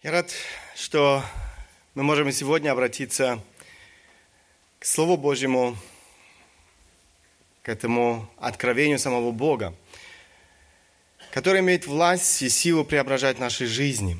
Я 0.00 0.12
рад, 0.12 0.30
что 0.76 1.24
мы 1.96 2.04
можем 2.04 2.30
сегодня 2.30 2.70
обратиться 2.70 3.42
к 4.78 4.84
Слову 4.84 5.16
Божьему, 5.16 5.76
к 7.64 7.68
этому 7.68 8.30
откровению 8.36 9.00
самого 9.00 9.32
Бога, 9.32 9.74
который 11.32 11.62
имеет 11.62 11.88
власть 11.88 12.40
и 12.42 12.48
силу 12.48 12.84
преображать 12.84 13.40
наши 13.40 13.66
жизни. 13.66 14.16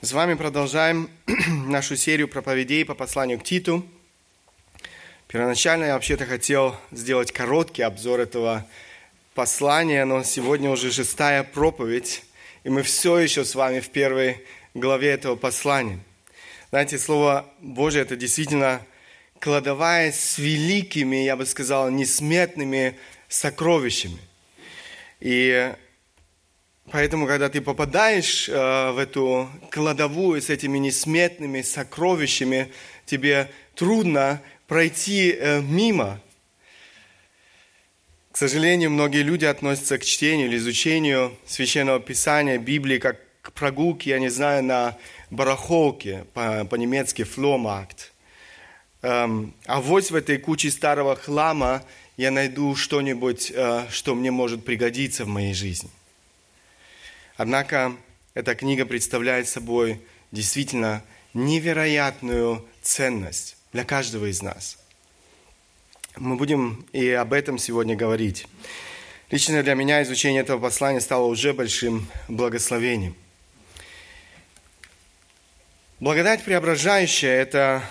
Мы 0.00 0.08
с 0.08 0.12
вами 0.12 0.34
продолжаем 0.34 1.08
нашу 1.68 1.94
серию 1.94 2.26
проповедей 2.26 2.84
по 2.84 2.96
посланию 2.96 3.38
к 3.38 3.44
Титу. 3.44 3.86
Первоначально 5.28 5.84
я 5.84 5.94
вообще-то 5.94 6.26
хотел 6.26 6.74
сделать 6.90 7.30
короткий 7.30 7.82
обзор 7.82 8.18
этого 8.18 8.66
послания, 9.34 10.04
но 10.04 10.24
сегодня 10.24 10.68
уже 10.68 10.90
шестая 10.90 11.44
проповедь, 11.44 12.24
и 12.64 12.70
мы 12.70 12.82
все 12.82 13.20
еще 13.20 13.44
с 13.44 13.54
вами 13.54 13.78
в 13.78 13.90
первой 13.90 14.44
главе 14.74 15.10
этого 15.10 15.36
послания. 15.36 16.00
Знаете, 16.70 16.98
Слово 16.98 17.48
Божье– 17.60 18.02
это 18.02 18.16
действительно 18.16 18.84
кладовая 19.38 20.10
с 20.10 20.38
великими, 20.38 21.16
я 21.16 21.36
бы 21.36 21.46
сказал, 21.46 21.90
несметными 21.90 22.96
сокровищами. 23.28 24.18
И 25.20 25.72
поэтому, 26.90 27.26
когда 27.26 27.48
ты 27.48 27.60
попадаешь 27.60 28.48
э, 28.48 28.90
в 28.90 28.98
эту 28.98 29.48
кладовую 29.70 30.42
с 30.42 30.50
этими 30.50 30.78
несметными 30.78 31.62
сокровищами, 31.62 32.72
тебе 33.06 33.50
трудно 33.76 34.42
пройти 34.66 35.30
э, 35.38 35.60
мимо. 35.60 36.20
К 38.32 38.36
сожалению, 38.36 38.90
многие 38.90 39.22
люди 39.22 39.44
относятся 39.44 39.98
к 39.98 40.04
чтению 40.04 40.48
или 40.48 40.56
изучению 40.56 41.38
священного 41.46 42.00
писания, 42.00 42.58
Библии, 42.58 42.98
как 42.98 43.23
к 43.44 43.52
прогулке, 43.52 44.10
я 44.10 44.18
не 44.18 44.30
знаю, 44.30 44.64
на 44.64 44.96
барахолке, 45.30 46.24
по-немецки 46.32 47.24
фломакт. 47.24 48.10
Эм, 49.02 49.52
а 49.66 49.82
вот 49.82 50.10
в 50.10 50.14
этой 50.14 50.38
куче 50.38 50.70
старого 50.70 51.14
хлама 51.14 51.84
я 52.16 52.30
найду 52.30 52.74
что-нибудь, 52.74 53.52
э, 53.54 53.86
что 53.90 54.14
мне 54.14 54.30
может 54.30 54.64
пригодиться 54.64 55.26
в 55.26 55.28
моей 55.28 55.52
жизни. 55.52 55.90
Однако 57.36 57.94
эта 58.32 58.54
книга 58.54 58.86
представляет 58.86 59.46
собой 59.46 60.00
действительно 60.32 61.04
невероятную 61.34 62.64
ценность 62.80 63.58
для 63.74 63.84
каждого 63.84 64.30
из 64.30 64.40
нас. 64.40 64.78
Мы 66.16 66.36
будем 66.36 66.86
и 66.94 67.10
об 67.10 67.34
этом 67.34 67.58
сегодня 67.58 67.94
говорить. 67.94 68.46
Лично 69.30 69.62
для 69.62 69.74
меня 69.74 70.02
изучение 70.02 70.40
этого 70.40 70.58
послания 70.58 71.02
стало 71.02 71.26
уже 71.26 71.52
большим 71.52 72.06
благословением. 72.28 73.14
Благодать 76.04 76.44
преображающая– 76.44 77.30
это 77.34 77.82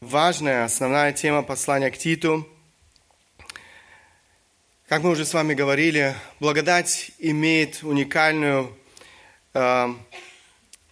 важная, 0.00 0.64
основная 0.64 1.12
тема 1.12 1.42
послания 1.42 1.90
к 1.90 1.98
Титу. 1.98 2.48
Как 4.88 5.02
мы 5.02 5.10
уже 5.10 5.26
с 5.26 5.34
вами 5.34 5.52
говорили, 5.52 6.14
благодать 6.40 7.10
имеет 7.18 7.82
уникальную 7.82 8.74
э, 9.52 9.86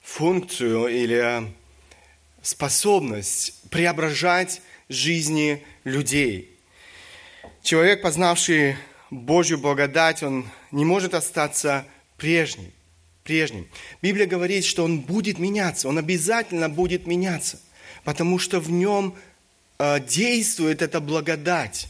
функцию 0.03 0.89
или 0.89 1.51
способность 2.43 3.55
преображать 3.71 4.61
жизни 4.91 5.65
людей. 5.85 6.55
Человек, 7.63 8.03
познавший 8.03 8.77
Божью 9.09 9.57
благодать, 9.57 10.23
он 10.23 10.47
не 10.73 10.85
может 10.85 11.15
остаться 11.15 11.87
прежним 12.19 12.71
прежним. 13.25 13.69
Библия 14.03 14.27
говорит, 14.27 14.65
что 14.65 14.85
он 14.85 15.01
будет 15.01 15.39
меняться, 15.39 15.89
он 15.89 15.99
обязательно 15.99 16.69
будет 16.69 17.07
меняться, 17.07 17.61
потому 18.05 18.39
что 18.39 18.61
в 18.61 18.71
нем 18.71 19.15
э, 19.79 20.01
действует 20.01 20.83
эта 20.83 21.01
благодать. 21.01 21.89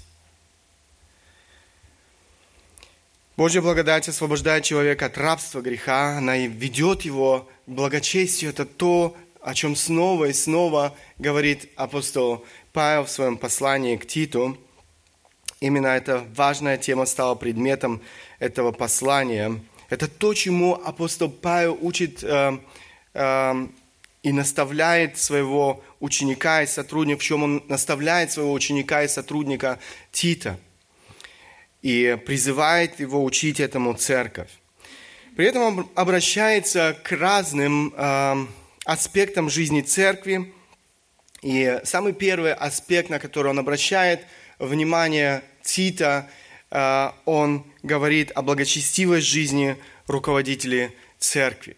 Божья 3.36 3.62
благодать 3.62 4.06
освобождает 4.06 4.64
человека 4.64 5.06
от 5.06 5.16
рабства 5.16 5.62
греха, 5.62 6.18
она 6.18 6.36
и 6.36 6.46
ведет 6.46 7.02
его 7.02 7.48
к 7.64 7.70
благочестию. 7.70 8.50
Это 8.50 8.66
то, 8.66 9.16
о 9.40 9.54
чем 9.54 9.76
снова 9.76 10.26
и 10.26 10.34
снова 10.34 10.94
говорит 11.16 11.70
апостол 11.76 12.44
Павел 12.74 13.06
в 13.06 13.10
своем 13.10 13.38
послании 13.38 13.96
к 13.96 14.06
Титу. 14.06 14.58
Именно 15.60 15.86
эта 15.86 16.26
важная 16.34 16.76
тема 16.76 17.06
стала 17.06 17.34
предметом 17.34 18.02
этого 18.40 18.72
послания. 18.72 19.60
Это 19.90 20.06
то, 20.06 20.34
чему 20.34 20.74
апостол 20.74 21.28
Павел 21.28 21.76
учит 21.80 22.22
э, 22.22 22.58
э, 23.12 23.66
и 24.22 24.32
наставляет 24.32 25.18
своего 25.18 25.82
ученика 25.98 26.62
и 26.62 26.66
сотрудника, 26.66 27.18
в 27.18 27.24
чем 27.24 27.42
он 27.42 27.64
наставляет 27.66 28.30
своего 28.30 28.52
ученика 28.52 29.02
и 29.02 29.08
сотрудника 29.08 29.80
Тита 30.12 30.60
и 31.82 32.16
призывает 32.24 33.00
его 33.00 33.24
учить 33.24 33.58
этому 33.58 33.94
церковь. 33.94 34.50
При 35.36 35.46
этом 35.46 35.62
он 35.62 35.90
обращается 35.96 36.96
к 37.02 37.10
разным 37.10 37.92
э, 37.96 38.46
аспектам 38.84 39.50
жизни 39.50 39.80
церкви. 39.80 40.54
И 41.42 41.80
самый 41.82 42.12
первый 42.12 42.54
аспект, 42.54 43.10
на 43.10 43.18
который 43.18 43.48
он 43.48 43.58
обращает 43.58 44.20
внимание 44.60 45.42
Тита– 45.64 46.30
он 46.70 47.64
говорит 47.82 48.30
о 48.34 48.42
благочестивой 48.42 49.20
жизни 49.20 49.76
руководителей 50.06 50.90
церкви. 51.18 51.76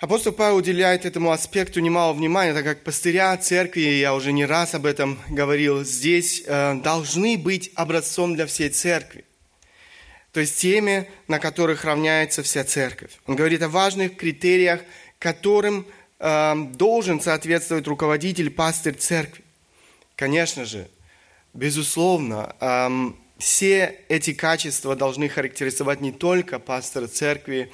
Апостол 0.00 0.32
Павел 0.32 0.56
уделяет 0.56 1.04
этому 1.04 1.30
аспекту 1.30 1.80
немало 1.80 2.14
внимания, 2.14 2.54
так 2.54 2.64
как 2.64 2.84
пастыря 2.84 3.36
церкви, 3.36 3.82
я 3.82 4.14
уже 4.14 4.32
не 4.32 4.46
раз 4.46 4.74
об 4.74 4.86
этом 4.86 5.18
говорил, 5.28 5.84
здесь 5.84 6.42
э, 6.46 6.74
должны 6.82 7.36
быть 7.36 7.70
образцом 7.74 8.34
для 8.34 8.46
всей 8.46 8.70
церкви. 8.70 9.26
То 10.32 10.40
есть 10.40 10.58
теми, 10.58 11.06
на 11.28 11.38
которых 11.38 11.84
равняется 11.84 12.42
вся 12.42 12.64
церковь. 12.64 13.10
Он 13.26 13.36
говорит 13.36 13.60
о 13.60 13.68
важных 13.68 14.16
критериях, 14.16 14.80
которым 15.18 15.86
э, 16.18 16.54
должен 16.72 17.20
соответствовать 17.20 17.86
руководитель, 17.86 18.48
пастырь 18.48 18.94
церкви. 18.94 19.44
Конечно 20.16 20.64
же, 20.64 20.88
Безусловно, 21.52 22.54
все 23.38 23.98
эти 24.08 24.32
качества 24.32 24.94
должны 24.94 25.28
характеризовать 25.28 26.00
не 26.00 26.12
только 26.12 26.58
пастора 26.58 27.08
церкви, 27.08 27.72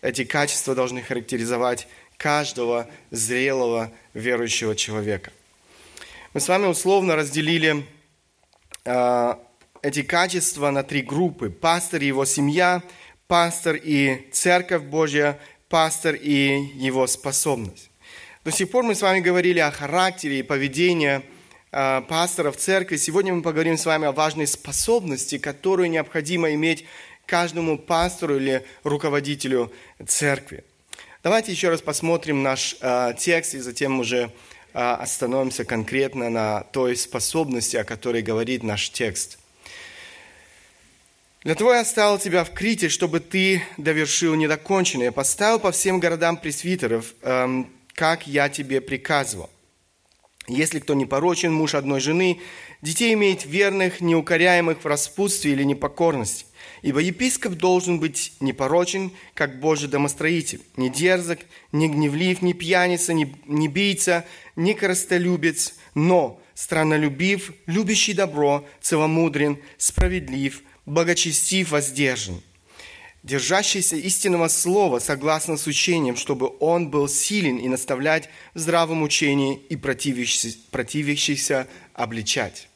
эти 0.00 0.24
качества 0.24 0.74
должны 0.74 1.02
характеризовать 1.02 1.88
каждого 2.16 2.88
зрелого 3.10 3.90
верующего 4.14 4.76
человека. 4.76 5.32
Мы 6.34 6.40
с 6.40 6.48
вами 6.48 6.66
условно 6.66 7.16
разделили 7.16 7.84
а, 8.84 9.40
эти 9.82 10.02
качества 10.02 10.70
на 10.70 10.82
три 10.82 11.02
группы. 11.02 11.50
Пастор 11.50 12.02
и 12.02 12.06
его 12.06 12.24
семья, 12.24 12.82
пастор 13.26 13.74
и 13.74 14.28
церковь 14.32 14.82
Божья, 14.82 15.38
пастор 15.68 16.14
и 16.14 16.60
его 16.74 17.06
способность. 17.06 17.90
До 18.44 18.52
сих 18.52 18.70
пор 18.70 18.84
мы 18.84 18.94
с 18.94 19.02
вами 19.02 19.20
говорили 19.20 19.58
о 19.58 19.72
характере 19.72 20.38
и 20.38 20.42
поведении– 20.42 21.22
пасторов 21.70 22.56
церкви. 22.56 22.96
Сегодня 22.96 23.34
мы 23.34 23.42
поговорим 23.42 23.76
с 23.76 23.86
вами 23.86 24.06
о 24.06 24.12
важной 24.12 24.46
способности, 24.46 25.38
которую 25.38 25.90
необходимо 25.90 26.52
иметь 26.54 26.84
каждому 27.26 27.76
пастору 27.78 28.36
или 28.36 28.64
руководителю 28.84 29.72
церкви. 30.06 30.64
Давайте 31.22 31.50
еще 31.50 31.70
раз 31.70 31.82
посмотрим 31.82 32.42
наш 32.42 32.76
э, 32.80 33.14
текст 33.18 33.54
и 33.54 33.58
затем 33.58 33.98
уже 33.98 34.30
э, 34.72 34.78
остановимся 34.78 35.64
конкретно 35.64 36.30
на 36.30 36.60
той 36.72 36.96
способности, 36.96 37.76
о 37.76 37.84
которой 37.84 38.22
говорит 38.22 38.62
наш 38.62 38.90
текст. 38.90 39.38
«Для 41.42 41.56
того 41.56 41.74
я 41.74 41.80
оставил 41.80 42.18
тебя 42.18 42.44
в 42.44 42.52
Крите, 42.52 42.88
чтобы 42.88 43.20
ты 43.20 43.62
довершил 43.76 44.36
недоконченное, 44.36 45.10
поставил 45.10 45.58
по 45.58 45.72
всем 45.72 45.98
городам 45.98 46.36
пресвитеров, 46.36 47.12
э, 47.22 47.64
как 47.94 48.28
я 48.28 48.48
тебе 48.48 48.80
приказывал. 48.80 49.50
Если 50.48 50.78
кто 50.78 50.94
не 50.94 51.06
порочен, 51.06 51.52
муж 51.52 51.74
одной 51.74 52.00
жены, 52.00 52.40
детей 52.80 53.14
имеет 53.14 53.44
верных, 53.44 54.00
неукоряемых 54.00 54.82
в 54.82 54.86
распутстве 54.86 55.52
или 55.52 55.64
непокорности. 55.64 56.46
Ибо 56.82 57.00
епископ 57.00 57.54
должен 57.54 57.98
быть 57.98 58.34
непорочен, 58.40 59.10
как 59.34 59.58
Божий 59.58 59.88
домостроитель, 59.88 60.60
не 60.76 60.88
дерзок, 60.88 61.40
не 61.72 61.88
гневлив, 61.88 62.42
не 62.42 62.54
пьяница, 62.54 63.12
не, 63.12 63.34
не 63.46 63.66
бийца, 63.66 64.24
не 64.54 64.74
коростолюбец, 64.74 65.74
но 65.94 66.40
страннолюбив, 66.54 67.52
любящий 67.66 68.12
добро, 68.12 68.64
целомудрен, 68.80 69.58
справедлив, 69.78 70.62
благочестив, 70.84 71.70
воздержан– 71.70 72.40
держащийся 73.26 73.96
истинного 73.96 74.46
слова 74.46 75.00
согласно 75.00 75.56
с 75.56 75.66
учением, 75.66 76.16
чтобы 76.16 76.52
он 76.60 76.90
был 76.90 77.08
силен 77.08 77.56
и 77.56 77.68
наставлять 77.68 78.30
в 78.54 78.60
здравом 78.60 79.02
учении 79.02 79.56
и 79.68 79.74
противящийся, 79.74 80.56
противящийся 80.70 81.66
обличать. 81.92 82.68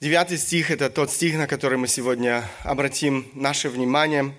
Девятый 0.00 0.36
стих– 0.36 0.70
это 0.72 0.90
тот 0.90 1.10
стих, 1.10 1.36
на 1.36 1.46
который 1.46 1.78
мы 1.78 1.88
сегодня 1.88 2.44
обратим 2.64 3.30
наше 3.34 3.70
внимание, 3.70 4.34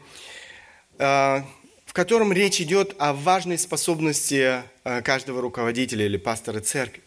э, 1.00 1.42
в 1.86 1.94
котором 1.94 2.32
речь 2.32 2.62
идет 2.62 2.96
о 3.00 3.14
важной 3.14 3.58
способности 3.58 4.62
э, 4.84 5.02
каждого 5.02 5.42
руководителя 5.42 6.06
или 6.06 6.18
пастора 6.18 6.60
церкви. 6.60 7.03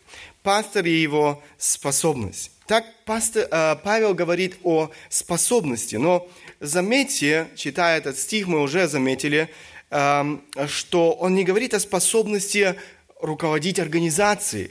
Пастор 0.47 0.87
и 0.87 0.93
его 0.93 1.43
способность. 1.59 2.53
Так 2.69 2.85
пастор, 3.05 3.49
э, 3.51 3.75
Павел 3.83 4.15
говорит 4.15 4.59
о 4.63 4.93
способности, 5.09 5.97
но 5.97 6.29
заметьте, 6.61 7.49
читая 7.57 7.99
этот 7.99 8.17
стих, 8.17 8.47
мы 8.47 8.63
уже 8.63 8.87
заметили, 8.87 9.51
что 9.91 11.13
он 11.15 11.35
не 11.35 11.43
говорит 11.43 11.75
о 11.75 11.81
способности 11.81 12.77
руководить 13.21 13.81
организацией, 13.81 14.71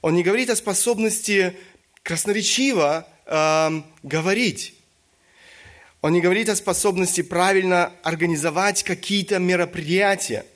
он 0.00 0.14
не 0.14 0.22
говорит 0.22 0.48
о 0.48 0.56
способности 0.56 1.54
красноречиво 2.02 3.06
э, 3.26 3.82
говорить. 4.02 4.72
Он 6.00 6.14
не 6.14 6.22
говорит 6.22 6.48
о 6.48 6.56
способности 6.56 7.20
правильно 7.20 7.92
организовать 8.04 8.82
какие-то 8.82 9.38
мероприятия, 9.38 10.46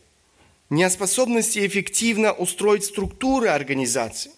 не 0.71 0.85
о 0.85 0.91
способности 0.91 1.67
эффективно 1.67 2.33
устроить 2.33 2.87
структуры 2.87 3.49
организации. 3.49 4.31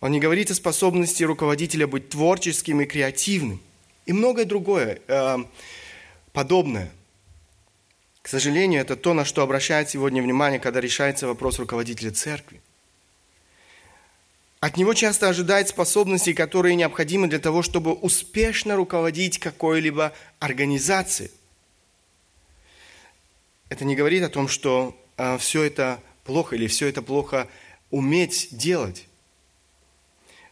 Он 0.00 0.12
не 0.12 0.20
говорит 0.20 0.50
о 0.50 0.54
способности 0.54 1.24
руководителя 1.24 1.86
быть 1.86 2.10
творческим 2.10 2.80
и 2.80 2.86
креативным. 2.86 3.60
И 4.06 4.12
многое 4.12 4.44
другое 4.44 5.00
э, 5.08 5.38
подобное. 6.32 6.90
К 8.22 8.28
сожалению, 8.28 8.80
это 8.80 8.94
то, 8.94 9.12
на 9.12 9.24
что 9.24 9.42
обращает 9.42 9.90
сегодня 9.90 10.22
внимание, 10.22 10.60
когда 10.60 10.80
решается 10.80 11.26
вопрос 11.26 11.58
руководителя 11.58 12.12
церкви. 12.12 12.60
От 14.60 14.76
него 14.76 14.94
часто 14.94 15.28
ожидают 15.28 15.68
способности, 15.68 16.32
которые 16.32 16.74
необходимы 16.74 17.28
для 17.28 17.38
того, 17.38 17.62
чтобы 17.62 17.92
успешно 17.92 18.76
руководить 18.76 19.38
какой-либо 19.38 20.12
организацией. 20.38 21.30
Это 23.68 23.84
не 23.84 23.96
говорит 23.96 24.22
о 24.22 24.28
том, 24.28 24.48
что 24.48 24.96
э, 25.16 25.38
все 25.38 25.64
это 25.64 26.00
плохо 26.24 26.54
или 26.54 26.66
все 26.66 26.88
это 26.88 27.02
плохо 27.02 27.48
уметь 27.90 28.48
делать. 28.52 29.07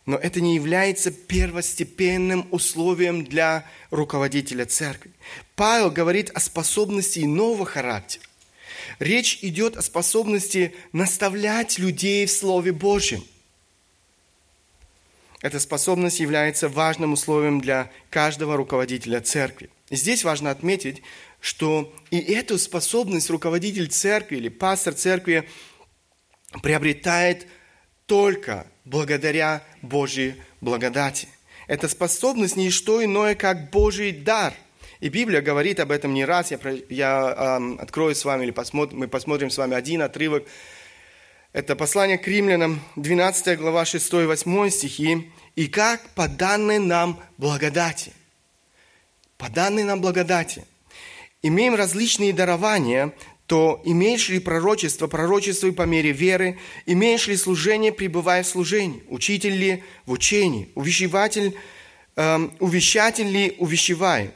Но 0.07 0.17
это 0.17 0.41
не 0.41 0.55
является 0.55 1.11
первостепенным 1.11 2.47
условием 2.51 3.25
для 3.25 3.67
руководителя 3.91 4.65
церкви. 4.65 5.11
Павел 5.57 5.91
говорит 5.91 6.31
о 6.31 6.41
способности 6.41 7.21
иного 7.21 7.67
характера. 7.67 8.25
Речь 9.01 9.41
идет 9.43 9.77
о 9.77 9.83
способности 9.83 10.75
наставлять 10.93 11.79
людей 11.79 12.25
в 12.27 12.31
Слове 12.31 12.73
Божьем– 12.73 13.25
эта 15.47 15.61
способность 15.61 16.19
является 16.19 16.69
важным 16.69 17.13
условием 17.13 17.61
для 17.61 17.93
каждого 18.11 18.57
руководителя 18.57 19.21
церкви. 19.21 19.71
Здесь 19.91 20.25
важно 20.25 20.51
отметить, 20.51 21.03
что 21.41 21.95
и 22.11 22.19
эту 22.19 22.59
способность 22.59 23.31
руководитель 23.31 23.87
церкви 23.89 24.39
или 24.39 24.49
пастор 24.49 24.95
церкви 24.95 25.49
приобретает 26.63 27.47
только 28.07 28.67
благодаря 28.85 29.63
Божьей 29.83 30.37
благодати. 30.61 31.29
Эта 31.67 31.89
способность 31.89 32.57
не 32.57 32.71
что 32.71 33.05
иное, 33.05 33.35
как 33.35 33.71
Божий 33.71 34.13
дар. 34.13 34.55
И 35.01 35.09
Библия 35.09 35.43
говорит 35.43 35.81
об 35.81 35.91
этом 35.91 36.15
не 36.15 36.25
раз. 36.25 36.51
Я, 36.51 36.59
я 36.89 37.59
э, 37.61 37.83
открою 37.83 38.15
с 38.15 38.25
вами, 38.25 38.45
или 38.45 38.51
посмотрим, 38.53 38.99
мы 38.99 39.09
посмотрим 39.09 39.51
с 39.51 39.59
вами 39.59 39.75
один 39.77 40.03
отрывок 40.03 40.47
это 41.57 41.75
послание 41.75 42.19
к 42.19 42.29
римлянам, 42.29 42.83
12 42.97 43.59
глава, 43.59 43.87
6 43.87 44.13
и 44.13 44.27
8 44.27 44.69
стихи. 44.69 45.33
«И 45.55 45.69
как 45.69 46.03
по 46.11 46.29
данной 46.29 46.79
нам 46.79 47.19
благодати». 47.39 48.13
По 49.39 49.49
данной 49.49 49.83
нам 49.83 50.03
благодати. 50.03 50.67
Имеем 51.41 51.75
различные 51.75 52.35
дарования, 52.35 53.15
то 53.47 53.81
имеешь 53.85 54.29
ли 54.29 54.41
пророчество, 54.41 55.07
пророчествуй 55.07 55.73
по 55.73 55.83
мере 55.83 56.13
веры, 56.13 56.59
имеешь 56.85 57.29
ли 57.29 57.37
служение, 57.37 57.93
пребывая 57.93 58.43
в 58.43 58.47
служении, 58.47 59.03
учитель 59.09 59.55
ли 59.55 59.85
в 60.05 60.13
учении, 60.13 60.69
увещеватель, 60.75 61.55
э, 62.17 62.49
увещатель 62.59 63.29
ли 63.29 63.55
увещевай, 63.59 64.33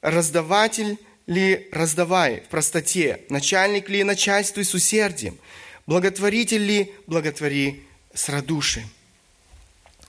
раздаватель 0.00 0.96
ли 1.26 1.68
раздавай 1.70 2.40
в 2.40 2.48
простоте, 2.48 3.20
начальник 3.28 3.88
ли 3.88 4.02
начальствуй 4.02 4.64
с 4.64 4.74
усердием, 4.74 5.38
Благотворитель 5.90 6.62
ли, 6.62 6.94
благотвори 7.08 7.82
с 8.14 8.28
радушием. 8.28 8.88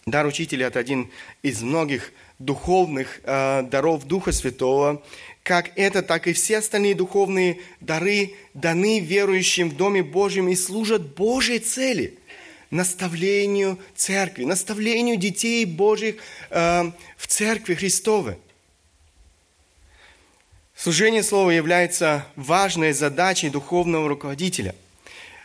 Дар 0.05 0.27
учителя– 0.27 0.67
это 0.67 0.77
один 0.77 1.09
из 1.41 1.63
многих 1.63 2.11
духовных 2.37 3.19
э, 3.23 3.63
даров 3.63 4.05
Духа 4.05 4.31
Святого. 4.31 5.03
Как 5.43 5.71
это, 5.75 6.03
так 6.03 6.27
и 6.27 6.33
все 6.33 6.59
остальные 6.59 6.95
духовные 6.95 7.59
дары 7.79 8.33
даны 8.53 8.99
верующим 8.99 9.69
в 9.69 9.75
Доме 9.75 10.03
Божьем 10.03 10.49
и 10.49 10.55
служат 10.55 11.15
Божьей 11.15 11.59
цели– 11.59 12.17
наставлению 12.69 13.77
церкви, 13.95 14.45
наставлению 14.45 15.17
детей 15.17 15.65
Божьих 15.65 16.15
э, 16.49 16.91
в 17.17 17.27
церкви 17.27 17.73
Христовой. 17.73 18.37
Служение 20.73 21.21
Слова 21.21 21.51
является 21.51 22.25
важной 22.37 22.93
задачей 22.93 23.49
духовного 23.49 24.07
руководителя– 24.07 24.73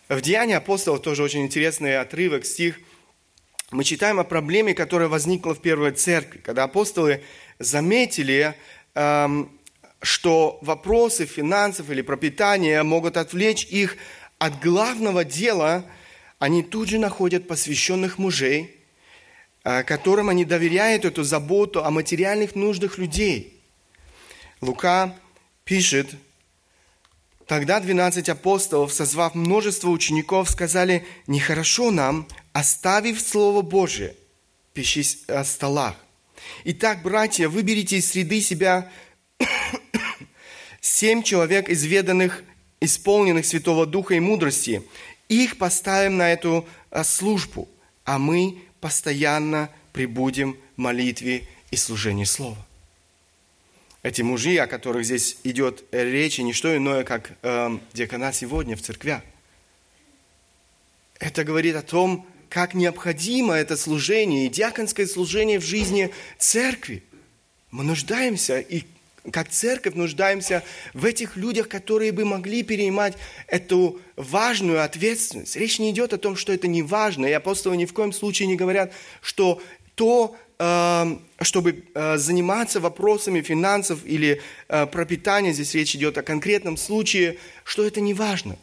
в 0.08 0.20
Деянии 0.20 0.54
апостолов 0.54 1.02
тоже 1.02 1.24
очень 1.24 1.42
интересный 1.42 1.98
отрывок, 1.98 2.44
стих. 2.44 2.78
Мы 3.72 3.82
читаем 3.82 4.20
о 4.20 4.24
проблеме, 4.24 4.72
которая 4.72 5.08
возникла 5.08 5.52
в 5.52 5.60
первой 5.60 5.90
церкви, 5.90 6.38
когда 6.38 6.62
апостолы 6.62 7.24
заметили, 7.58 8.54
эм, 8.94 9.50
что 10.00 10.58
вопросы 10.62 11.26
финансов 11.26 11.90
или 11.90 12.02
пропитания 12.02 12.82
могут 12.82 13.16
отвлечь 13.16 13.64
их 13.64 13.96
от 14.38 14.60
главного 14.60 15.24
дела, 15.24 15.84
они 16.38 16.62
тут 16.62 16.88
же 16.88 16.98
находят 16.98 17.48
посвященных 17.48 18.18
мужей, 18.18 18.76
э, 19.64 19.82
которым 19.82 20.28
они 20.28 20.44
доверяют 20.44 21.04
эту 21.04 21.22
заботу 21.24 21.84
о 21.84 21.90
материальных 21.90 22.54
нуждах 22.54 22.98
людей. 22.98 23.60
Лука 24.60 25.14
пишет, 25.64 26.14
Тогда 27.46 27.78
двенадцать 27.78 28.28
апостолов, 28.28 28.92
созвав 28.92 29.36
множество 29.36 29.90
учеников, 29.90 30.50
сказали, 30.50 31.06
нехорошо 31.28 31.92
нам, 31.92 32.26
оставив 32.52 33.20
Слово 33.20 33.62
Божие, 33.62 34.16
пищись 34.74 35.18
о 35.28 35.44
столах. 35.44 35.94
Итак, 36.64 37.02
братья, 37.04 37.48
выберите 37.48 37.98
из 37.98 38.10
среды 38.10 38.40
себя 38.40 38.90
семь 40.86 41.22
человек 41.22 41.68
изведанных, 41.68 42.44
исполненных 42.80 43.46
Святого 43.46 43.86
Духа 43.86 44.14
и 44.14 44.20
мудрости. 44.20 44.82
Их 45.28 45.58
поставим 45.58 46.16
на 46.16 46.32
эту 46.32 46.66
а, 46.90 47.02
службу, 47.02 47.68
а 48.04 48.18
мы 48.18 48.58
постоянно 48.80 49.70
прибудем 49.92 50.56
в 50.76 50.80
молитве 50.80 51.48
и 51.70 51.76
служении 51.76 52.24
Слова 52.24 52.58
эти 54.06 54.22
мужи, 54.22 54.56
о 54.58 54.68
которых 54.68 55.04
здесь 55.04 55.36
идет 55.42 55.82
речь, 55.90 56.38
и 56.38 56.44
не 56.44 56.52
что 56.52 56.76
иное, 56.76 57.02
как 57.02 57.32
э, 57.42 57.78
диакона 57.92 58.32
сегодня 58.32 58.76
в 58.76 58.80
церквях. 58.80 59.22
Это 61.18 61.42
говорит 61.42 61.74
о 61.74 61.82
том, 61.82 62.24
как 62.48 62.74
необходимо 62.74 63.54
это 63.54 63.76
служение 63.76 64.46
и 64.46 64.48
диаконское 64.48 65.06
служение 65.06 65.58
в 65.58 65.64
жизни 65.64 66.12
церкви. 66.38 67.02
Мы 67.72 67.82
нуждаемся, 67.82 68.60
и 68.60 68.84
как 69.32 69.48
церковь 69.48 69.94
нуждаемся 69.94 70.62
в 70.94 71.04
этих 71.04 71.36
людях, 71.36 71.68
которые 71.68 72.12
бы 72.12 72.24
могли 72.24 72.62
перенимать 72.62 73.14
эту 73.46 74.00
важную 74.16 74.82
ответственность. 74.82 75.56
Речь 75.56 75.78
не 75.78 75.90
идет 75.90 76.12
о 76.12 76.18
том, 76.18 76.36
что 76.36 76.52
это 76.52 76.68
не 76.68 76.82
важно, 76.82 77.26
и 77.26 77.32
апостолы 77.32 77.76
ни 77.76 77.86
в 77.86 77.92
коем 77.92 78.12
случае 78.12 78.48
не 78.48 78.56
говорят, 78.56 78.92
что 79.20 79.60
то, 79.94 80.36
Эм, 80.58 81.20
чтобы 81.42 81.84
э, 81.94 82.16
заниматься 82.16 82.80
вопросами 82.80 83.42
финансов 83.42 84.06
или 84.06 84.40
э, 84.68 84.86
пропитания, 84.86 85.52
здесь 85.52 85.74
речь 85.74 85.94
идет 85.94 86.16
о 86.16 86.22
конкретном 86.22 86.78
случае, 86.78 87.36
что 87.62 87.86
это 87.86 88.00
не 88.00 88.14
важно. 88.14 88.56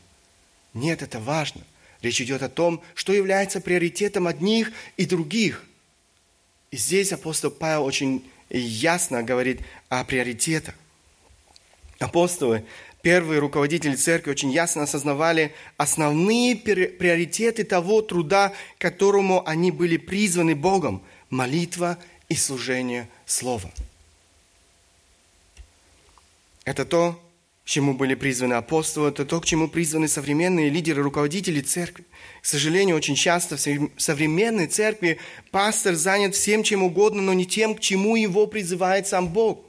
Нет, 0.73 1.03
это 1.03 1.19
важно. 1.19 1.61
Речь 2.01 2.19
идет 2.19 2.41
о 2.41 2.49
том, 2.49 2.81
что 2.95 3.13
является 3.13 3.61
приоритетом 3.61 4.25
одних 4.25 4.71
и 4.97 5.05
других. 5.05 5.63
И 6.71 6.77
здесь 6.77 7.13
апостол 7.13 7.51
Павел 7.51 7.83
очень 7.85 8.27
ясно 8.59 9.23
говорит 9.23 9.61
о 9.89 10.03
приоритетах. 10.03 10.75
Апостолы, 11.99 12.65
первые 13.01 13.39
руководители 13.39 13.95
церкви 13.95 14.31
очень 14.31 14.51
ясно 14.51 14.83
осознавали 14.83 15.53
основные 15.77 16.55
приоритеты 16.55 17.63
того 17.63 18.01
труда, 18.01 18.53
которому 18.77 19.47
они 19.47 19.71
были 19.71 19.97
призваны 19.97 20.55
Богом– 20.55 21.03
молитва 21.33 21.97
и 22.29 22.35
служение 22.35 23.09
Слова. 23.25 23.69
Это 26.63 26.85
то, 26.85 27.19
к 27.63 27.67
чему 27.67 27.93
были 27.93 28.13
призваны 28.13 28.55
апостолы, 28.55 29.09
это 29.09 29.25
то, 29.25 29.39
к 29.39 29.45
чему 29.45 29.69
призваны 29.69 30.09
современные 30.09 30.69
лидеры, 30.69 31.01
руководители 31.01 31.61
церкви. 31.61 32.05
К 32.41 32.45
сожалению, 32.45 32.97
очень 32.97 33.15
часто 33.15 33.55
в 33.55 34.01
современной 34.01 34.67
церкви 34.67 35.17
пастор 35.49 35.95
занят 35.95 36.35
всем 36.35 36.63
чем 36.63 36.83
угодно, 36.83 37.21
но 37.21 37.33
не 37.33 37.45
тем, 37.45 37.75
к 37.75 37.79
чему 37.79 38.17
его 38.17 38.47
призывает 38.47 39.07
сам 39.07 39.29
Бог. 39.29 39.65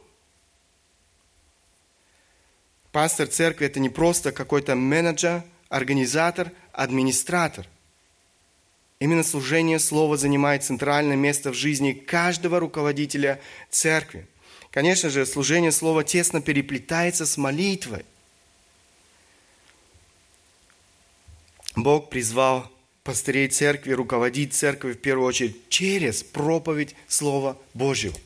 Пастор 2.90 3.28
церкви– 3.28 3.66
это 3.68 3.78
не 3.78 3.88
просто 3.88 4.32
какой-то 4.32 4.74
менеджер, 4.74 5.44
организатор, 5.68 6.50
администратор. 6.72 7.66
Именно 8.98 9.22
служение 9.22 9.78
слова 9.78 10.16
занимает 10.16 10.64
центральное 10.64 11.16
место 11.16 11.50
в 11.50 11.54
жизни 11.54 11.92
каждого 11.92 12.58
руководителя 12.58 13.40
церкви. 13.70 14.26
Конечно 14.74 15.08
же, 15.08 15.24
служение 15.24 15.70
слова 15.70 16.02
тесно 16.02 16.42
переплетается 16.42 17.26
с 17.26 17.36
молитвой. 17.36 18.04
Бог 21.76 22.10
призвал 22.10 22.68
пастырей 23.04 23.46
церкви 23.46 23.92
руководить 23.92 24.52
церковью 24.52 24.96
в 24.96 25.00
первую 25.00 25.28
очередь 25.28 25.68
через 25.68 26.24
проповедь 26.24 26.96
Слова 27.06 27.56
Божьего. 27.72 28.16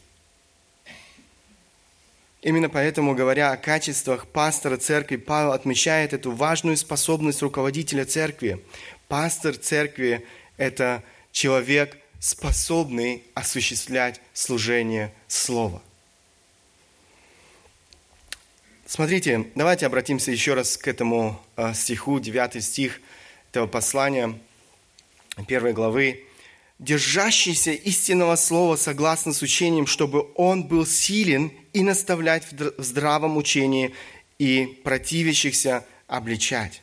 Именно 2.40 2.70
поэтому, 2.70 3.14
говоря 3.14 3.52
о 3.52 3.58
качествах 3.58 4.26
пастора 4.26 4.78
церкви, 4.78 5.16
Павел 5.16 5.52
отмечает 5.52 6.14
эту 6.14 6.30
важную 6.30 6.78
способность 6.78 7.42
руководителя 7.42 8.06
церкви. 8.06 8.64
Пастор 9.06 9.54
церкви– 9.54 10.26
это 10.56 11.04
человек, 11.30 11.98
способный 12.20 13.22
осуществлять 13.34 14.22
служение 14.32 15.12
Слова. 15.26 15.82
Смотрите, 18.90 19.44
давайте 19.54 19.84
обратимся 19.84 20.30
еще 20.30 20.54
раз 20.54 20.78
к 20.78 20.88
этому 20.88 21.38
а, 21.56 21.74
стиху, 21.74 22.20
9 22.20 22.64
стих 22.64 23.02
этого 23.50 23.66
послания, 23.66 24.38
первой 25.46 25.74
главы. 25.74 26.24
«Держащийся 26.78 27.72
истинного 27.72 28.34
слова 28.36 28.76
согласно 28.76 29.34
с 29.34 29.42
учением, 29.42 29.86
чтобы 29.86 30.28
он 30.36 30.64
был 30.64 30.86
силен 30.86 31.52
и 31.74 31.82
наставлять 31.82 32.44
в 32.50 32.82
здравом 32.82 33.36
учении, 33.36 33.94
и 34.38 34.80
противящихся 34.84 35.84
обличать». 36.06 36.80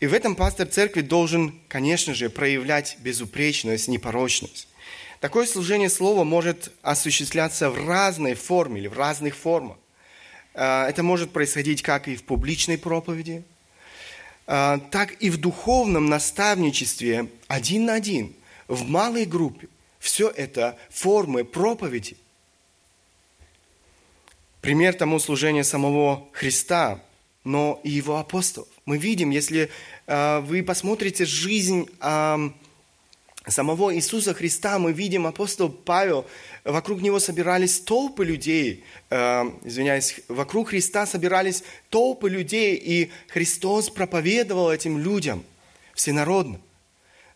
И 0.00 0.08
в 0.08 0.14
этом 0.14 0.34
пастор 0.34 0.66
церкви 0.66 1.02
должен, 1.02 1.60
конечно 1.68 2.12
же, 2.12 2.28
проявлять 2.28 2.96
безупречность, 2.98 3.86
непорочность. 3.86 4.66
Такое 5.20 5.46
служение 5.46 5.90
слова 5.90 6.24
может 6.24 6.72
осуществляться 6.82 7.70
в 7.70 7.86
разной 7.86 8.34
форме 8.34 8.80
или 8.80 8.88
в 8.88 8.98
разных 8.98 9.36
формах. 9.36 9.76
А, 10.62 10.86
это 10.86 11.02
может 11.02 11.32
происходить 11.32 11.80
как 11.80 12.06
и 12.06 12.16
в 12.16 12.22
публичной 12.22 12.76
проповеди, 12.76 13.44
а, 14.46 14.76
так 14.90 15.12
и 15.22 15.30
в 15.30 15.38
духовном 15.38 16.04
наставничестве 16.10 17.30
один 17.48 17.86
на 17.86 17.94
один, 17.94 18.34
в 18.68 18.86
малой 18.86 19.24
группе. 19.24 19.68
Все 19.98 20.28
это 20.28 20.76
формы 20.90 21.44
проповеди. 21.44 22.18
Пример 24.60 24.92
тому 24.92 25.18
служения 25.18 25.64
самого 25.64 26.28
Христа, 26.32 27.00
но 27.42 27.80
и 27.82 27.88
его 27.88 28.18
апостолов. 28.18 28.68
Мы 28.84 28.98
видим, 28.98 29.30
если 29.30 29.70
а, 30.06 30.42
вы 30.42 30.62
посмотрите 30.62 31.24
жизнь 31.24 31.88
самого 33.48 33.94
Иисуса 33.94 34.34
Христа, 34.34 34.78
мы 34.78 34.92
видим 34.92 35.26
апостол 35.26 35.70
Павел, 35.70 36.26
вокруг 36.64 37.00
него 37.00 37.18
собирались 37.18 37.80
толпы 37.80 38.24
людей, 38.24 38.84
э, 39.08 39.44
извиняюсь, 39.64 40.20
вокруг 40.28 40.70
Христа 40.70 41.06
собирались 41.06 41.64
толпы 41.88 42.28
людей, 42.28 42.76
и 42.76 43.10
Христос 43.28 43.88
проповедовал 43.88 44.70
этим 44.70 44.98
людям 44.98 45.42
всенародно. 45.94 46.60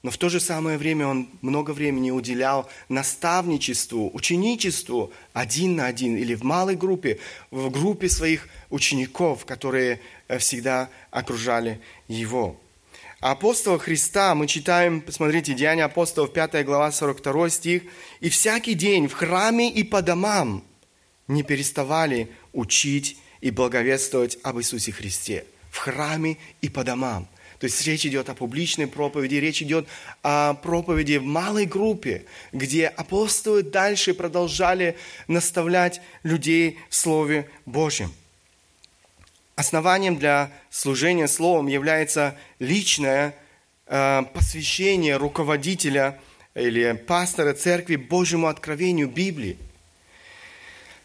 Но 0.02 0.10
в 0.10 0.18
то 0.18 0.28
же 0.28 0.38
самое 0.38 0.76
время 0.76 1.06
он 1.06 1.30
много 1.40 1.70
времени 1.70 2.10
уделял 2.10 2.68
наставничеству, 2.90 4.10
ученичеству 4.12 5.10
один 5.32 5.76
на 5.76 5.86
один 5.86 6.18
или 6.18 6.34
в 6.34 6.42
малой 6.42 6.76
группе, 6.76 7.18
в 7.50 7.70
группе 7.70 8.10
своих 8.10 8.50
учеников, 8.68 9.46
которые 9.46 10.00
э, 10.28 10.36
всегда 10.36 10.90
окружали 11.10 11.80
его. 12.06 12.60
Апостола 13.24 13.78
Христа 13.78 14.34
мы 14.34 14.46
читаем, 14.46 15.00
посмотрите, 15.00 15.54
Деяния 15.54 15.84
апостолов, 15.84 16.34
5 16.34 16.62
глава, 16.62 16.92
42 16.92 17.48
стих. 17.48 17.82
«И 18.20 18.28
всякий 18.28 18.74
день 18.74 19.08
в 19.08 19.14
храме 19.14 19.70
и 19.70 19.82
по 19.82 20.02
домам 20.02 20.62
не 21.26 21.42
переставали 21.42 22.28
учить 22.52 23.16
и 23.40 23.50
благовествовать 23.50 24.36
об 24.42 24.58
Иисусе 24.58 24.92
Христе». 24.92 25.46
В 25.70 25.78
храме 25.78 26.36
и 26.60 26.68
по 26.68 26.84
домам. 26.84 27.26
То 27.60 27.64
есть 27.64 27.82
речь 27.86 28.04
идет 28.04 28.28
о 28.28 28.34
публичной 28.34 28.88
проповеди, 28.88 29.36
речь 29.36 29.62
идет 29.62 29.88
о 30.22 30.52
проповеди 30.52 31.16
в 31.16 31.24
малой 31.24 31.64
группе, 31.64 32.26
где 32.52 32.88
апостолы 32.88 33.62
дальше 33.62 34.12
продолжали 34.12 34.98
наставлять 35.28 36.02
людей 36.24 36.78
в 36.90 36.94
Слове 36.94 37.48
Божьем. 37.64 38.12
Основанием 39.56 40.18
для 40.18 40.50
служения 40.68 41.28
Словом 41.28 41.68
является 41.68 42.36
личное 42.58 43.36
э, 43.86 44.22
посвящение 44.34 45.16
руководителя 45.16 46.20
или 46.56 46.92
пастора 46.92 47.52
церкви 47.52 47.94
Божьему 47.94 48.48
откровению 48.48 49.08
Библии. 49.08 49.56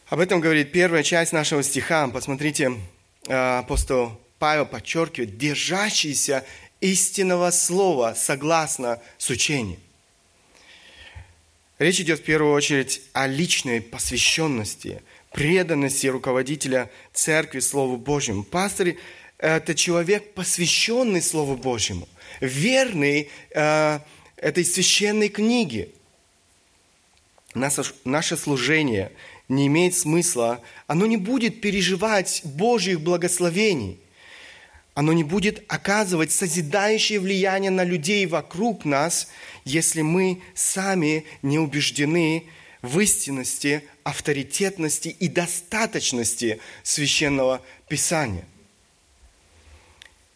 Об 0.07 0.19
этом 0.19 0.39
говорит 0.39 0.71
первая 0.71 1.03
часть 1.03 1.31
нашего 1.31 1.61
стиха. 1.61 2.07
Посмотрите, 2.07 2.73
э, 3.27 3.59
апостол 3.59 4.19
Павел 4.39 4.65
подчеркивает, 4.65 5.37
держащийся 5.37 6.43
истинного 6.81 7.51
слова 7.51 8.15
согласно 8.17 8.99
с 9.19 9.29
учением. 9.29 9.79
Речь 11.77 12.01
идет 12.01 12.19
в 12.19 12.23
первую 12.23 12.53
очередь 12.53 13.01
о 13.13 13.27
личной 13.27 13.79
посвященности– 13.79 15.03
преданности 15.31 16.07
руководителя 16.07 16.89
церкви 17.13 17.59
Слову 17.59 17.97
Божьему. 17.97 18.43
Пастор– 18.43 18.95
это 19.37 19.75
человек, 19.75 20.33
посвященный 20.33 21.21
Слову 21.21 21.55
Божьему, 21.55 22.07
верный 22.41 23.29
э, 23.51 23.99
этой 24.37 24.65
священной 24.65 25.29
книге. 25.29 25.89
Наше, 27.53 27.83
наше 28.03 28.37
служение 28.37 29.11
не 29.47 29.67
имеет 29.67 29.95
смысла, 29.95 30.61
оно 30.87 31.05
не 31.05 31.17
будет 31.17 31.61
переживать 31.61 32.41
Божьих 32.43 33.01
благословений, 33.01 33.99
оно 34.93 35.13
не 35.13 35.23
будет 35.23 35.63
оказывать 35.67 36.31
созидающее 36.31 37.19
влияние 37.19 37.71
на 37.71 37.83
людей 37.83 38.25
вокруг 38.25 38.85
нас, 38.85 39.29
если 39.63 40.01
мы 40.01 40.41
сами 40.53 41.25
не 41.41 41.57
убеждены 41.57 42.43
в 42.81 42.99
истинности, 42.99 43.83
авторитетности 44.03 45.09
и 45.09 45.27
достаточности 45.27 46.59
священного 46.83 47.61
писания. 47.87 48.45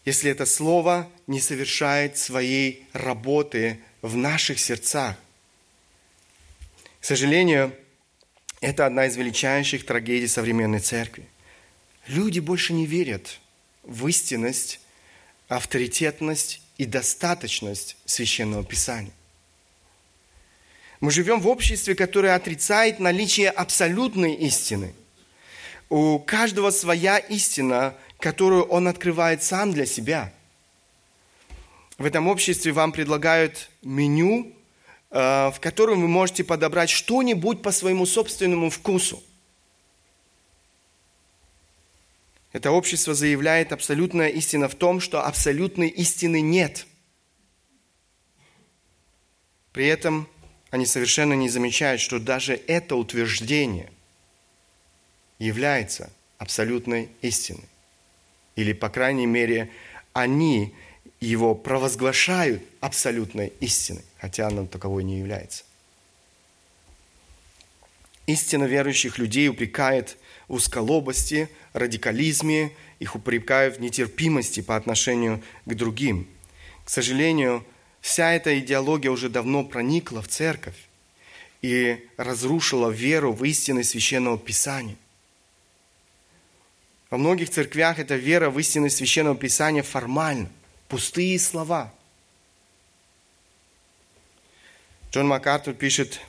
Если 0.06 0.30
это 0.30 0.46
слово 0.46 1.10
не 1.28 1.40
совершает 1.40 2.18
своей 2.18 2.86
работы 2.92 3.80
в 4.02 4.18
наших 4.18 4.60
сердцах. 4.60 5.16
К 7.00 7.06
сожалению, 7.06 7.74
это 8.60 8.86
одна 8.86 9.06
из 9.08 9.16
величайших 9.16 9.86
трагедий 9.86 10.28
современной 10.28 10.80
церкви. 10.80 11.26
Люди 12.08 12.40
больше 12.40 12.74
не 12.74 12.86
верят 12.86 13.40
в 13.84 14.08
истинность, 14.08 14.82
авторитетность 15.48 16.62
и 16.78 16.86
достаточность 16.86 17.96
священного 18.06 18.66
писания. 18.66 19.14
Мы 21.04 21.12
живем 21.12 21.42
в 21.42 21.50
обществе, 21.50 21.96
которое 21.96 22.34
отрицает 22.34 23.02
наличие 23.02 23.50
абсолютной 23.50 24.36
истины. 24.36 24.94
У 25.90 26.18
каждого 26.18 26.72
своя 26.72 27.18
истина, 27.18 27.94
которую 28.20 28.64
он 28.64 28.88
открывает 28.88 29.44
сам 29.44 29.74
для 29.74 29.86
себя. 29.86 30.32
В 31.98 32.06
этом 32.06 32.30
обществе 32.30 32.72
вам 32.72 32.94
предлагают 32.94 33.70
меню, 33.82 34.56
э, 35.12 35.52
в 35.54 35.60
котором 35.60 36.00
вы 36.00 36.08
можете 36.08 36.46
подобрать 36.46 36.90
что-нибудь 36.90 37.62
по 37.62 37.74
своему 37.74 38.06
собственному 38.06 38.70
вкусу. 38.70 39.22
Это 42.54 42.72
общество 42.72 43.14
заявляет 43.14 43.74
абсолютная 43.74 44.30
истина 44.30 44.70
в 44.70 44.76
том, 44.76 45.02
что 45.02 45.22
абсолютной 45.22 45.90
истины 45.90 46.40
нет. 46.40 46.88
При 49.74 49.86
этом 49.88 50.30
они 50.74 50.88
совершенно 50.88 51.34
не 51.34 51.50
замечают, 51.50 52.02
что 52.02 52.18
даже 52.18 52.60
это 52.66 52.96
утверждение 52.96 53.92
является 55.38 56.12
абсолютной 56.40 57.10
истиной. 57.22 57.70
Или, 58.56 58.74
по 58.74 58.90
крайней 58.90 59.28
мере, 59.28 59.70
они 60.14 60.74
его 61.20 61.54
провозглашают 61.54 62.64
абсолютной 62.80 63.54
истиной, 63.60 64.02
хотя 64.18 64.48
оно 64.48 64.66
таковой 64.66 65.04
не 65.04 65.20
является. 65.20 65.64
Истина 68.26 68.64
верующих 68.64 69.20
людей 69.20 69.50
упрекает 69.50 70.18
узколобости, 70.48 71.50
радикализме, 71.74 72.72
их 72.98 73.14
упрекают 73.16 73.78
в 73.78 73.80
нетерпимости 73.80 74.62
по 74.62 74.76
отношению 74.76 75.44
к 75.66 75.76
другим. 75.76 76.28
К 76.84 76.90
сожалению, 76.90 77.64
вся 78.04 78.34
эта 78.34 78.60
идеология 78.60 79.10
уже 79.10 79.30
давно 79.30 79.64
проникла 79.64 80.22
в 80.22 80.28
церковь 80.28 80.76
и 81.62 82.06
разрушила 82.18 82.90
веру 82.90 83.32
в 83.32 83.46
истины 83.46 83.82
Священного 83.84 84.38
Писания. 84.38 84.98
Во 87.10 87.18
многих 87.18 87.50
церквях 87.50 88.00
эта 88.00 88.16
вера 88.16 88.50
в 88.50 88.60
истины 88.60 88.90
Священного 88.90 89.38
Писания 89.38 89.84
формальна, 89.84 90.50
пустые 90.90 91.40
слова. 91.40 91.94
Джон 95.12 95.28
МакАртур 95.30 95.74
пишет, 95.74 96.20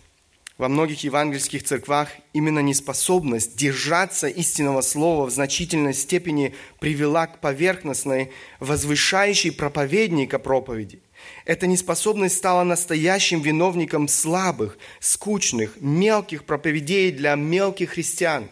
во 0.59 0.69
многих 0.69 1.03
евангельских 1.03 1.65
церквах 1.65 2.11
именно 2.33 2.61
неспособность 2.61 3.57
держаться 3.57 4.29
истинного 4.29 4.83
слова 4.83 5.27
в 5.27 5.31
значительной 5.31 5.95
степени 5.95 6.55
привела 6.79 7.27
к 7.27 7.41
поверхностной, 7.41 8.31
возвышающей 8.61 9.51
проповедника 9.51 10.39
проповеди. 10.39 11.01
Эта 11.45 11.67
неспособность 11.67 12.37
стала 12.37 12.65
настоящим 12.65 13.41
виновником 13.41 14.09
слабых, 14.09 14.79
скучных, 15.01 15.81
мелких 15.81 16.45
проповедей 16.45 17.11
для 17.13 17.35
мелких 17.35 17.91
христиан, 17.91 18.49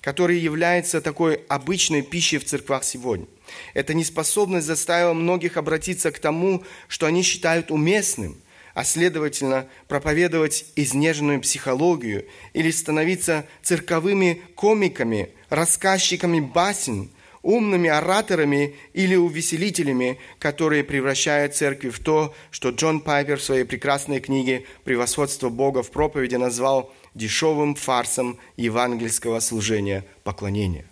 которые 0.00 0.42
являются 0.42 1.00
такой 1.00 1.36
обычной 1.48 2.02
пищей 2.02 2.38
в 2.38 2.44
церквах 2.44 2.84
сегодня. 2.84 3.26
Эта 3.74 3.94
неспособность 3.94 4.66
заставила 4.66 5.12
многих 5.12 5.56
обратиться 5.56 6.10
к 6.10 6.18
тому, 6.18 6.64
что 6.88 7.06
они 7.06 7.22
считают 7.22 7.70
уместным– 7.70 8.36
а 8.76 8.84
следовательно 8.84 9.66
проповедовать 9.88 10.66
изнеженную 10.76 11.40
психологию 11.40 12.26
или 12.52 12.70
становиться 12.70 13.46
цирковыми 13.62 14.42
комиками, 14.54 15.30
рассказчиками 15.48 16.40
басен, 16.40 17.10
умными 17.46 17.88
ораторами 17.88 18.74
или 18.92 19.14
увеселителями, 19.14 20.18
которые 20.40 20.82
превращают 20.82 21.54
церковь 21.54 21.94
в 21.94 22.02
то, 22.02 22.34
что 22.50 22.70
Джон 22.70 23.00
Пайпер 23.00 23.38
в 23.38 23.42
своей 23.42 23.62
прекрасной 23.62 24.18
книге 24.18 24.66
«Превосходство 24.82 25.48
Бога 25.48 25.84
в 25.84 25.92
проповеди» 25.92 26.34
назвал 26.34 26.92
дешевым 27.14 27.76
фарсом 27.76 28.38
евангельского 28.56 29.38
служения 29.38 30.04
поклонения. 30.24 30.86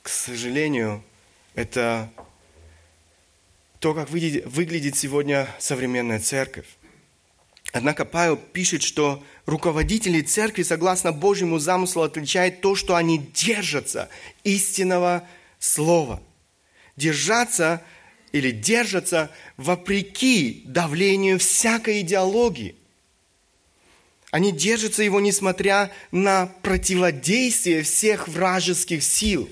К 0.00 0.08
сожалению, 0.08 1.02
это 1.54 2.10
то, 3.78 3.92
как 3.92 4.08
выглядит 4.08 4.96
сегодня 4.96 5.48
современная 5.58 6.18
церковь. 6.18 6.66
Однако 7.72 8.04
Павел 8.04 8.36
пишет, 8.36 8.82
что 8.82 9.22
руководители 9.44 10.20
церкви, 10.22 10.62
согласно 10.62 11.12
Божьему 11.12 11.58
замыслу, 11.58 12.02
отличают 12.02 12.60
то, 12.60 12.74
что 12.74 12.96
они 12.96 13.18
держатся 13.18 14.08
истинного 14.44 15.26
слова. 15.58 16.22
Держаться 16.96 17.82
или 18.32 18.50
держатся 18.50 19.30
вопреки 19.56 20.62
давлению 20.66 21.38
всякой 21.38 22.00
идеологии. 22.00 22.76
Они 24.30 24.52
держатся 24.52 25.02
его, 25.02 25.20
несмотря 25.20 25.92
на 26.10 26.46
противодействие 26.62 27.82
всех 27.82 28.28
вражеских 28.28 29.02
сил. 29.02 29.48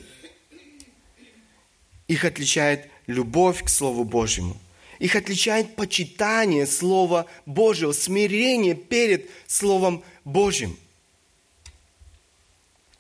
Их 2.09 2.25
отличает 2.25 2.91
любовь 3.07 3.63
к 3.63 3.69
Слову 3.69 4.05
Божьему. 4.05 4.59
Их 4.99 5.17
отличает 5.17 5.77
почитание 5.77 6.67
Слова 6.67 7.27
Божьего, 7.47 7.93
смирение 7.93 8.75
перед 8.75 9.29
Словом 9.47 10.03
Божьим. 10.25 10.77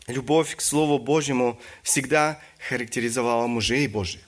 Любовь 0.06 0.56
к 0.56 0.60
Слову 0.60 0.98
Божьему 0.98 1.58
всегда 1.82 2.40
характеризовала 2.68 3.46
мужей 3.46 3.86
Божьих. 3.86 4.20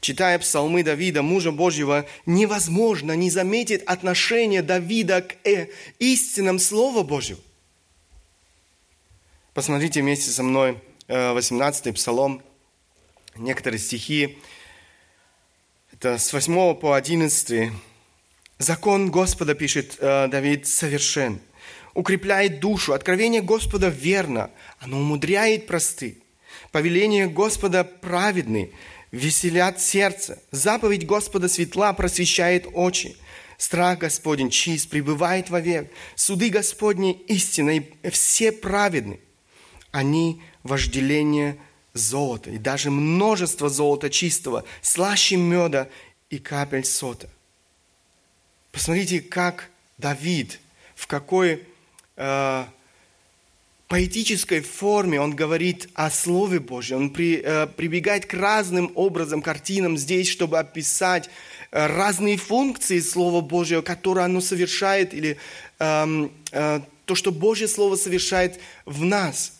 Читая 0.00 0.38
псалмы 0.38 0.84
Давида, 0.84 1.22
мужа 1.22 1.50
Божьего, 1.50 2.06
невозможно 2.26 3.12
не 3.12 3.30
заметить 3.30 3.82
отношение 3.82 4.62
Давида 4.62 5.22
к 5.22 5.36
э, 5.44 5.68
истинам 5.98 6.58
Слова 6.58 7.02
Божьего. 7.02 7.40
Посмотрите 9.54 10.02
вместе 10.02 10.30
со 10.30 10.44
мной 10.44 10.78
18-й 11.08 11.90
э, 11.90 11.92
псалом, 11.94 12.42
некоторые 13.36 13.80
стихи 13.80 14.38
это 16.00 16.16
с 16.16 16.32
8 16.32 16.76
по 16.76 16.94
11. 16.94 17.72
Закон 18.58 19.10
Господа, 19.10 19.56
пишет 19.56 19.96
э, 19.98 20.28
Давид, 20.28 20.68
совершен. 20.68 21.40
Укрепляет 21.92 22.60
душу. 22.60 22.92
Откровение 22.92 23.42
Господа 23.42 23.88
верно. 23.88 24.52
Оно 24.78 25.00
умудряет 25.00 25.66
просты. 25.66 26.18
Повеление 26.70 27.26
Господа 27.26 27.82
праведны. 27.82 28.70
Веселят 29.10 29.80
сердце. 29.80 30.40
Заповедь 30.52 31.04
Господа 31.04 31.48
светла 31.48 31.92
просвещает 31.94 32.68
очи. 32.74 33.16
Страх 33.56 33.98
Господень 33.98 34.50
чист, 34.50 34.90
пребывает 34.90 35.50
вовек. 35.50 35.90
Суды 36.14 36.50
Господни 36.50 37.10
истинны, 37.26 37.88
все 38.12 38.52
праведны. 38.52 39.18
Они 39.90 40.40
вожделение 40.62 41.58
золота, 41.98 42.50
и 42.50 42.58
даже 42.58 42.90
множество 42.90 43.68
золота 43.68 44.10
чистого, 44.10 44.64
слаще 44.82 45.36
меда 45.36 45.88
и 46.30 46.38
капель 46.38 46.84
сота. 46.84 47.28
Посмотрите, 48.72 49.20
как 49.20 49.70
Давид, 49.96 50.60
в 50.94 51.06
какой 51.06 51.64
э, 52.16 52.64
поэтической 53.88 54.60
форме 54.60 55.20
он 55.20 55.34
говорит 55.34 55.88
о 55.94 56.10
Слове 56.10 56.60
Божьем. 56.60 56.98
Он 56.98 57.10
при, 57.10 57.40
э, 57.42 57.66
прибегает 57.66 58.26
к 58.26 58.34
разным 58.34 58.92
образом, 58.94 59.42
картинам 59.42 59.96
здесь, 59.96 60.28
чтобы 60.28 60.58
описать 60.58 61.28
э, 61.70 61.86
разные 61.86 62.36
функции 62.36 63.00
Слова 63.00 63.40
Божьего, 63.40 63.82
которые 63.82 64.26
оно 64.26 64.40
совершает, 64.40 65.14
или 65.14 65.38
э, 65.78 66.28
э, 66.52 66.80
то, 67.06 67.14
что 67.14 67.32
Божье 67.32 67.66
Слово 67.66 67.96
совершает 67.96 68.60
в 68.84 69.04
нас– 69.04 69.54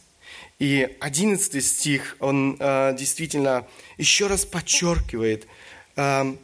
и 0.59 0.97
одиннадцатый 1.01 1.61
стих, 1.61 2.17
он 2.19 2.57
э, 2.59 2.97
действительно 2.99 3.67
еще 3.97 4.27
раз 4.27 4.45
подчеркивает, 4.45 5.47
э, 5.97 6.35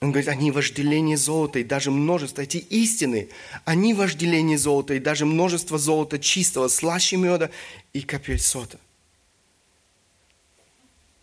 он 0.00 0.12
говорит, 0.12 0.28
они 0.28 0.52
вожделение 0.52 1.16
золота 1.16 1.58
и 1.58 1.64
даже 1.64 1.90
множество, 1.90 2.42
эти 2.42 2.58
истины, 2.58 3.28
они 3.64 3.94
вожделение 3.94 4.56
золота 4.56 4.94
и 4.94 5.00
даже 5.00 5.26
множество 5.26 5.76
золота 5.76 6.18
чистого, 6.18 6.68
слаще 6.68 7.16
меда 7.16 7.50
и 7.92 8.02
капель 8.02 8.38
сота. 8.38 8.78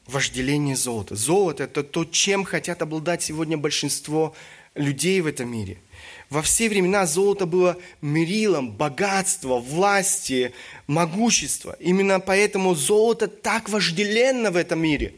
Вожделение 0.07 0.75
золота. 0.75 1.15
Золото– 1.15 1.63
это 1.65 1.83
то, 1.83 2.05
чем 2.05 2.43
хотят 2.43 2.81
обладать 2.81 3.23
сегодня 3.23 3.57
большинство 3.57 4.35
людей 4.75 5.21
в 5.21 5.25
этом 5.25 5.49
мире. 5.49 5.79
Во 6.29 6.41
все 6.41 6.69
времена 6.69 7.05
золото 7.05 7.45
было 7.45 7.77
мерилом 8.01 8.71
богатства, 8.71 9.59
власти, 9.59 10.53
могущества. 10.87 11.75
Именно 11.79 12.19
поэтому 12.19 12.73
золото 12.73 13.27
так 13.27 13.69
вожделенно 13.69 14.51
в 14.51 14.55
этом 14.55 14.79
мире. 14.79 15.13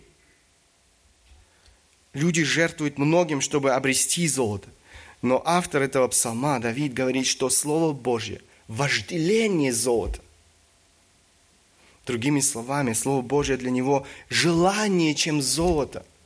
Люди 2.13 2.43
жертвуют 2.43 2.97
многим, 2.97 3.41
чтобы 3.41 3.71
обрести 3.71 4.27
золото. 4.27 4.69
Но 5.21 5.41
автор 5.45 5.81
этого 5.81 6.07
псалма, 6.07 6.59
Давид, 6.59 6.93
говорит, 6.93 7.25
что 7.25 7.49
Слово 7.49 7.93
Божье– 7.93 8.41
вожделение 8.67 9.73
золота. 9.73 10.19
Другими 12.05 12.39
словами, 12.39 12.93
Слово 12.93 13.21
Божье 13.21 13.57
для 13.57 13.71
него– 13.71 14.05
желание, 14.29 15.15
чем 15.15 15.41
золото– 15.41 16.05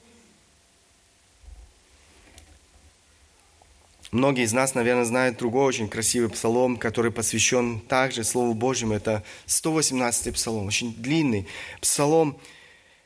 Многие 4.12 4.44
из 4.44 4.52
нас, 4.52 4.76
наверное, 4.76 5.06
знают 5.06 5.38
другой 5.38 5.64
очень 5.64 5.88
красивый 5.88 6.30
псалом, 6.30 6.76
который 6.76 7.12
посвящен 7.12 7.80
также 7.80 8.26
Слову 8.26 8.54
Божьему. 8.54 8.94
Это 8.94 9.24
118-й 9.48 10.34
псалом, 10.34 10.68
очень 10.68 10.94
длинный 10.94 11.48
псалом. 11.80 12.38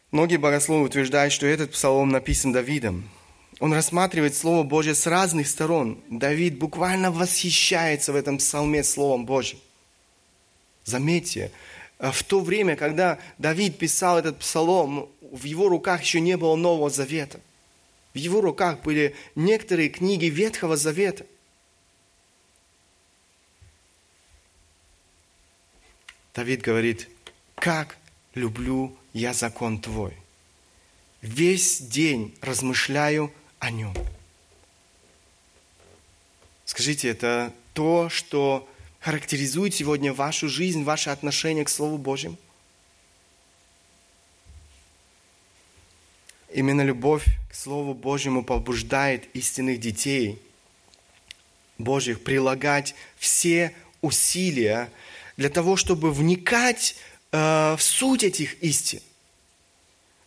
Многие 0.09 0.37
богословы 0.37 0.83
утверждают, 0.83 1.31
что 1.31 1.45
этот 1.45 1.73
псалом 1.73 2.09
написан 2.09 2.53
Давидом. 2.53 3.07
Он 3.59 3.71
рассматривает 3.71 4.35
Слово 4.35 4.63
Божье 4.63 4.95
с 4.95 5.05
разных 5.05 5.47
сторон. 5.47 5.99
Давид 6.09 6.57
буквально 6.57 7.11
восхищается 7.11 8.11
в 8.11 8.15
этом 8.15 8.39
псалме 8.39 8.83
Словом 8.83 9.27
Божьим. 9.27 9.59
Заметьте, 10.85 11.51
в 11.99 12.23
то 12.23 12.39
время, 12.39 12.75
когда 12.75 13.19
Давид 13.37 13.77
писал 13.77 14.17
этот 14.17 14.39
псалом, 14.39 15.07
в 15.21 15.43
его 15.43 15.69
руках 15.69 16.01
еще 16.01 16.19
не 16.19 16.35
было 16.35 16.55
Нового 16.55 16.89
Завета– 16.89 17.39
в 18.15 18.17
его 18.17 18.39
руках 18.39 18.81
были 18.81 19.13
некоторые 19.35 19.89
книги 19.89 20.27
Ветхого 20.27 20.77
Завета. 20.77 21.25
Давид 26.33 26.61
говорит, 26.61 27.09
как 27.55 27.97
люблю 28.33 28.97
я 29.11 29.33
закон 29.33 29.79
Твой. 29.79 30.13
Весь 31.21 31.81
день 31.81 32.33
размышляю 32.39 33.33
о 33.59 33.69
нем. 33.69 33.93
Скажите, 36.63 37.09
это 37.09 37.53
то, 37.73 38.07
что 38.07 38.69
характеризует 39.01 39.75
сегодня 39.75 40.13
вашу 40.13 40.47
жизнь, 40.47 40.83
ваше 40.83 41.09
отношение 41.09 41.65
к 41.65 41.69
Слову 41.69 41.97
Божьему? 41.97 42.37
Именно 46.55 46.83
любовь 46.83 47.25
к 47.51 47.53
Слову 47.53 47.93
Божьему 47.93 48.41
побуждает 48.41 49.27
истинных 49.35 49.77
детей 49.81 50.39
Божьих 51.77 52.23
прилагать 52.23 52.95
все 53.17 53.75
усилия 53.99 54.89
для 55.35 55.49
того, 55.49 55.75
чтобы 55.75 56.13
вникать 56.13 56.95
э, 57.33 57.75
в 57.77 57.81
суть 57.81 58.23
этих 58.23 58.63
истин. 58.63 59.01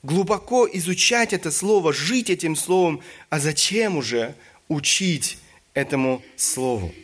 Глубоко 0.03 0.69
изучать 0.71 1.33
это 1.33 1.51
Слово, 1.51 1.95
жить 1.95 2.29
этим 2.29 2.57
Словом, 2.57 3.01
а 3.31 3.41
зачем 3.41 3.97
уже 3.97 4.35
учить 4.69 5.38
этому 5.73 6.23
Слову? 6.37 6.95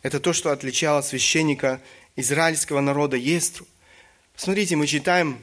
Это 0.00 0.20
то, 0.20 0.32
что 0.32 0.52
отличало 0.52 1.02
священника 1.02 1.82
израильского 2.16 2.80
народа 2.80 3.18
Естру. 3.18 3.66
Смотрите, 4.34 4.74
мы 4.76 4.86
читаем 4.86 5.38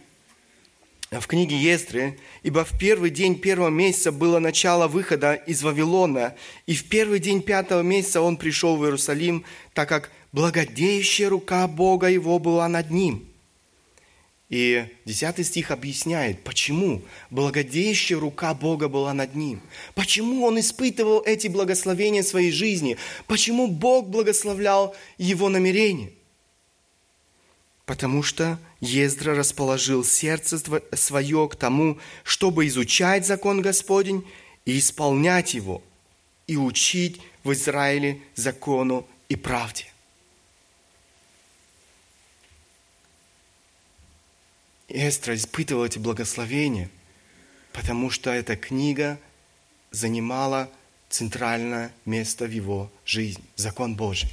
в 1.19 1.27
книге 1.27 1.57
Естры, 1.57 2.17
«Ибо 2.41 2.63
в 2.63 2.77
первый 2.79 3.09
день 3.09 3.37
первого 3.37 3.67
месяца 3.67 4.13
было 4.13 4.39
начало 4.39 4.87
выхода 4.87 5.33
из 5.33 5.61
Вавилона, 5.61 6.35
и 6.67 6.73
в 6.73 6.85
первый 6.85 7.19
день 7.19 7.41
пятого 7.41 7.81
месяца 7.81 8.21
он 8.21 8.37
пришел 8.37 8.77
в 8.77 8.85
Иерусалим, 8.85 9.43
так 9.73 9.89
как 9.89 10.09
благодеющая 10.31 11.27
рука 11.27 11.67
Бога 11.67 12.07
его 12.07 12.39
была 12.39 12.69
над 12.69 12.91
ним». 12.91 13.27
И 14.47 14.85
10 15.03 15.45
стих 15.45 15.71
объясняет, 15.71 16.45
почему 16.45 17.01
благодеющая 17.29 18.17
рука 18.17 18.53
Бога 18.53 18.87
была 18.87 19.13
над 19.13 19.35
ним. 19.35 19.61
Почему 19.95 20.45
он 20.45 20.61
испытывал 20.61 21.23
эти 21.25 21.47
благословения 21.47 22.21
в 22.23 22.27
своей 22.27 22.51
жизни. 22.51 22.97
Почему 23.27 23.67
Бог 23.67 24.07
благословлял 24.07 24.95
его 25.17 25.47
намерения. 25.47 26.11
Потому 27.91 28.23
что 28.23 28.57
Ездра 28.79 29.35
расположил 29.35 30.05
сердце 30.05 30.57
свое 30.95 31.49
к 31.49 31.57
тому, 31.57 31.99
чтобы 32.23 32.65
изучать 32.67 33.27
закон 33.27 33.61
Господень 33.61 34.25
и 34.63 34.79
исполнять 34.79 35.53
его, 35.53 35.83
и 36.47 36.55
учить 36.55 37.19
в 37.43 37.51
Израиле 37.51 38.21
закону 38.33 39.05
и 39.27 39.35
правде. 39.35 39.87
Эстра 44.87 45.35
испытывал 45.35 45.83
эти 45.83 45.99
благословения, 45.99 46.89
потому 47.73 48.09
что 48.09 48.29
эта 48.29 48.55
книга 48.55 49.19
занимала 49.91 50.71
центральное 51.09 51.91
место 52.05 52.45
в 52.45 52.51
его 52.51 52.89
жизни, 53.03 53.43
закон 53.57 53.95
Божий. 53.95 54.31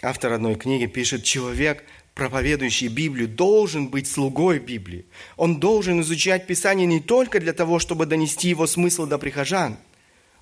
Автор 0.00 0.32
одной 0.32 0.54
книги 0.54 0.86
пишет, 0.86 1.24
человек, 1.24 1.84
проповедующий 2.14 2.86
Библию, 2.86 3.28
должен 3.28 3.88
быть 3.88 4.06
слугой 4.06 4.60
Библии. 4.60 5.04
Он 5.36 5.58
должен 5.58 6.00
изучать 6.02 6.46
Писание 6.46 6.86
не 6.86 7.00
только 7.00 7.40
для 7.40 7.52
того, 7.52 7.80
чтобы 7.80 8.06
донести 8.06 8.48
его 8.48 8.66
смысл 8.68 9.06
до 9.06 9.18
прихожан. 9.18 9.76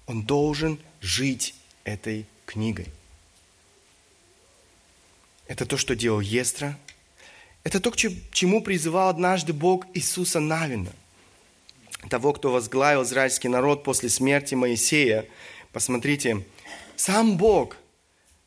Он 0.06 0.22
должен 0.24 0.78
жить 1.00 1.54
этой 1.84 2.26
книгой. 2.44 2.86
Это 5.48 5.64
то, 5.64 5.78
что 5.78 5.96
делал 5.96 6.20
Естра. 6.20 6.78
Это 7.64 7.80
то, 7.80 7.90
к 7.90 7.96
чему 7.96 8.62
призывал 8.62 9.08
однажды 9.08 9.52
Бог 9.52 9.86
Иисуса 9.94 10.38
Навина, 10.38 10.92
того, 12.10 12.32
кто 12.32 12.52
возглавил 12.52 13.02
израильский 13.04 13.48
народ 13.48 13.84
после 13.84 14.08
смерти 14.08 14.54
Моисея. 14.54 15.26
Посмотрите, 15.72 16.44
сам 16.94 17.36
Бог 17.36 17.76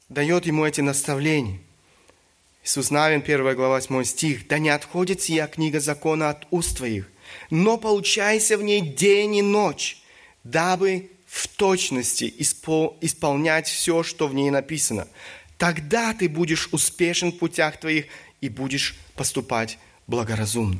дает 0.09 0.45
ему 0.45 0.65
эти 0.65 0.81
наставления. 0.81 1.59
Иисус 2.63 2.91
Навин, 2.91 3.21
1 3.21 3.55
глава, 3.55 3.75
8 3.75 4.03
стих. 4.03 4.47
«Да 4.47 4.59
не 4.59 4.69
отходит 4.69 5.21
сия 5.21 5.47
книга 5.47 5.79
закона 5.79 6.29
от 6.29 6.47
уст 6.51 6.77
твоих, 6.77 7.09
но 7.49 7.77
получайся 7.77 8.57
в 8.57 8.63
ней 8.63 8.81
день 8.81 9.37
и 9.37 9.41
ночь, 9.41 10.01
дабы 10.43 11.09
в 11.25 11.47
точности 11.47 12.33
исполнять 12.37 13.67
все, 13.67 14.03
что 14.03 14.27
в 14.27 14.33
ней 14.33 14.49
написано. 14.49 15.07
Тогда 15.57 16.13
ты 16.13 16.27
будешь 16.27 16.69
успешен 16.71 17.31
в 17.31 17.37
путях 17.37 17.79
твоих 17.79 18.05
и 18.41 18.49
будешь 18.49 18.95
поступать 19.15 19.77
благоразумно. 20.07 20.79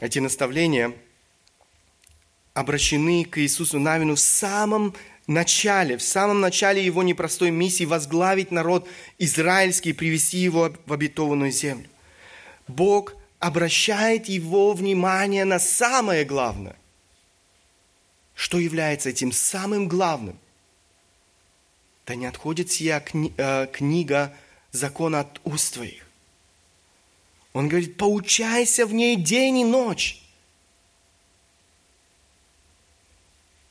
Эти 0.00 0.18
наставления 0.18 0.92
обращены 2.54 3.24
к 3.24 3.38
Иисусу 3.38 3.78
Навину 3.78 4.14
в 4.14 4.20
самом 4.20 4.94
начале, 5.26 5.96
в 5.96 6.02
самом 6.02 6.40
начале 6.40 6.84
его 6.84 7.02
непростой 7.02 7.50
миссии 7.50 7.84
возглавить 7.84 8.50
народ 8.50 8.88
израильский 9.18 9.90
и 9.90 9.94
привести 9.94 10.38
его 10.38 10.72
в 10.86 10.92
обетованную 10.92 11.50
землю. 11.50 11.88
Бог 12.68 13.14
обращает 13.38 14.28
его 14.28 14.72
внимание 14.72 15.44
на 15.44 15.58
самое 15.58 16.24
главное. 16.24 16.76
Что 18.34 18.58
является 18.58 19.10
этим 19.10 19.32
самым 19.32 19.88
главным? 19.88 20.38
да 22.06 22.14
не 22.14 22.26
отходит 22.26 22.70
сия 22.70 23.00
кни, 23.00 23.34
э, 23.36 23.66
книга 23.66 24.32
закона 24.70 25.20
от 25.20 25.40
уст 25.44 25.74
твоих. 25.74 26.06
Он 27.52 27.68
говорит, 27.68 27.96
поучайся 27.96 28.86
в 28.86 28.94
ней 28.94 29.16
день 29.16 29.58
и 29.58 29.64
ночь. 29.64 30.22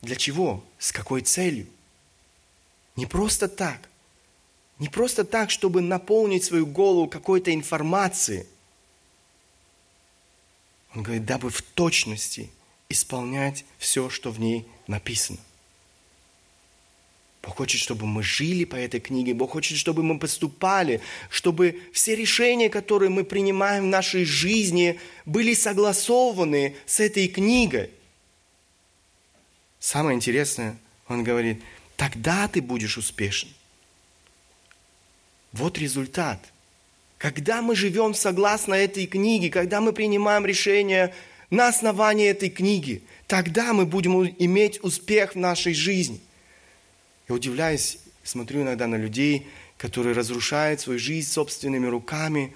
Для 0.05 0.15
чего? 0.15 0.63
С 0.77 0.91
какой 0.91 1.21
целью? 1.21 1.65
Не 2.95 3.07
просто 3.07 3.47
так. 3.47 3.89
Не 4.77 4.87
просто 4.87 5.25
так, 5.25 5.49
чтобы 5.49 5.81
наполнить 5.81 6.43
свою 6.43 6.67
голову 6.67 7.07
какой-то 7.07 7.51
информацией. 7.51 8.45
Он 10.93 11.01
говорит, 11.01 11.25
дабы 11.25 11.49
в 11.49 11.61
точности 11.63 12.51
исполнять 12.87 13.65
все, 13.79 14.11
что 14.11 14.29
в 14.29 14.39
ней 14.39 14.67
написано. 14.85 15.39
Бог 17.41 17.57
хочет, 17.57 17.81
чтобы 17.81 18.05
мы 18.05 18.21
жили 18.21 18.63
по 18.63 18.75
этой 18.75 18.99
книге. 18.99 19.33
Бог 19.33 19.51
хочет, 19.51 19.75
чтобы 19.75 20.03
мы 20.03 20.19
поступали, 20.19 21.01
чтобы 21.31 21.81
все 21.93 22.15
решения, 22.15 22.69
которые 22.69 23.09
мы 23.09 23.23
принимаем 23.23 23.85
в 23.85 23.87
нашей 23.87 24.23
жизни, 24.23 24.99
были 25.25 25.55
согласованы 25.55 26.75
с 26.85 26.99
этой 26.99 27.27
книгой. 27.27 27.89
Самое 29.86 30.15
интересное, 30.15 30.78
он 31.08 31.24
говорит, 31.24 31.62
тогда 31.95 32.48
ты 32.48 32.62
будешь 32.62 32.98
успешен. 32.98 33.50
Вот 35.52 35.78
результат. 35.78 36.39
Когда 37.19 37.62
мы 37.62 37.76
живем 37.76 38.13
согласно 38.13 38.74
этой 38.74 39.06
книге, 39.06 39.50
когда 39.50 39.82
мы 39.82 39.93
принимаем 39.93 40.45
решения 40.45 41.13
на 41.50 41.67
основании 41.67 42.28
этой 42.28 42.50
книги, 42.50 43.04
тогда 43.28 43.74
мы 43.74 43.86
будем 43.86 44.26
иметь 44.39 44.84
успех 44.84 45.36
в 45.36 45.38
нашей 45.38 45.74
жизни– 45.74 46.19
я 47.28 47.34
удивляюсь, 47.34 47.98
смотрю 48.24 48.62
иногда 48.62 48.86
на 48.88 48.95
людей, 48.95 49.48
которые 49.78 50.13
разрушают 50.13 50.80
свою 50.80 51.00
жизнь 51.00 51.28
собственными 51.28 51.88
руками, 51.88 52.54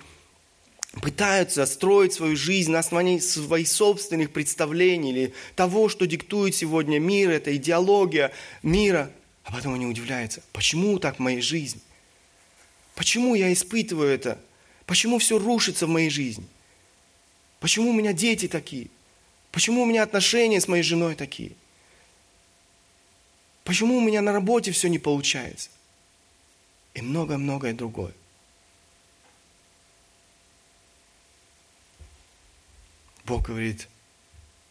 пытаются 0.94 1.66
строить 1.66 2.14
свою 2.14 2.36
жизнь 2.36 2.72
на 2.72 2.80
основании 2.80 3.20
своих 3.20 3.68
собственных 3.68 4.32
представлений 4.32 5.12
или 5.12 5.34
того, 5.56 5.90
что 5.90 6.08
диктует 6.08 6.56
сегодня 6.56 7.00
мир, 7.00 7.30
это 7.30 7.56
идеология 7.56 8.32
мира. 8.64 9.12
А 9.44 9.52
потом 9.52 9.76
они 9.76 9.86
удивляются, 9.86 10.42
почему 10.52 11.00
так 11.00 11.18
в 11.18 11.20
моей 11.20 11.42
жизни? 11.42 11.82
Почему 12.96 13.36
я 13.36 13.54
испытываю 13.54 14.10
это? 14.10 14.40
Почему 14.86 15.20
все 15.20 15.38
рушится 15.38 15.86
в 15.86 15.90
моей 15.90 16.10
жизни? 16.10 16.46
Почему 17.60 17.92
у 17.92 17.94
меня 17.94 18.14
дети 18.14 18.48
такие? 18.48 18.90
Почему 19.52 19.84
у 19.84 19.86
меня 19.86 20.04
отношения 20.04 20.60
с 20.60 20.68
моей 20.68 20.84
женой 20.84 21.16
такие? 21.16 21.52
Почему 23.64 23.98
у 23.98 24.02
меня 24.02 24.22
на 24.22 24.32
работе 24.32 24.72
все 24.72 24.88
не 24.88 25.00
получается? 25.00 25.70
И 26.94 27.02
многое-многое 27.02 27.74
другое. 27.74 28.14
Бог 33.30 33.44
говорит, 33.44 33.88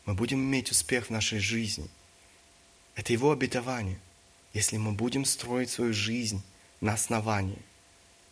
мы 0.05 0.15
будем 0.15 0.41
иметь 0.41 0.73
успех 0.73 1.07
в 1.07 1.11
нашей 1.11 1.39
жизни. 1.39 1.89
Это 2.97 3.13
Его 3.13 3.31
обетование, 3.31 4.01
если 4.53 4.79
мы 4.79 4.91
будем 4.91 5.25
строить 5.25 5.71
свою 5.71 5.93
жизнь 5.93 6.43
на 6.81 6.95
основании 6.95 7.63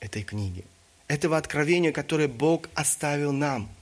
этой 0.01 0.25
книги, 0.25 0.65
этого 1.07 1.37
откровения, 1.37 1.93
которое 1.93 2.27
Бог 2.27 2.69
оставил 2.75 3.33
нам– 3.33 3.71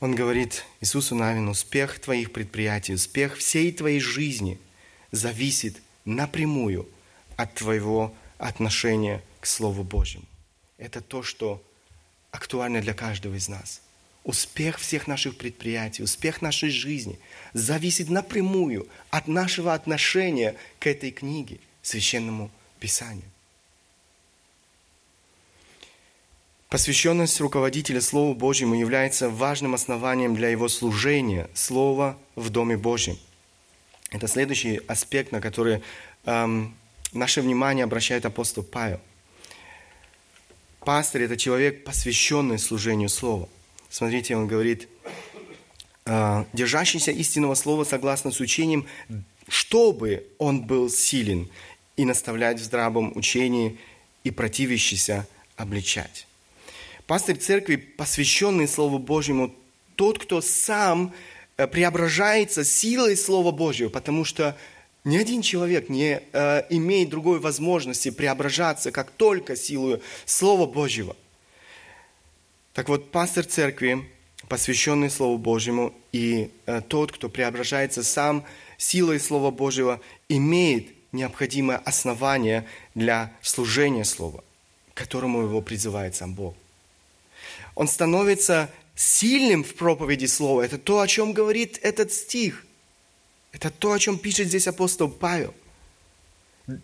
Он 0.00 0.16
говорит 0.16 0.64
Иисусу 0.80 1.14
Навин, 1.14 1.46
успех 1.46 2.00
твоих 2.00 2.32
предприятий, 2.32 2.94
успех 2.94 3.36
всей 3.36 3.70
твоей 3.70 4.00
жизни 4.00 4.58
зависит 5.12 5.80
напрямую 6.04 6.88
от 7.36 7.54
твоего 7.54 8.12
отношения 8.42 9.22
к 9.40 9.46
Слову 9.46 9.84
Божьему. 9.84 10.24
Это 10.76 11.00
то, 11.00 11.22
что 11.22 11.62
актуально 12.30 12.80
для 12.80 12.92
каждого 12.92 13.34
из 13.36 13.48
нас. 13.48 13.80
успех 14.24 14.78
всех 14.78 15.08
наших 15.08 15.36
предприятий, 15.36 16.04
успех 16.04 16.42
нашей 16.42 16.70
жизни 16.70 17.18
зависит 17.54 18.08
напрямую 18.08 18.86
от 19.10 19.26
нашего 19.26 19.74
отношения 19.74 20.54
к 20.78 20.86
этой 20.86 21.10
книге, 21.10 21.58
Священному 21.82 22.48
Писанию. 22.78 23.24
Посвященность 26.68 27.40
руководителя 27.40 28.00
Слову 28.00 28.34
Божьему 28.34 28.76
является 28.76 29.28
важным 29.28 29.74
основанием 29.74 30.36
для 30.36 30.50
его 30.50 30.68
служения 30.68 31.50
Слова 31.52 32.16
в 32.36 32.50
Доме 32.50 32.76
Божьем. 32.76 33.18
Это 34.10 34.28
следующий 34.28 34.80
аспект, 34.86 35.32
на 35.32 35.40
который 35.40 35.82
эм, 36.24 36.76
наше 37.12 37.40
внимание 37.40 37.84
обращает 37.84 38.24
апостол 38.26 38.62
Павел. 38.62 39.00
Пастырь– 40.80 41.22
это 41.24 41.36
человек, 41.36 41.84
посвященный 41.84 42.58
служению 42.58 43.08
Слова. 43.08 43.48
Смотрите, 43.88 44.36
он 44.36 44.48
говорит, 44.48 44.88
э, 46.06 46.44
держащийся 46.52 47.12
истинного 47.12 47.54
Слова 47.54 47.84
согласно 47.84 48.32
с 48.32 48.40
учением, 48.40 48.86
чтобы 49.48 50.26
он 50.38 50.62
был 50.62 50.90
силен 50.90 51.48
и 51.96 52.04
наставлять 52.04 52.58
в 52.58 52.64
здравом 52.64 53.12
учении 53.16 53.78
и 54.24 54.30
противящийся 54.30 55.26
обличать. 55.56 56.26
Пастырь 57.06 57.36
церкви, 57.36 57.76
посвященный 57.76 58.66
Слову 58.66 58.98
Божьему, 58.98 59.54
тот, 59.96 60.18
кто 60.18 60.40
сам 60.40 61.12
э, 61.56 61.66
преображается 61.66 62.64
силой 62.64 63.16
Слова 63.16 63.52
Божьего, 63.52 63.88
потому 63.88 64.24
что 64.24 64.56
ни 65.04 65.16
один 65.16 65.42
человек 65.42 65.88
не 65.88 66.22
э, 66.32 66.62
имеет 66.70 67.08
другой 67.08 67.40
возможности 67.40 68.10
преображаться, 68.10 68.92
как 68.92 69.10
только 69.10 69.56
силою 69.56 70.00
Слова 70.24 70.66
Божьего. 70.66 71.16
Так 72.72 72.88
вот, 72.88 73.10
пастор 73.10 73.44
церкви, 73.44 74.08
посвященный 74.48 75.10
Слову 75.10 75.38
Божьему, 75.38 75.92
и 76.12 76.50
э, 76.66 76.80
тот, 76.80 77.12
кто 77.12 77.28
преображается 77.28 78.02
сам 78.02 78.44
силой 78.78 79.20
Слова 79.20 79.50
Божьего, 79.50 80.00
имеет 80.28 80.88
необходимое 81.12 81.78
основание 81.78 82.66
для 82.94 83.32
служения 83.42 84.04
Слова, 84.04 84.42
к 84.94 84.98
которому 84.98 85.42
его 85.42 85.60
призывает 85.60 86.14
сам 86.14 86.34
Бог 86.34 86.54
он 87.74 87.88
становится 87.88 88.70
сильным 88.94 89.64
в 89.64 89.74
проповеди 89.74 90.26
Слова. 90.26 90.62
Это 90.62 90.78
то, 90.78 91.00
о 91.00 91.08
чем 91.08 91.32
говорит 91.32 91.78
этот 91.82 92.12
стих. 92.12 92.64
Это 93.52 93.70
то, 93.70 93.92
о 93.92 93.98
чем 93.98 94.18
пишет 94.18 94.48
здесь 94.48 94.66
апостол 94.66 95.08
Павел. 95.08 95.54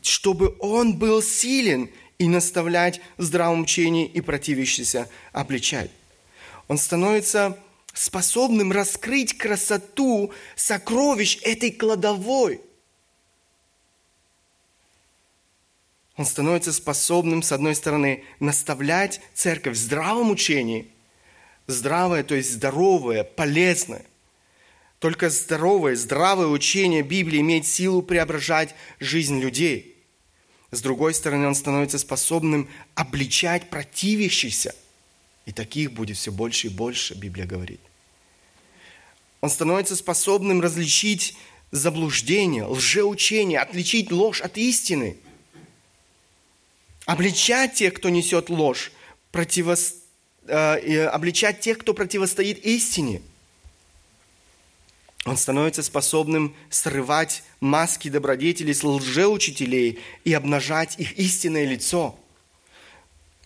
Чтобы 0.03 0.57
он 0.61 0.99
был 0.99 1.23
силен 1.23 1.91
и 2.19 2.29
наставлять 2.29 3.01
в 3.17 3.23
здравом 3.23 3.63
учении 3.63 4.07
и 4.07 4.21
противящийся 4.21 5.09
обличать. 5.33 5.91
Он 6.67 6.77
становится 6.77 7.59
способным 7.95 8.71
раскрыть 8.71 9.37
красоту 9.37 10.33
сокровищ 10.55 11.39
этой 11.43 11.71
кладовой. 11.71 12.61
Он 16.17 16.27
становится 16.27 16.73
способным, 16.73 17.43
с 17.43 17.53
одной 17.53 17.77
стороны, 17.77 18.25
наставлять 18.41 19.21
церковь 19.35 19.77
в 19.77 19.81
здравом 19.81 20.31
учении. 20.31 20.91
Здравое, 21.69 22.25
то 22.25 22.35
есть 22.35 22.53
здоровое, 22.53 23.23
полезное. 23.23 24.05
Только 24.99 25.31
здоровое, 25.31 25.95
здравое 25.97 26.49
учение 26.49 27.03
Библии 27.03 27.41
имеет 27.41 27.67
силу 27.67 28.03
преображать 28.03 28.75
жизнь 28.99 29.41
людей. 29.41 29.97
С 30.71 30.83
другой 30.83 31.15
стороны, 31.15 31.47
он 31.47 31.55
становится 31.55 31.99
способным 31.99 32.69
обличать 32.95 33.71
противящихся. 33.71 34.75
И 35.47 35.53
таких 35.53 35.93
будет 35.93 36.17
все 36.17 36.33
больше 36.33 36.67
и 36.67 36.71
больше, 36.71 37.15
Библия 37.15 37.47
говорит. 37.47 37.81
Он 39.41 39.51
становится 39.51 39.97
способным 39.97 40.61
различить 40.61 41.37
заблуждение, 41.71 42.65
лжеучение, 42.65 43.61
отличить 43.61 44.11
ложь 44.11 44.41
от 44.41 44.59
истины– 44.59 45.17
обличать 47.09 47.73
тех, 47.73 47.95
кто 47.95 48.11
несет 48.11 48.51
ложь, 48.51 48.93
противо, 49.33 49.77
э, 50.47 51.07
обличать 51.07 51.61
тех, 51.61 51.79
кто 51.79 51.95
противостоит 51.95 52.59
истине. 52.67 53.23
Он 55.25 55.37
становится 55.37 55.83
способным 55.83 56.55
срывать 56.71 57.43
маски 57.61 58.09
добродетелей 58.09 58.75
с 58.75 58.85
лжеучителей 58.85 59.99
и 60.25 60.33
обнажать 60.33 60.99
их 60.99 61.19
истинное 61.19 61.65
лицо. 61.65 62.19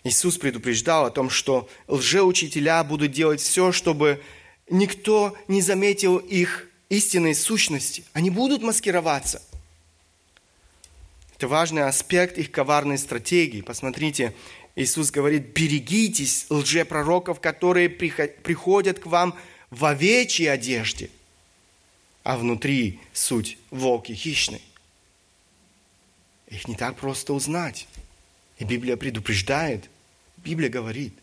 Иисус 0.04 0.36
предупреждал 0.36 1.06
о 1.06 1.10
том, 1.10 1.30
что 1.30 1.68
лжеучителя 1.88 2.82
будут 2.84 3.12
делать 3.12 3.40
все, 3.40 3.72
чтобы 3.72 4.22
никто 4.68 5.36
не 5.48 5.62
заметил 5.62 6.18
их 6.18 6.68
истинной 6.88 7.34
сущности. 7.34 8.04
Они 8.12 8.30
будут 8.30 8.62
маскироваться– 8.62 9.42
это 11.42 11.48
важный 11.48 11.82
аспект 11.82 12.38
их 12.38 12.52
коварной 12.52 12.98
стратегии. 12.98 13.62
Посмотрите, 13.62 14.32
Иисус 14.76 15.10
говорит, 15.10 15.52
берегитесь 15.52 16.46
лжепророков, 16.50 17.40
которые 17.40 17.88
приходят 17.88 19.00
к 19.00 19.06
вам 19.06 19.34
в 19.68 19.84
овечьей 19.84 20.52
одежде, 20.52 21.10
а 22.22 22.36
внутри 22.36 23.00
суть 23.12 23.58
волки 23.70 24.12
хищные. 24.12 24.60
Их 26.48 26.68
не 26.68 26.74
так 26.74 26.96
просто 26.96 27.32
узнать. 27.32 27.88
И 28.58 28.64
Библия 28.64 28.96
предупреждает, 28.96 29.88
Библия 30.36 30.68
говорит. 30.68 31.14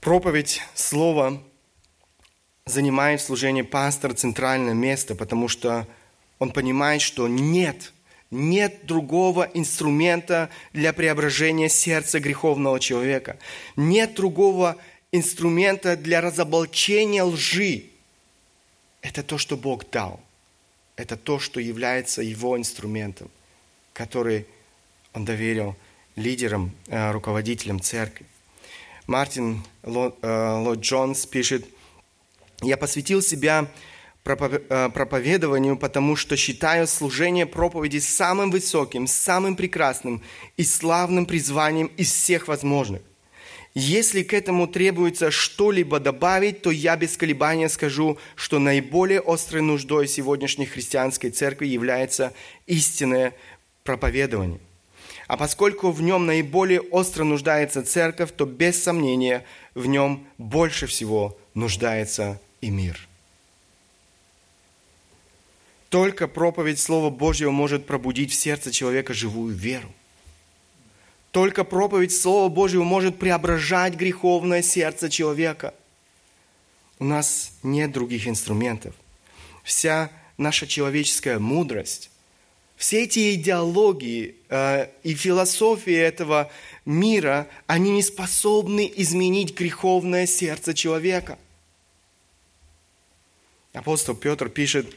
Проповедь 0.00 0.62
Слова 0.74 1.42
занимает 2.64 3.20
в 3.20 3.24
служении 3.24 3.62
пастора 3.62 4.14
центральное 4.14 4.74
место, 4.74 5.14
потому 5.14 5.48
что 5.48 5.86
он 6.38 6.52
понимает, 6.52 7.02
что 7.02 7.26
нет, 7.26 7.92
нет 8.30 8.86
другого 8.86 9.50
инструмента 9.54 10.50
для 10.72 10.92
преображения 10.92 11.68
сердца 11.68 12.20
греховного 12.20 12.78
человека. 12.78 13.38
Нет 13.76 14.14
другого 14.14 14.76
инструмента 15.12 15.96
для 15.96 16.20
разоблачения 16.20 17.22
лжи. 17.22 17.84
Это 19.00 19.22
то, 19.22 19.38
что 19.38 19.56
Бог 19.56 19.88
дал. 19.90 20.20
Это 20.96 21.16
то, 21.16 21.38
что 21.38 21.60
является 21.60 22.22
его 22.22 22.58
инструментом, 22.58 23.30
который 23.92 24.46
он 25.12 25.24
доверил 25.24 25.76
лидерам, 26.16 26.72
э, 26.88 27.12
руководителям 27.12 27.80
церкви. 27.80 28.26
Мартин 29.06 29.62
Ло, 29.84 30.14
э, 30.20 30.74
Джонс 30.74 31.26
пишет, 31.26 31.64
«Я 32.60 32.76
посвятил 32.76 33.22
себя 33.22 33.68
Э, 34.28 34.90
проповедованию, 34.92 35.76
потому 35.78 36.14
что 36.14 36.36
считаю 36.36 36.86
служение 36.86 37.46
проповеди 37.46 37.98
самым 37.98 38.50
высоким, 38.50 39.06
самым 39.06 39.56
прекрасным 39.56 40.22
и 40.58 40.64
славным 40.64 41.24
призванием 41.24 41.86
из 41.96 42.12
всех 42.12 42.46
возможных. 42.46 43.00
Если 43.74 44.22
к 44.22 44.32
этому 44.32 44.66
требуется 44.66 45.30
что-либо 45.30 46.00
добавить, 46.00 46.62
то 46.62 46.70
я 46.70 46.96
без 46.96 47.16
колебания 47.16 47.68
скажу, 47.68 48.18
что 48.34 48.58
наиболее 48.58 49.20
острой 49.24 49.62
нуждой 49.62 50.08
сегодняшней 50.08 50.66
христианской 50.66 51.30
церкви 51.30 51.66
является 51.66 52.32
истинное 52.66 53.34
проповедование. 53.84 54.60
А 55.28 55.36
поскольку 55.36 55.90
в 55.90 56.00
нем 56.00 56.24
наиболее 56.24 56.80
остро 56.80 57.22
нуждается 57.22 57.82
церковь, 57.84 58.32
то 58.34 58.46
без 58.46 58.82
сомнения 58.82 59.44
в 59.74 59.86
нем 59.86 60.26
больше 60.38 60.86
всего 60.86 61.38
нуждается 61.54 62.40
и 62.62 62.70
мир. 62.70 62.98
Только 65.90 66.28
проповедь 66.28 66.78
Слова 66.78 67.10
Божьего 67.10 67.50
может 67.50 67.86
пробудить 67.86 68.32
в 68.32 68.34
сердце 68.34 68.70
человека 68.70 69.14
живую 69.14 69.54
веру. 69.54 69.88
Только 71.38 71.62
проповедь 71.62 72.10
Слова 72.10 72.48
Божьего 72.48 72.82
может 72.82 73.20
преображать 73.20 73.94
греховное 73.94 74.60
сердце 74.60 75.08
человека. 75.08 75.72
У 76.98 77.04
нас 77.04 77.52
нет 77.62 77.92
других 77.92 78.26
инструментов. 78.26 78.92
Вся 79.62 80.10
наша 80.36 80.66
человеческая 80.66 81.38
мудрость, 81.38 82.10
все 82.74 83.04
эти 83.04 83.34
идеологии 83.34 84.34
э, 84.48 84.88
и 85.04 85.14
философии 85.14 85.94
этого 85.94 86.50
мира, 86.84 87.46
они 87.68 87.92
не 87.92 88.02
способны 88.02 88.92
изменить 88.96 89.56
греховное 89.56 90.26
сердце 90.26 90.74
человека. 90.74 91.38
Апостол 93.72 94.16
Петр 94.16 94.48
пишет 94.48 94.92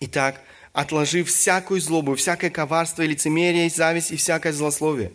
Итак, 0.00 0.42
отложив 0.74 1.30
всякую 1.30 1.80
злобу, 1.80 2.16
всякое 2.16 2.50
коварство 2.50 3.00
и 3.00 3.06
лицемерие, 3.06 3.68
и 3.68 3.70
зависть, 3.70 4.10
и 4.10 4.16
всякое 4.16 4.52
злословие, 4.52 5.10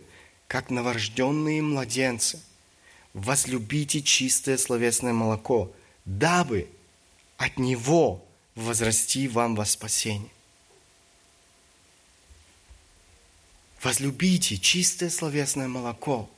как 0.48 0.70
новорожденные 0.70 1.62
младенцы, 1.62 2.40
возлюбите 3.12 4.02
чистое 4.02 4.56
словесное 4.56 5.12
молоко, 5.12 5.72
дабы 6.04 6.68
от 7.36 7.58
него 7.58 8.24
возрасти 8.54 9.28
вам 9.28 9.54
во 9.54 9.64
спасение. 9.64 10.30
Возлюбите 13.82 14.56
чистое 14.58 15.10
словесное 15.10 15.68
молоко. 15.68 16.28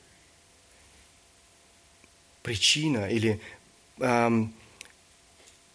причина 2.47 3.09
или 3.09 3.41
эм, 3.99 4.53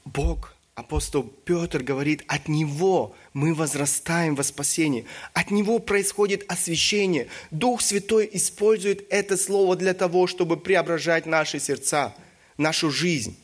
Бог, 0.06 0.54
апостол 0.74 1.22
Петр 1.22 1.82
говорит, 1.82 2.24
от 2.28 2.48
Него 2.48 3.14
мы 3.34 3.54
возрастаем 3.54 4.34
во 4.34 4.42
спасении. 4.42 5.06
От 5.32 5.50
Него 5.50 5.78
происходит 5.78 6.44
освящение. 6.48 7.28
Дух 7.50 7.80
Святой 7.80 8.28
использует 8.32 9.06
это 9.10 9.36
слово 9.36 9.76
для 9.76 9.94
того, 9.94 10.26
чтобы 10.26 10.56
преображать 10.56 11.26
наши 11.26 11.58
сердца, 11.58 12.14
нашу 12.58 12.90
жизнь, 12.90 13.36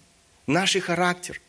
наш 0.46 0.77
характер. 0.77 1.40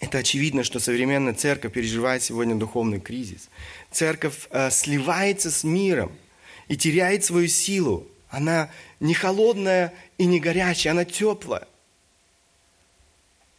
Это 0.00 0.18
очевидно, 0.18 0.64
что 0.64 0.80
современная 0.80 1.34
церковь 1.34 1.72
переживает 1.72 2.22
сегодня 2.22 2.54
духовный 2.54 3.00
кризис. 3.00 3.48
Церковь 3.90 4.48
э, 4.50 4.70
сливается 4.70 5.50
с 5.50 5.64
миром 5.64 6.12
и 6.68 6.76
теряет 6.76 7.24
свою 7.24 7.48
силу. 7.48 8.06
Она 8.28 8.70
не 9.00 9.14
холодная 9.14 9.94
и 10.18 10.26
не 10.26 10.40
горячая, 10.40 10.92
она 10.92 11.04
теплая. 11.04 11.68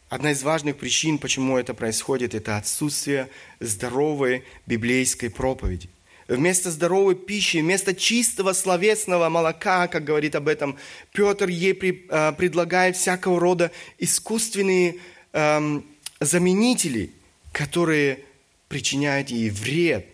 Одна 0.07 0.31
из 0.31 0.43
важных 0.43 0.77
причин, 0.77 1.17
почему 1.17 1.57
это 1.57 1.73
происходит, 1.73 2.35
это 2.35 2.57
отсутствие 2.57 3.27
здоровой 3.59 4.43
библейской 4.67 5.29
проповеди. 5.29 5.89
Вместо 6.27 6.69
здоровой 6.69 7.15
пищи, 7.15 7.57
вместо 7.57 7.95
чистого 7.95 8.53
словесного 8.53 9.29
молока, 9.29 9.87
как 9.87 10.03
говорит 10.03 10.35
об 10.35 10.47
этом 10.47 10.77
Петр, 11.11 11.49
ей 11.49 11.73
э, 11.73 12.33
предлагает 12.33 12.97
всякого 12.97 13.39
рода 13.39 13.71
искусственные 13.97 14.97
эм, 15.33 15.85
заменители, 16.19 17.11
которые 17.51 18.19
причиняют 18.67 19.29
ей 19.29 19.49
вред, 19.49 20.07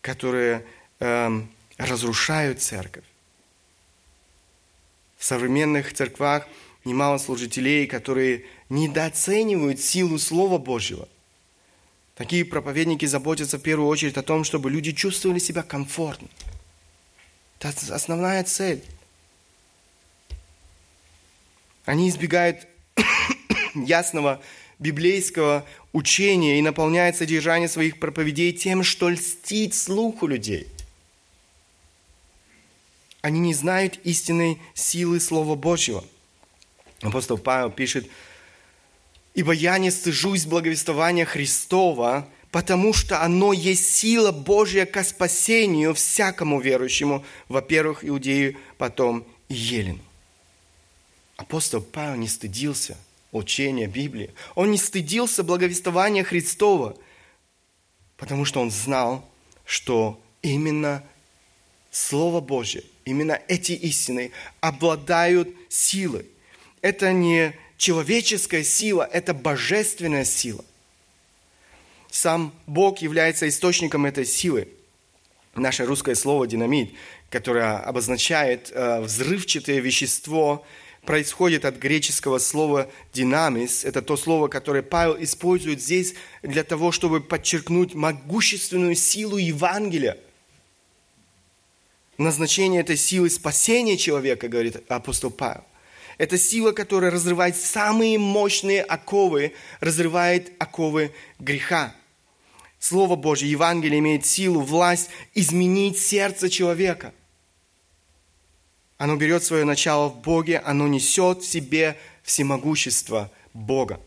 которые 0.00 0.64
эм, 0.98 1.48
разрушают 1.78 2.60
церковь. 2.60 3.04
В 5.16 5.24
современных 5.24 5.92
церквах 5.92 6.46
немало 6.84 7.18
служителей, 7.18 7.86
которые 7.86 8.44
недооценивают 8.72 9.80
силу 9.80 10.18
Слова 10.18 10.56
Божьего. 10.56 11.06
Такие 12.14 12.44
проповедники 12.44 13.04
заботятся 13.04 13.58
в 13.58 13.62
первую 13.62 13.88
очередь 13.88 14.16
о 14.16 14.22
том, 14.22 14.44
чтобы 14.44 14.70
люди 14.70 14.92
чувствовали 14.92 15.38
себя 15.38 15.62
комфортно. 15.62 16.28
Это 17.60 17.94
основная 17.94 18.42
цель. 18.44 18.82
Они 21.84 22.08
избегают 22.08 22.66
ясного 23.74 24.40
библейского 24.78 25.66
учения 25.92 26.58
и 26.58 26.62
наполняют 26.62 27.16
содержание 27.16 27.68
своих 27.68 28.00
проповедей 28.00 28.54
тем, 28.54 28.82
что 28.82 29.10
льстит 29.10 29.74
слуху 29.74 30.26
людей. 30.26 30.66
Они 33.20 33.38
не 33.38 33.52
знают 33.52 34.00
истинной 34.04 34.58
силы 34.72 35.20
Слова 35.20 35.56
Божьего. 35.56 36.04
Апостол 37.02 37.36
Павел 37.36 37.70
пишет, 37.70 38.08
«Ибо 39.34 39.52
я 39.52 39.78
не 39.78 39.90
стыжусь 39.90 40.46
благовествования 40.46 41.24
Христова, 41.24 42.28
потому 42.50 42.92
что 42.92 43.22
оно 43.22 43.52
есть 43.52 43.94
сила 43.94 44.30
Божья 44.30 44.84
ко 44.84 45.02
спасению 45.04 45.94
всякому 45.94 46.60
верующему, 46.60 47.24
во-первых, 47.48 48.04
иудею, 48.04 48.56
потом 48.78 49.26
и 49.48 49.54
елену». 49.54 50.00
Апостол 51.36 51.80
Павел 51.80 52.16
не 52.16 52.28
стыдился– 52.28 52.96
учения 53.32 53.86
Библии. 53.86 54.30
Он 54.54 54.70
не 54.70 54.78
стыдился 54.78 55.42
благовествования 55.42 56.22
Христова, 56.22 56.96
потому 58.16 58.44
что 58.44 58.60
он 58.60 58.70
знал, 58.70 59.28
что 59.64 60.22
именно 60.42 61.02
Слово 61.90 62.40
Божье, 62.40 62.84
именно 63.04 63.40
эти 63.48 63.72
истины 63.72 64.30
обладают 64.60 65.48
силой. 65.68 66.26
Это 66.82 67.12
не 67.12 67.54
человеческая 67.82 68.62
сила, 68.62 69.08
это 69.12 69.34
божественная 69.34 70.24
сила. 70.24 70.64
Сам 72.12 72.54
Бог 72.68 72.98
является 72.98 73.48
источником 73.48 74.06
этой 74.06 74.24
силы. 74.24 74.68
Наше 75.56 75.84
русское 75.84 76.14
слово 76.14 76.46
«динамит», 76.46 76.92
которое 77.28 77.78
обозначает 77.78 78.70
э, 78.70 79.00
взрывчатое 79.00 79.80
вещество, 79.80 80.64
происходит 81.04 81.64
от 81.64 81.78
греческого 81.78 82.38
слова 82.38 82.88
«динамис». 83.12 83.84
Это 83.84 84.00
то 84.00 84.16
слово, 84.16 84.46
которое 84.46 84.84
Павел 84.84 85.16
использует 85.20 85.82
здесь 85.82 86.14
для 86.42 86.62
того, 86.62 86.92
чтобы 86.92 87.20
подчеркнуть 87.20 87.94
могущественную 87.94 88.94
силу 88.94 89.38
Евангелия. 89.38 90.18
Назначение 92.16 92.82
этой 92.82 92.96
силы 92.96 93.28
спасения 93.28 93.96
человека, 93.96 94.48
говорит 94.48 94.84
апостол 94.88 95.32
Павел. 95.32 95.64
Это 96.22 96.38
сила, 96.38 96.70
которая 96.70 97.10
разрывает 97.10 97.56
самые 97.56 98.16
мощные 98.16 98.80
оковы, 98.82 99.54
разрывает 99.80 100.52
оковы 100.60 101.10
греха. 101.40 101.96
Слово 102.78 103.16
Божье, 103.16 103.50
Евангелие 103.50 103.98
имеет 103.98 104.24
силу, 104.24 104.60
власть 104.60 105.10
изменить 105.34 105.98
сердце 105.98 106.48
человека– 106.48 107.12
оно 109.02 109.16
берет 109.16 109.42
свое 109.42 109.64
начало 109.64 110.08
в 110.08 110.20
Боге, 110.20 110.60
оно 110.60 110.86
несет 110.86 111.42
в 111.42 111.44
себе 111.44 111.98
всемогущество 112.22 113.32
Бога. 113.52 113.98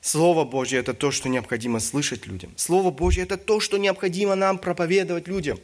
Слово 0.00 0.46
Божье– 0.46 0.78
это 0.80 0.94
то, 0.94 1.10
что 1.10 1.28
необходимо 1.28 1.78
слышать 1.78 2.26
людям. 2.26 2.54
Слово 2.56 2.90
Божье– 2.90 3.22
это 3.24 3.36
то, 3.36 3.60
что 3.60 3.76
необходимо 3.76 4.34
нам 4.34 4.56
проповедовать 4.56 5.28
людям. 5.28 5.60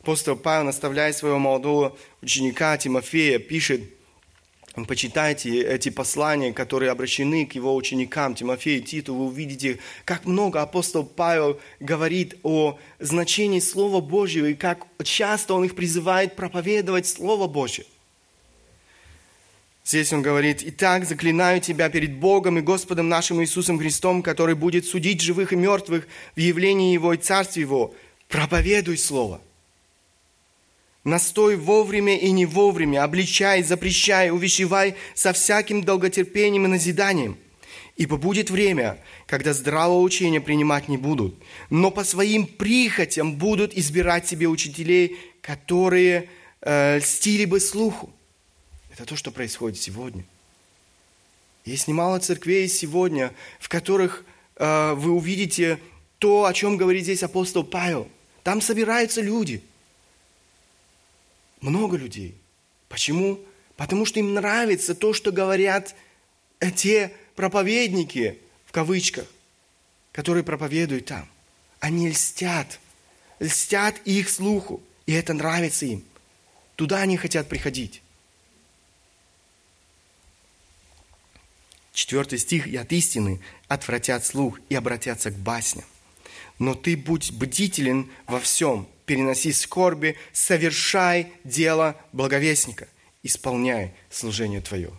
Апостол 0.00 0.36
Павел, 0.36 0.64
наставляя 0.64 1.12
своего 1.12 1.38
молодого 1.38 1.96
ученика 2.22 2.76
Тимофея, 2.76 3.38
пишет– 3.38 3.82
Почитайте 4.86 5.62
эти 5.62 5.88
послания, 5.88 6.52
которые 6.52 6.92
обращены 6.92 7.44
к 7.44 7.54
его 7.54 7.74
ученикам, 7.74 8.36
Тимофею, 8.36 8.82
Титу, 8.82 9.14
вы 9.14 9.26
увидите, 9.26 9.80
как 10.04 10.26
много 10.26 10.62
апостол 10.62 11.04
Павел 11.04 11.60
говорит 11.80 12.38
о 12.44 12.78
значении 13.00 13.58
Слова 13.58 14.00
Божьего 14.00 14.46
и 14.46 14.54
как 14.54 14.86
часто 15.02 15.54
он 15.54 15.64
их 15.64 15.74
призывает 15.74 16.36
проповедовать 16.36 17.08
Слово 17.08 17.48
Божье. 17.48 17.84
Здесь 19.84 20.12
он 20.12 20.22
говорит, 20.22 20.62
«Итак, 20.64 21.04
заклинаю 21.04 21.60
тебя 21.60 21.88
перед 21.88 22.14
Богом 22.14 22.58
и 22.58 22.62
Господом 22.62 23.08
нашим 23.08 23.42
Иисусом 23.42 23.76
Христом, 23.76 24.22
который 24.22 24.54
будет 24.54 24.86
судить 24.86 25.20
живых 25.20 25.52
и 25.52 25.56
мертвых 25.56 26.06
в 26.36 26.38
явлении 26.38 26.94
Его 26.94 27.12
и 27.14 27.16
Царстве 27.16 27.62
Его, 27.62 27.92
проповедуй 28.28 28.98
Слово». 28.98 29.40
Настой 31.04 31.56
вовремя 31.56 32.18
и 32.18 32.30
не 32.30 32.44
вовремя, 32.44 33.04
обличай, 33.04 33.62
запрещай, 33.62 34.30
увещевай 34.30 34.96
со 35.14 35.32
всяким 35.32 35.82
долготерпением 35.82 36.66
и 36.66 36.68
назиданием. 36.68 37.38
Ибо 37.96 38.18
будет 38.18 38.50
время, 38.50 39.02
когда 39.26 39.54
здравого 39.54 40.00
учения 40.00 40.40
принимать 40.42 40.88
не 40.88 40.98
будут, 40.98 41.34
но 41.70 41.90
по 41.90 42.04
своим 42.04 42.46
прихотям 42.46 43.36
будут 43.36 43.74
избирать 43.74 44.28
себе 44.28 44.46
учителей, 44.46 45.18
которые 45.40 46.28
э, 46.60 46.98
льстили 46.98 47.46
бы 47.46 47.60
слуху. 47.60 48.12
Это 48.92 49.06
то, 49.06 49.16
что 49.16 49.30
происходит 49.30 49.78
сегодня. 49.78 50.24
Есть 51.64 51.88
немало 51.88 52.18
церквей 52.18 52.68
сегодня, 52.68 53.32
в 53.58 53.70
которых 53.70 54.24
э, 54.56 54.92
вы 54.94 55.12
увидите 55.12 55.78
то, 56.18 56.44
о 56.44 56.52
чем 56.52 56.76
говорит 56.76 57.04
здесь 57.04 57.22
апостол 57.22 57.64
Павел. 57.64 58.06
Там 58.42 58.60
собираются 58.60 59.22
люди– 59.22 59.62
много 61.60 61.96
людей. 61.96 62.36
Почему? 62.88 63.40
Потому 63.76 64.04
что 64.04 64.20
им 64.20 64.34
нравится 64.34 64.94
то, 64.94 65.12
что 65.12 65.32
говорят 65.32 65.94
те 66.76 67.12
проповедники, 67.34 68.38
в 68.66 68.72
кавычках, 68.72 69.26
которые 70.12 70.44
проповедуют 70.44 71.06
там. 71.06 71.28
Они 71.78 72.08
льстят, 72.08 72.78
льстят 73.38 74.00
их 74.04 74.28
слуху, 74.28 74.82
и 75.06 75.12
это 75.12 75.32
нравится 75.32 75.86
им. 75.86 76.04
Туда 76.76 76.98
они 76.98 77.16
хотят 77.16 77.48
приходить. 77.48 78.02
Четвертый 81.92 82.38
стих. 82.38 82.66
«И 82.66 82.76
от 82.76 82.92
истины 82.92 83.40
отвратят 83.68 84.24
слух 84.24 84.60
и 84.68 84.74
обратятся 84.74 85.30
к 85.30 85.34
басням. 85.34 85.84
Но 86.58 86.74
ты 86.74 86.96
будь 86.96 87.32
бдителен 87.32 88.10
во 88.26 88.40
всем, 88.40 88.88
переноси 89.10 89.52
скорби, 89.52 90.16
совершай 90.32 91.32
дело 91.42 91.96
благовестника, 92.12 92.86
исполняй 93.24 93.92
служение 94.08 94.60
твое. 94.60 94.92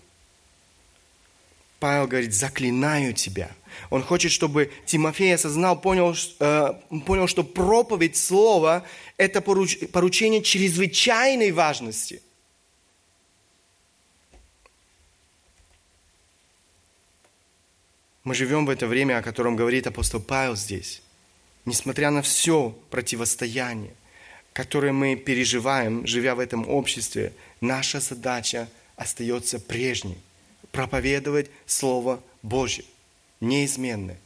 Павел 1.80 2.08
говорит, 2.08 2.34
заклинаю 2.34 3.14
тебя. 3.14 3.50
Он 3.90 4.04
хочет, 4.04 4.34
чтобы 4.34 4.70
Тимофей 4.86 5.34
осознал, 5.34 5.80
понял, 5.80 6.14
э, 6.42 6.74
понял 7.06 7.28
что 7.28 7.46
проповедь 7.46 8.18
слова– 8.18 8.86
это 9.18 9.40
поручение 9.40 10.44
чрезвычайной 10.44 11.54
важности. 11.54 12.22
Мы 18.26 18.36
живем 18.36 18.66
в 18.66 18.70
это 18.70 18.88
время, 18.88 19.20
о 19.20 19.24
котором 19.24 19.56
говорит 19.56 19.88
апостол 19.88 20.20
Павел 20.20 20.58
здесь. 20.58 21.02
Несмотря 21.64 22.12
на 22.12 22.22
все 22.22 22.78
противостояние, 22.90 23.96
которые 24.54 24.94
мы 24.94 25.16
переживаем, 25.16 26.06
живя 26.06 26.36
в 26.36 26.40
этом 26.40 26.68
обществе, 26.68 27.34
наша 27.62 28.00
задача 28.00 28.68
остается 28.96 29.60
прежней– 29.60 30.18
проповедовать 30.72 31.50
Слово 31.66 32.22
Божье, 32.42 32.86
неизменное. 33.40 34.18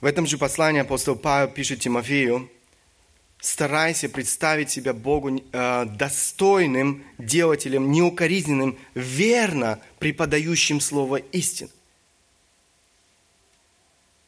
В 0.00 0.06
этом 0.06 0.26
же 0.26 0.36
послании 0.36 0.82
апостол 0.82 1.16
Павел 1.16 1.48
пишет 1.48 1.80
Тимофею, 1.80 2.50
старайся 3.40 4.08
представить 4.08 4.70
себя 4.70 4.92
Богу 4.92 5.40
э, 5.52 5.84
достойным 5.86 7.04
делателем, 7.16 7.90
неукоризненным, 7.90 8.78
верно 8.94 9.80
преподающим 9.98 10.80
Слово 10.80 11.16
истины. 11.16 11.70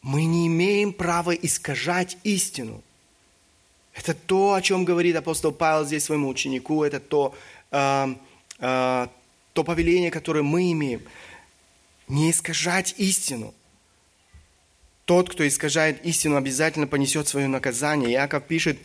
Мы 0.06 0.24
не 0.24 0.46
имеем 0.46 0.92
права 0.92 1.32
искажать 1.32 2.16
истину. 2.22 2.80
Это 3.92 4.14
то, 4.14 4.54
о 4.54 4.62
чем 4.62 4.84
говорит 4.84 5.16
апостол 5.16 5.50
Павел 5.50 5.84
здесь 5.84 6.04
своему 6.04 6.28
ученику, 6.28 6.84
это 6.84 7.00
то, 7.00 7.34
э, 7.72 8.14
э, 8.60 9.06
то 9.52 9.64
повеление, 9.64 10.12
которое 10.12 10.42
мы 10.42 10.70
имеем. 10.70 11.02
Не 12.06 12.30
искажать 12.30 12.94
истину. 12.98 13.52
Тот, 15.06 15.28
кто 15.28 15.44
искажает 15.44 16.06
истину, 16.06 16.36
обязательно 16.36 16.86
понесет 16.86 17.26
свое 17.26 17.48
наказание. 17.48 18.12
Яков 18.12 18.44
пишет, 18.44 18.78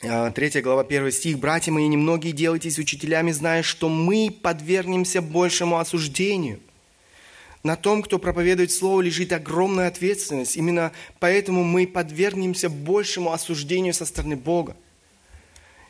3 0.00 0.08
э, 0.08 0.62
глава, 0.62 0.84
1 0.84 1.12
стих, 1.12 1.38
«Братья 1.38 1.70
мои, 1.70 1.86
немногие 1.86 2.32
делайтесь 2.32 2.78
учителями, 2.78 3.30
зная, 3.30 3.62
что 3.62 3.90
мы 3.90 4.30
подвергнемся 4.30 5.20
большему 5.20 5.76
осуждению». 5.76 6.60
На 7.68 7.76
том, 7.76 8.02
кто 8.02 8.18
проповедует 8.18 8.72
Слово, 8.72 9.02
лежит 9.02 9.30
огромная 9.30 9.88
ответственность. 9.88 10.56
Именно 10.56 10.90
поэтому 11.20 11.64
мы 11.64 11.86
подвергнемся 11.86 12.70
большему 12.70 13.30
осуждению 13.30 13.92
со 13.92 14.06
стороны 14.06 14.36
Бога. 14.36 14.74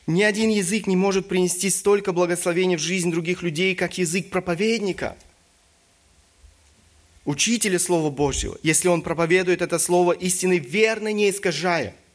Ни 0.09 0.25
один 0.25 0.51
язык 0.51 0.89
не 0.89 0.97
может 0.97 1.29
принести 1.29 1.71
столько 1.71 2.13
благословений 2.13 2.75
в 2.75 2.81
жизнь 2.81 3.13
других 3.13 3.43
людей, 3.45 3.77
как 3.77 3.97
язык 3.97 4.29
проповедника, 4.29 5.17
учителя 7.25 7.79
Слова 7.79 8.11
Божьего, 8.11 8.59
если 8.65 8.89
он 8.89 9.03
проповедует 9.03 9.63
это 9.63 9.79
Слово 9.79 10.15
истины 10.15 10.59
верно, 10.59 11.13
не 11.13 11.31
искажая– 11.31 11.95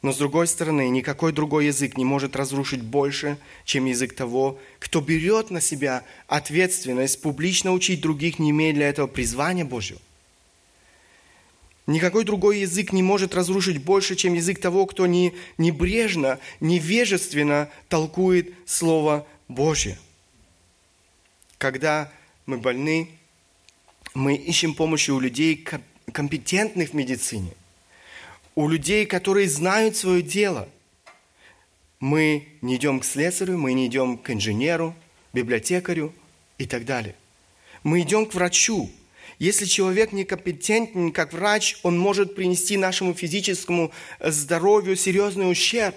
но 0.00 0.12
с 0.12 0.16
другой 0.16 0.46
стороны, 0.46 0.88
никакой 0.90 1.32
другой 1.32 1.66
язык 1.66 1.96
не 1.96 2.04
может 2.04 2.36
разрушить 2.36 2.82
больше, 2.82 3.36
чем 3.64 3.86
язык 3.86 4.14
того, 4.14 4.58
кто 4.78 5.00
берет 5.00 5.50
на 5.50 5.60
себя 5.60 6.04
ответственность 6.28 7.20
публично 7.20 7.72
учить 7.72 8.00
других, 8.00 8.38
не 8.38 8.50
имея 8.50 8.72
для 8.72 8.88
этого 8.88 9.08
призвания 9.08 9.64
Божьего. 9.64 10.00
Никакой 11.88 12.24
другой 12.24 12.60
язык 12.60 12.92
не 12.92 13.02
может 13.02 13.34
разрушить 13.34 13.82
больше, 13.82 14.14
чем 14.14 14.34
язык 14.34 14.60
того, 14.60 14.86
кто 14.86 15.06
не, 15.06 15.34
небрежно, 15.56 16.38
невежественно 16.60 17.70
толкует 17.88 18.52
Слово 18.66 19.26
Божье. 19.48 19.98
Когда 21.56 22.12
мы 22.46 22.58
больны, 22.58 23.08
мы 24.14 24.36
ищем 24.36 24.74
помощи 24.74 25.10
у 25.10 25.18
людей, 25.18 25.66
компетентных 26.12 26.90
в 26.90 26.94
медицине– 26.94 27.52
у 28.58 28.66
людей, 28.66 29.06
которые 29.06 29.48
знают 29.48 29.96
свое 29.96 30.20
дело. 30.20 30.68
Мы 32.00 32.48
не 32.60 32.74
идем 32.74 32.98
к 32.98 33.04
слесарю, 33.04 33.56
мы 33.56 33.72
не 33.72 33.86
идем 33.86 34.18
к 34.18 34.30
инженеру, 34.30 34.96
библиотекарю 35.32 36.12
и 36.58 36.66
так 36.66 36.84
далее. 36.84 37.14
Мы 37.84 38.00
идем 38.00 38.26
к 38.26 38.34
врачу. 38.34 38.90
Если 39.38 39.64
человек 39.64 40.10
некомпетентен 40.10 41.12
как 41.12 41.32
врач, 41.34 41.76
он 41.84 41.96
может 41.96 42.34
принести 42.34 42.76
нашему 42.76 43.14
физическому 43.14 43.92
здоровью 44.18 44.96
серьезный 44.96 45.48
ущерб. 45.48 45.94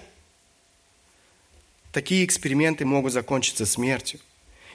Такие 1.90 2.24
эксперименты 2.24 2.84
могут 2.84 3.12
закончиться 3.12 3.66
смертью. 3.66 4.20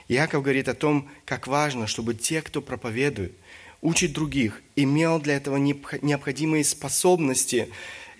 Яков 0.09 0.43
говорит 0.43 0.67
о 0.67 0.73
том, 0.73 1.09
как 1.23 1.47
важно, 1.47 1.87
чтобы 1.87 2.15
те, 2.15 2.41
кто 2.41 2.61
проповедует– 2.61 3.31
учит 3.81 4.13
других, 4.13 4.61
имел 4.75 5.19
для 5.19 5.35
этого 5.35 5.57
необходимые 5.57 6.63
способности 6.63 7.69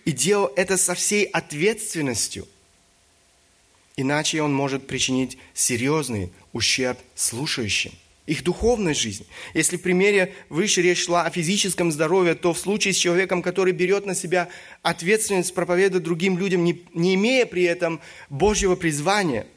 и 0.05 0.12
делал 0.12 0.51
это 0.55 0.78
со 0.78 0.95
всей 0.95 1.26
ответственностью. 1.26 2.47
Иначе 3.95 4.41
он 4.41 4.53
может 4.53 4.88
причинить 4.88 5.38
серьезный 5.53 6.32
ущерб 6.53 6.99
слушающим 7.16 7.91
их 8.28 8.43
духовной 8.43 8.93
жизни. 8.93 9.26
Если 9.53 9.78
в 9.78 9.82
примере 9.82 10.36
выше 10.49 10.82
речь 10.82 11.05
шла 11.05 11.24
о 11.24 11.32
физическом 11.32 11.91
здоровье, 11.91 12.36
то 12.36 12.53
в 12.53 12.60
случае 12.60 12.93
с 12.93 12.97
человеком, 12.97 13.41
который 13.41 13.72
берет 13.74 14.05
на 14.05 14.14
себя 14.14 14.49
ответственность 14.84 15.55
проповедовать 15.55 16.03
другим 16.03 16.38
людям, 16.38 16.64
не, 16.64 16.84
не 16.93 17.16
имея 17.16 17.45
при 17.45 17.64
этом 17.64 18.01
Божьего 18.30 18.76
призвания, 18.76 19.47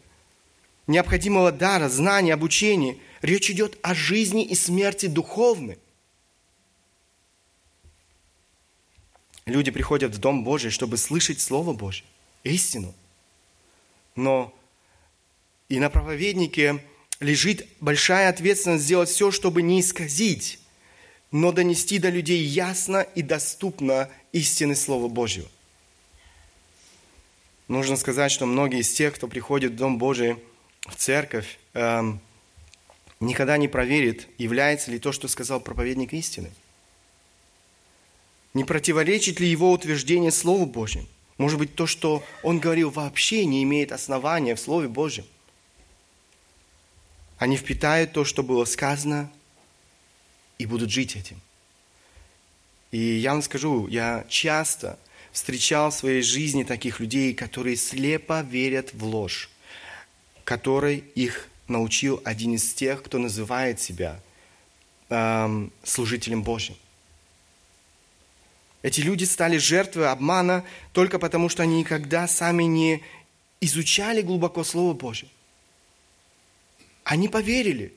необходимого 0.86 1.50
дара, 1.50 1.88
знания, 1.88 2.32
обучения, 2.32 2.96
речь 3.22 3.50
идет 3.50 3.76
о 3.82 3.92
жизни 3.92 4.44
и 4.44 4.54
смерти 4.54 5.06
духовной. 5.06 5.78
Люди 9.50 9.72
приходят 9.72 10.14
в 10.14 10.18
Дом 10.18 10.44
Божий, 10.44 10.70
чтобы 10.70 10.96
слышать 10.96 11.40
Слово 11.40 11.72
Божье, 11.72 12.04
истину. 12.44 12.94
Но 14.14 14.54
и 15.68 15.80
на 15.80 15.90
проповеднике 15.90 16.84
лежит 17.18 17.66
большая 17.80 18.28
ответственность 18.28 18.84
сделать 18.84 19.08
все, 19.08 19.32
чтобы 19.32 19.62
не 19.62 19.80
исказить, 19.80 20.60
но 21.32 21.50
донести 21.50 21.98
до 21.98 22.10
людей 22.10 22.44
ясно 22.44 23.00
и 23.16 23.22
доступно 23.22 24.08
истины 24.30 24.76
Слова 24.76 25.08
Божьего. 25.08 25.48
Нужно 27.66 27.96
сказать, 27.96 28.30
что 28.30 28.46
многие 28.46 28.82
из 28.82 28.92
тех, 28.92 29.16
кто 29.16 29.26
приходит 29.26 29.72
в 29.72 29.76
Дом 29.76 29.98
Божий, 29.98 30.36
в 30.86 30.94
церковь, 30.94 31.58
эм, 31.74 32.20
никогда 33.18 33.56
не 33.56 33.66
проверит, 33.66 34.28
является 34.38 34.92
ли 34.92 35.00
то, 35.00 35.10
что 35.10 35.26
сказал 35.26 35.60
проповедник 35.60 36.12
истины. 36.12 36.52
Не 38.54 38.64
противоречит 38.64 39.40
ли 39.40 39.48
его 39.48 39.70
утверждение 39.72 40.32
Слову 40.32 40.66
Божьему? 40.66 41.06
Может 41.38 41.58
быть, 41.58 41.74
то, 41.74 41.86
что 41.86 42.22
он 42.42 42.58
говорил, 42.58 42.90
вообще 42.90 43.46
не 43.46 43.62
имеет 43.62 43.92
основания 43.92 44.54
в 44.54 44.60
Слове 44.60 44.88
Божьем. 44.88 45.24
Они 47.38 47.56
впитают 47.56 48.12
то, 48.12 48.24
что 48.24 48.42
было 48.42 48.66
сказано, 48.66 49.32
и 50.58 50.66
будут 50.66 50.90
жить 50.90 51.16
этим. 51.16 51.40
И 52.90 52.98
я 52.98 53.32
вам 53.32 53.40
скажу, 53.40 53.86
я 53.86 54.26
часто 54.28 54.98
встречал 55.32 55.90
в 55.90 55.94
своей 55.94 56.20
жизни 56.22 56.64
таких 56.64 57.00
людей, 57.00 57.32
которые 57.32 57.76
слепо 57.76 58.42
верят 58.42 58.92
в 58.92 59.04
ложь, 59.04 59.48
которой 60.44 61.04
их 61.14 61.48
научил 61.68 62.20
один 62.24 62.56
из 62.56 62.74
тех, 62.74 63.02
кто 63.02 63.16
называет 63.18 63.80
себя 63.80 64.20
эм, 65.08 65.72
служителем 65.84 66.42
Божьим. 66.42 66.76
Эти 68.82 69.00
люди 69.00 69.24
стали 69.24 69.58
жертвой 69.58 70.10
обмана 70.10 70.64
только 70.92 71.18
потому, 71.18 71.48
что 71.48 71.62
они 71.62 71.80
никогда 71.80 72.26
сами 72.26 72.64
не 72.64 73.02
изучали 73.60 74.22
глубоко 74.22 74.64
Слово 74.64 74.94
Божье. 74.94 75.28
Они 77.04 77.28
поверили, 77.28 77.92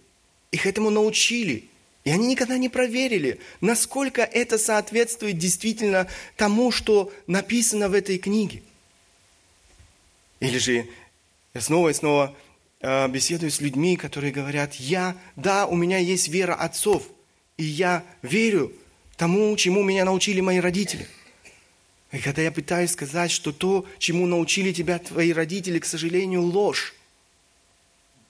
их 0.51 0.65
этому 0.65 0.89
научили, 0.89 1.69
и 2.03 2.09
они 2.09 2.27
никогда 2.27 2.57
не 2.57 2.67
проверили, 2.67 3.39
насколько 3.61 4.21
это 4.23 4.57
соответствует 4.57 5.37
действительно 5.37 6.07
тому, 6.35 6.71
что 6.71 7.13
написано 7.27 7.87
в 7.87 7.93
этой 7.93 8.17
книге. 8.17 8.61
Или 10.41 10.57
же 10.57 10.85
я 11.53 11.61
снова 11.61 11.89
и 11.89 11.93
снова 11.93 12.35
э, 12.81 13.07
беседую 13.07 13.51
с 13.51 13.61
людьми, 13.61 13.95
которые 13.95 14.33
говорят, 14.33 14.75
я, 14.75 15.15
да, 15.37 15.65
у 15.65 15.75
меня 15.75 15.97
есть 15.97 16.27
вера 16.27 16.55
отцов, 16.55 17.03
и 17.55 17.63
я 17.63 18.03
верю, 18.21 18.73
тому, 19.17 19.55
чему 19.55 19.83
меня 19.83 20.05
научили 20.05 20.41
мои 20.41 20.59
родители. 20.59 21.07
И 22.11 22.19
когда 22.19 22.41
я 22.41 22.51
пытаюсь 22.51 22.91
сказать, 22.91 23.31
что 23.31 23.51
то, 23.51 23.85
чему 23.97 24.27
научили 24.27 24.71
тебя 24.71 24.99
твои 24.99 25.33
родители, 25.33 25.79
к 25.79 25.85
сожалению, 25.85 26.41
ложь, 26.41 26.93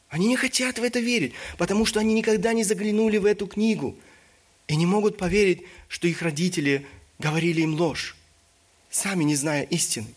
они 0.10 0.28
не 0.28 0.36
хотят 0.38 0.80
в 0.80 0.84
это 0.84 1.00
верить, 1.00 1.34
потому 1.58 1.86
что 1.86 2.00
они 2.00 2.14
никогда 2.14 2.54
не 2.54 2.64
заглянули 2.64 3.18
в 3.18 3.26
эту 3.26 3.48
книгу 3.48 3.98
и 4.68 4.76
не 4.76 4.86
могут 4.86 5.18
поверить, 5.18 5.64
что 5.88 6.08
их 6.08 6.22
родители 6.22 6.86
говорили 7.20 7.62
им 7.62 7.76
ложь, 7.76 8.16
сами 8.90 9.24
не 9.24 9.36
зная 9.36 9.64
истины. 9.64 10.08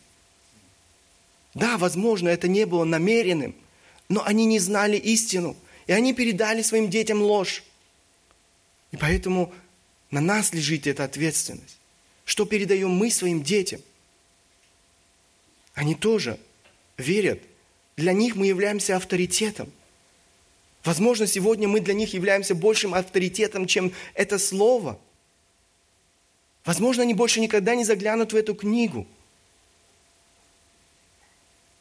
Да, 1.55 1.79
возможно, 1.79 2.29
это 2.29 2.47
не 2.47 2.67
было 2.67 2.85
намеренным, 2.85 3.55
но 4.09 4.23
они 4.25 4.45
не 4.45 4.59
знали 4.59 4.97
истину, 4.97 5.57
и 5.87 5.93
они 5.93 6.13
передали 6.13 6.63
своим 6.63 6.91
детям 6.91 7.23
ложь. 7.23 7.65
И 8.93 8.97
поэтому 8.97 9.53
на 10.17 10.23
нас 10.23 10.55
лежит 10.55 10.87
эта 10.87 11.05
ответственность. 11.05 11.77
Что 12.25 12.47
передаем 12.47 12.89
мы 12.89 13.11
своим 13.11 13.43
детям? 13.43 13.83
Они 15.75 15.95
тоже 15.95 16.41
верят. 16.97 17.43
Для 17.99 18.15
них 18.15 18.35
мы 18.35 18.47
являемся 18.47 18.97
авторитетом. 18.97 19.71
Возможно, 20.85 21.27
сегодня 21.27 21.69
мы 21.69 21.81
для 21.81 21.93
них 21.93 22.15
являемся 22.15 22.55
большим 22.55 22.95
авторитетом, 22.95 23.67
чем 23.67 23.93
это 24.15 24.39
слово. 24.39 24.99
Возможно, 26.65 27.03
они 27.03 27.13
больше 27.13 27.39
никогда 27.39 27.75
не 27.75 27.85
заглянут 27.85 28.33
в 28.33 28.37
эту 28.37 28.55
книгу. 28.55 29.07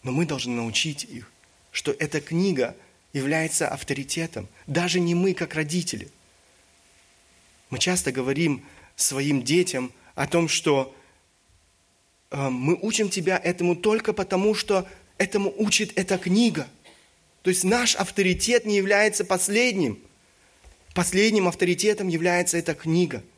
Но 0.03 0.11
мы 0.11 0.25
должны 0.25 0.53
научить 0.53 1.05
их, 1.05 1.31
что 1.71 1.95
эта 1.97 2.19
книга 2.19 2.75
является 3.13 3.69
авторитетом. 3.69 4.49
Даже 4.67 4.99
не 4.99 5.15
мы, 5.15 5.33
как 5.33 5.55
родители. 5.55 6.09
Мы 7.69 7.79
часто 7.79 8.11
говорим 8.11 8.65
своим 8.95 9.43
детям 9.43 9.91
о 10.15 10.27
том, 10.27 10.47
что 10.47 10.95
э, 12.31 12.49
мы 12.49 12.77
учим 12.81 13.09
тебя 13.09 13.37
этому 13.37 13.75
только 13.75 14.13
потому, 14.13 14.55
что 14.55 14.87
этому 15.17 15.53
учит 15.57 15.97
эта 15.97 16.17
книга. 16.17 16.67
То 17.41 17.49
есть 17.49 17.63
наш 17.63 17.95
авторитет 17.95 18.65
не 18.65 18.77
является 18.77 19.25
последним. 19.25 19.99
Последним 20.93 21.47
авторитетом 21.47 22.07
является 22.07 22.57
эта 22.57 22.73
книга– 22.73 23.23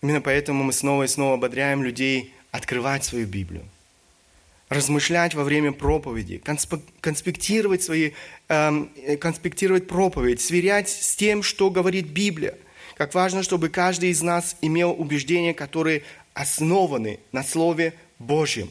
Именно 0.00 0.20
поэтому 0.20 0.62
мы 0.62 0.72
снова 0.72 1.04
и 1.04 1.08
снова 1.08 1.34
ободряем 1.34 1.82
людей 1.82 2.32
открывать 2.52 3.04
свою 3.04 3.26
Библию, 3.26 3.64
размышлять 4.68 5.34
во 5.34 5.44
время 5.44 5.72
проповеди, 5.72 6.42
конспектировать, 7.00 7.82
свои, 7.82 8.12
эм, 8.48 8.90
э, 8.96 9.16
конспектировать 9.16 9.86
проповедь, 9.86 10.40
сверять 10.40 10.88
с 10.88 11.16
тем, 11.16 11.42
что 11.42 11.70
говорит 11.70 12.06
Библия. 12.06 12.54
Как 12.96 13.14
важно, 13.14 13.42
чтобы 13.42 13.68
каждый 13.68 14.10
из 14.10 14.22
нас 14.22 14.56
имел 14.60 14.90
убеждения, 14.90 15.54
которые 15.54 16.02
основаны 16.34 17.20
на 17.32 17.42
Слове 17.42 17.94
Божьем, 18.18 18.70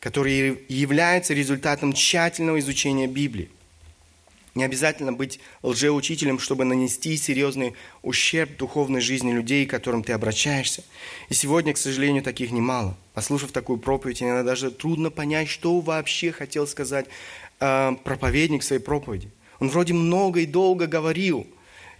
которые 0.00 0.58
являются 0.68 1.34
результатом 1.34 1.92
тщательного 1.92 2.58
изучения 2.58 3.06
Библии. 3.06 3.50
Не 4.58 4.64
обязательно 4.64 5.12
быть 5.12 5.38
лжеучителем, 5.62 6.40
чтобы 6.40 6.64
нанести 6.64 7.16
серьезный 7.16 7.74
ущерб 8.02 8.56
духовной 8.56 9.00
жизни 9.00 9.30
людей, 9.30 9.64
к 9.64 9.70
которым 9.70 10.02
ты 10.02 10.12
обращаешься. 10.12 10.82
И 11.28 11.34
сегодня, 11.34 11.74
к 11.74 11.78
сожалению, 11.78 12.24
таких 12.24 12.50
немало. 12.50 12.96
Послушав 13.14 13.52
такую 13.52 13.78
проповедь, 13.78 14.20
иногда 14.20 14.42
даже 14.42 14.72
трудно 14.72 15.10
понять, 15.10 15.48
что 15.48 15.78
вообще 15.78 16.32
хотел 16.32 16.66
сказать 16.66 17.06
э, 17.60 17.92
проповедник 18.02 18.64
своей 18.64 18.82
проповеди. 18.82 19.30
Он 19.60 19.68
вроде 19.68 19.94
много 19.94 20.40
и 20.40 20.46
долго 20.46 20.88
говорил, 20.88 21.46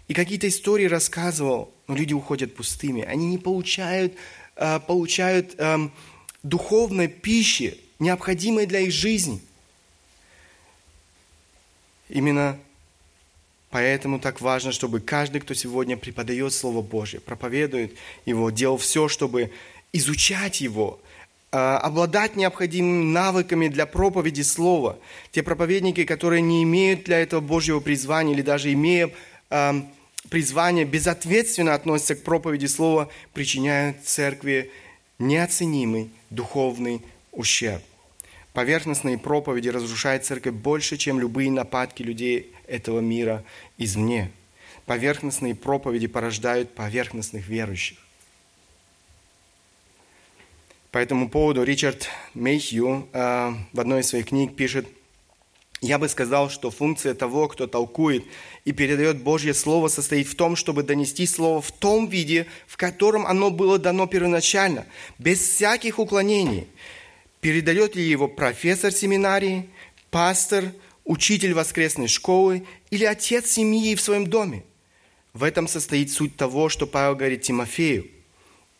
и 0.09 0.13
какие-то 0.13 0.49
истории 0.49 0.87
рассказывал, 0.87 1.73
но 1.87 1.95
люди 1.95 2.13
уходят 2.13 2.57
пустыми. 2.57 3.03
Они 3.03 3.29
не 3.29 3.39
получают, 3.39 4.15
э, 4.57 4.81
получают 4.81 5.55
э, 5.59 5.91
духовной 6.43 7.07
пищи, 7.07 7.79
необходимой 8.01 8.67
для 8.67 8.81
их 8.81 8.91
жизни– 8.91 9.43
Именно 12.09 12.59
поэтому 13.71 14.19
так 14.19 14.41
важно, 14.41 14.73
чтобы 14.73 15.01
каждый, 15.01 15.41
кто 15.41 15.55
сегодня 15.55 15.97
преподает 15.97 16.53
Слово 16.53 16.83
Божье, 16.83 17.21
проповедует 17.21 17.97
его, 18.25 18.51
делал 18.51 18.79
все, 18.79 19.09
чтобы 19.09 19.51
изучать 19.93 20.61
его, 20.61 21.01
а, 21.51 21.79
обладать 21.79 22.37
необходимыми 22.37 23.05
навыками 23.05 23.69
для 23.69 23.87
проповеди 23.87 24.43
Слова. 24.43 24.99
Те 25.33 25.43
проповедники, 25.43 26.05
которые 26.05 26.43
не 26.43 26.63
имеют 26.63 27.05
для 27.05 27.21
этого 27.21 27.41
Божьего 27.41 27.81
призвания 27.81 28.35
или 28.35 28.43
даже 28.43 28.73
имея 28.73 29.11
а, 29.51 29.75
призвание, 30.29 30.85
безответственно 30.85 31.75
относятся 31.75 32.17
к 32.17 32.23
проповеди 32.23 32.67
Слова, 32.67 33.09
причиняют 33.33 34.05
церкви 34.05 34.71
неоценимый 35.19 36.11
духовный 36.31 37.01
ущерб. 37.33 37.83
Поверхностные 38.59 39.19
проповеди 39.19 39.69
разрушают 39.69 40.25
церковь 40.25 40.53
больше, 40.53 40.97
чем 40.97 41.21
любые 41.21 41.49
нападки 41.49 42.03
людей 42.03 42.53
этого 42.67 42.99
мира 42.99 43.45
извне. 43.77 44.33
Поверхностные 44.85 45.55
проповеди 45.55 46.09
порождают 46.09 46.75
поверхностных 46.75 47.47
верующих. 47.47 47.99
По 50.91 50.99
этому 50.99 51.31
поводу 51.31 51.63
Ричард 51.63 52.09
Мейхью 52.35 53.07
э, 53.13 53.53
в 53.73 53.79
одной 53.79 54.01
из 54.01 54.09
своих 54.09 54.27
книг 54.27 54.57
пишет, 54.57 54.89
«Я 55.81 56.01
бы 56.01 56.09
сказал, 56.09 56.51
что 56.51 56.73
функция 56.73 57.15
того, 57.15 57.47
кто 57.47 57.69
толкует 57.69 58.25
и 58.65 58.73
передает 58.73 59.23
Божье 59.23 59.55
Слово, 59.55 59.87
состоит 59.87 60.27
в 60.27 60.35
том, 60.35 60.57
чтобы 60.57 60.83
донести 60.83 61.27
Слово 61.27 61.63
в 61.63 61.71
том 61.71 62.09
виде, 62.09 62.49
в 62.67 62.77
котором 62.77 63.25
оно 63.25 63.53
было 63.53 63.79
дано 63.79 64.09
первоначально, 64.09 64.85
без 65.17 65.39
всяких 65.39 66.01
уклонений, 66.01 66.67
Передает 67.41 67.95
ли 67.95 68.03
его 68.03 68.27
профессор 68.27 68.93
семинарии, 68.93 69.71
пастор, 70.11 70.73
учитель 71.05 71.55
воскресной 71.55 72.09
школы 72.09 72.67
или 72.91 73.05
отец 73.05 73.51
семьи 73.51 73.95
в 73.95 74.01
своем 74.01 74.27
доме? 74.27 74.65
В 75.33 75.45
этом 75.45 75.69
состоит 75.69 76.11
суть 76.11 76.37
того, 76.37 76.69
что 76.69 76.87
Павел 76.87 77.15
говорит 77.15 77.43
Тимофею. 77.43 78.09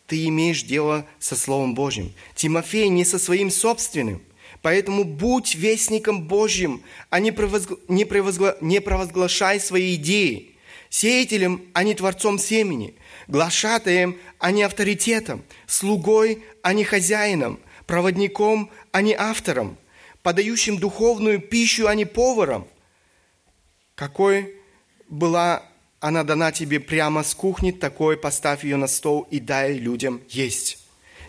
Ты 0.07 0.25
имеешь 0.25 0.63
дело 0.63 1.05
со 1.19 1.35
Словом 1.35 1.73
Божьим. 1.73 2.11
Тимофей 2.35 2.89
не 2.89 3.05
со 3.05 3.17
своим 3.17 3.49
собственным. 3.49 4.21
Поэтому 4.61 5.05
будь 5.05 5.55
вестником 5.55 6.27
Божьим, 6.27 6.81
а 7.09 7.19
не, 7.21 7.31
провозгла... 7.31 7.77
не, 7.87 8.03
провозгла... 8.03 8.57
не 8.59 8.81
провозглашай 8.81 9.59
свои 9.59 9.95
идеи. 9.95 10.55
Сеятелем, 10.89 11.63
а 11.73 11.83
не 11.83 11.93
творцом 11.93 12.39
семени. 12.39 12.95
Глашатаем, 13.27 14.17
а 14.39 14.51
не 14.51 14.63
авторитетом. 14.63 15.43
Слугой, 15.67 16.43
а 16.61 16.73
не 16.73 16.83
хозяином 16.83 17.59
проводником, 17.89 18.69
а 18.91 19.01
не 19.01 19.15
автором, 19.15 19.75
подающим 20.21 20.77
духовную 20.77 21.41
пищу, 21.41 21.87
а 21.87 21.95
не 21.95 22.05
поваром. 22.05 22.67
Какой 23.95 24.53
была 25.07 25.63
она 25.99 26.23
дана 26.23 26.51
тебе 26.51 26.79
прямо 26.79 27.23
с 27.23 27.33
кухни, 27.33 27.71
такой 27.71 28.15
поставь 28.15 28.63
ее 28.63 28.75
на 28.75 28.85
стол 28.85 29.27
и 29.31 29.39
дай 29.39 29.73
людям 29.73 30.21
есть. 30.29 30.77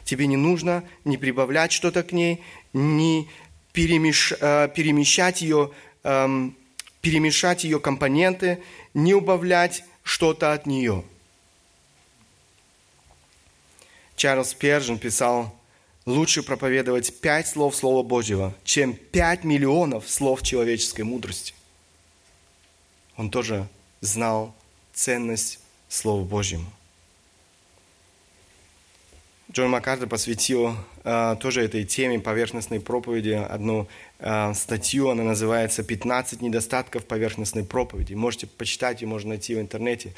Тебе 0.05 0.27
не 0.27 0.37
нужно 0.37 0.85
не 1.07 1.17
прибавлять 1.17 1.73
что-то 1.73 2.03
к 2.03 2.13
ней, 2.13 2.43
не 2.75 3.27
перемеш, 3.73 4.35
э, 4.39 4.69
перемещать 4.77 5.41
ее, 5.41 5.71
эм, 6.03 6.55
перемешать 7.01 7.65
ее 7.65 7.81
компоненты, 7.81 8.63
не 8.93 9.15
убавлять 9.15 9.83
что-то 10.03 10.53
от 10.53 10.67
нее. 10.67 11.05
Чарльз 14.15 14.53
Пержин 14.53 14.99
писал, 14.99 15.59
лучше 16.07 16.43
проповедовать 16.43 17.21
пять 17.21 17.49
слов 17.49 17.77
Слова 17.77 18.03
Божьего, 18.03 18.55
чем 18.65 18.95
пять 18.95 19.45
миллионов 19.45 20.09
слов 20.09 20.43
человеческой 20.43 21.03
мудрости. 21.03 21.55
Он 23.17 23.31
тоже 23.31 23.69
знал 24.01 24.55
ценность 24.93 25.61
Слова 25.89 26.25
Божьему. 26.25 26.71
Джон 29.53 29.71
Маккартер 29.71 30.07
посвятил 30.07 30.77
э, 31.03 31.37
тоже 31.41 31.63
этой 31.63 31.85
теме 31.85 32.21
поверхностной 32.21 32.79
проповеди 32.79 33.31
одну 33.31 33.89
э, 34.21 34.55
статью, 34.55 35.09
она 35.09 35.25
называется 35.25 35.83
«15 35.83 36.39
недостатков 36.41 37.05
поверхностной 37.05 37.65
проповеди». 37.65 38.15
Можете 38.15 38.47
почитать, 38.47 39.03
ее 39.03 39.09
можно 39.09 39.31
найти 39.31 39.57
в 39.57 39.61
интернете. 39.61 40.15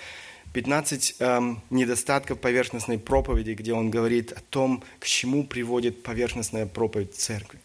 15 0.53 1.17
эм, 1.19 1.63
недостатков 1.71 2.39
поверхностной 2.39 2.99
проповеди, 2.99 3.53
где 3.53 3.73
он 3.73 3.91
говорит 3.91 4.33
о 4.33 4.41
том, 4.41 4.85
к 4.99 5.07
чему 5.07 5.45
приводит 5.45 6.03
поверхностная 6.03 6.67
проповедь 6.67 7.15
церкви. 7.15 7.59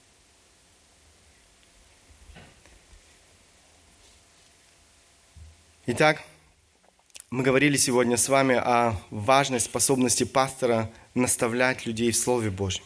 Итак, 5.86 6.24
мы 7.30 7.44
говорили 7.44 7.76
сегодня 7.78 8.16
с 8.16 8.30
вами 8.30 8.56
о 8.56 8.96
важной 9.10 9.60
способности 9.60 10.24
пастора 10.24 10.90
наставлять 11.14 11.86
людей 11.86 12.12
в 12.12 12.18
Слове 12.18 12.50
Божьем. 12.50 12.84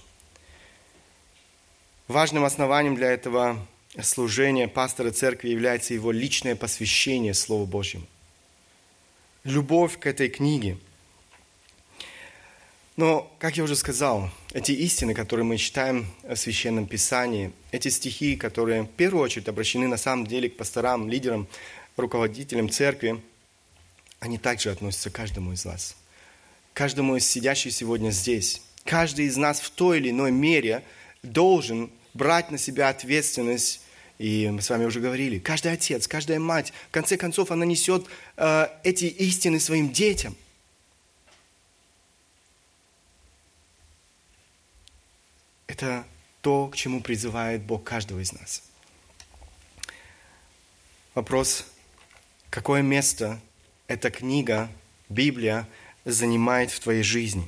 Важным 2.07 2.43
основанием 2.43 2.95
для 2.95 3.11
этого 3.11 3.57
служения 4.01 4.67
пастора 4.67 5.11
церкви 5.11 5.49
является 5.49 5.93
его 5.93 6.11
личное 6.11 6.55
посвящение 6.55 7.35
Слову 7.35 7.67
Божьему– 7.67 8.07
любовь 9.43 9.97
к 9.99 10.05
этой 10.05 10.29
книге. 10.29 10.77
Но, 12.97 13.33
как 13.39 13.57
я 13.57 13.63
уже 13.63 13.75
сказал, 13.75 14.29
эти 14.53 14.73
истины, 14.73 15.13
которые 15.13 15.45
мы 15.45 15.57
читаем 15.57 16.05
в 16.23 16.35
Священном 16.35 16.85
Писании, 16.85 17.51
эти 17.71 17.87
стихи, 17.87 18.35
которые 18.35 18.83
в 18.83 18.89
первую 18.89 19.23
очередь 19.23 19.47
обращены 19.47 19.87
на 19.87 19.97
самом 19.97 20.27
деле 20.27 20.49
к 20.49 20.57
пасторам, 20.57 21.09
лидерам, 21.09 21.47
руководителям 21.97 22.69
церкви, 22.69 23.21
они 24.19 24.37
также 24.37 24.69
относятся 24.69 25.09
к 25.09 25.13
каждому 25.13 25.53
из 25.53 25.65
нас. 25.65 25.95
Каждому 26.73 27.15
из 27.15 27.27
сидящих 27.27 27.73
сегодня 27.73 28.11
здесь. 28.11 28.61
Каждый 28.85 29.25
из 29.25 29.37
нас 29.37 29.59
в 29.59 29.71
той 29.71 29.97
или 29.97 30.09
иной 30.09 30.31
мере 30.31 30.83
должен 31.23 31.89
брать 32.13 32.51
на 32.51 32.57
себя 32.57 32.89
ответственность 32.89 33.81
и 34.21 34.47
мы 34.51 34.61
с 34.61 34.69
вами 34.69 34.85
уже 34.85 34.99
говорили, 34.99 35.39
каждый 35.39 35.71
отец, 35.71 36.07
каждая 36.07 36.39
мать, 36.39 36.73
в 36.89 36.91
конце 36.91 37.17
концов, 37.17 37.49
она 37.49 37.65
несет 37.65 38.05
э, 38.37 38.67
эти 38.83 39.05
истины 39.05 39.59
своим 39.59 39.91
детям. 39.91 40.35
Это 45.65 46.05
то, 46.41 46.67
к 46.67 46.75
чему 46.75 47.01
призывает 47.01 47.63
Бог 47.63 47.83
каждого 47.83 48.19
из 48.19 48.31
нас. 48.31 48.61
Вопрос, 51.15 51.65
какое 52.51 52.83
место 52.83 53.41
эта 53.87 54.11
книга, 54.11 54.69
Библия, 55.09 55.67
занимает 56.05 56.69
в 56.69 56.79
твоей 56.79 57.01
жизни? 57.01 57.47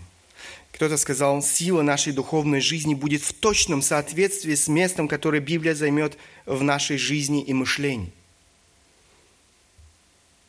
Кто-то 0.83 0.97
сказал, 0.97 1.41
сила 1.41 1.81
нашей 1.81 2.11
духовной 2.11 2.59
жизни 2.59 2.93
будет 2.93 3.21
в 3.21 3.31
точном 3.31 3.81
соответствии 3.81 4.53
с 4.53 4.67
местом, 4.67 5.07
которое 5.07 5.39
Библия 5.39 5.75
займет 5.75 6.17
в 6.45 6.61
нашей 6.61 6.97
жизни 6.97 7.41
и 7.41 7.53
мышлении. 7.53 8.11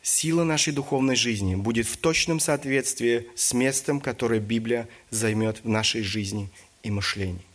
Сила 0.01 0.43
нашей 0.43 0.73
духовной 0.73 1.15
жизни 1.15 1.55
будет 1.55 1.87
в 1.87 1.95
точном 1.95 2.41
соответствии 2.41 3.29
с 3.37 3.53
местом, 3.53 4.01
которое 4.01 4.41
Библия 4.41 4.89
займет 5.09 5.63
в 5.63 5.69
нашей 5.69 6.01
жизни 6.01 6.49
и 6.83 6.91
мышлении. 6.91 7.45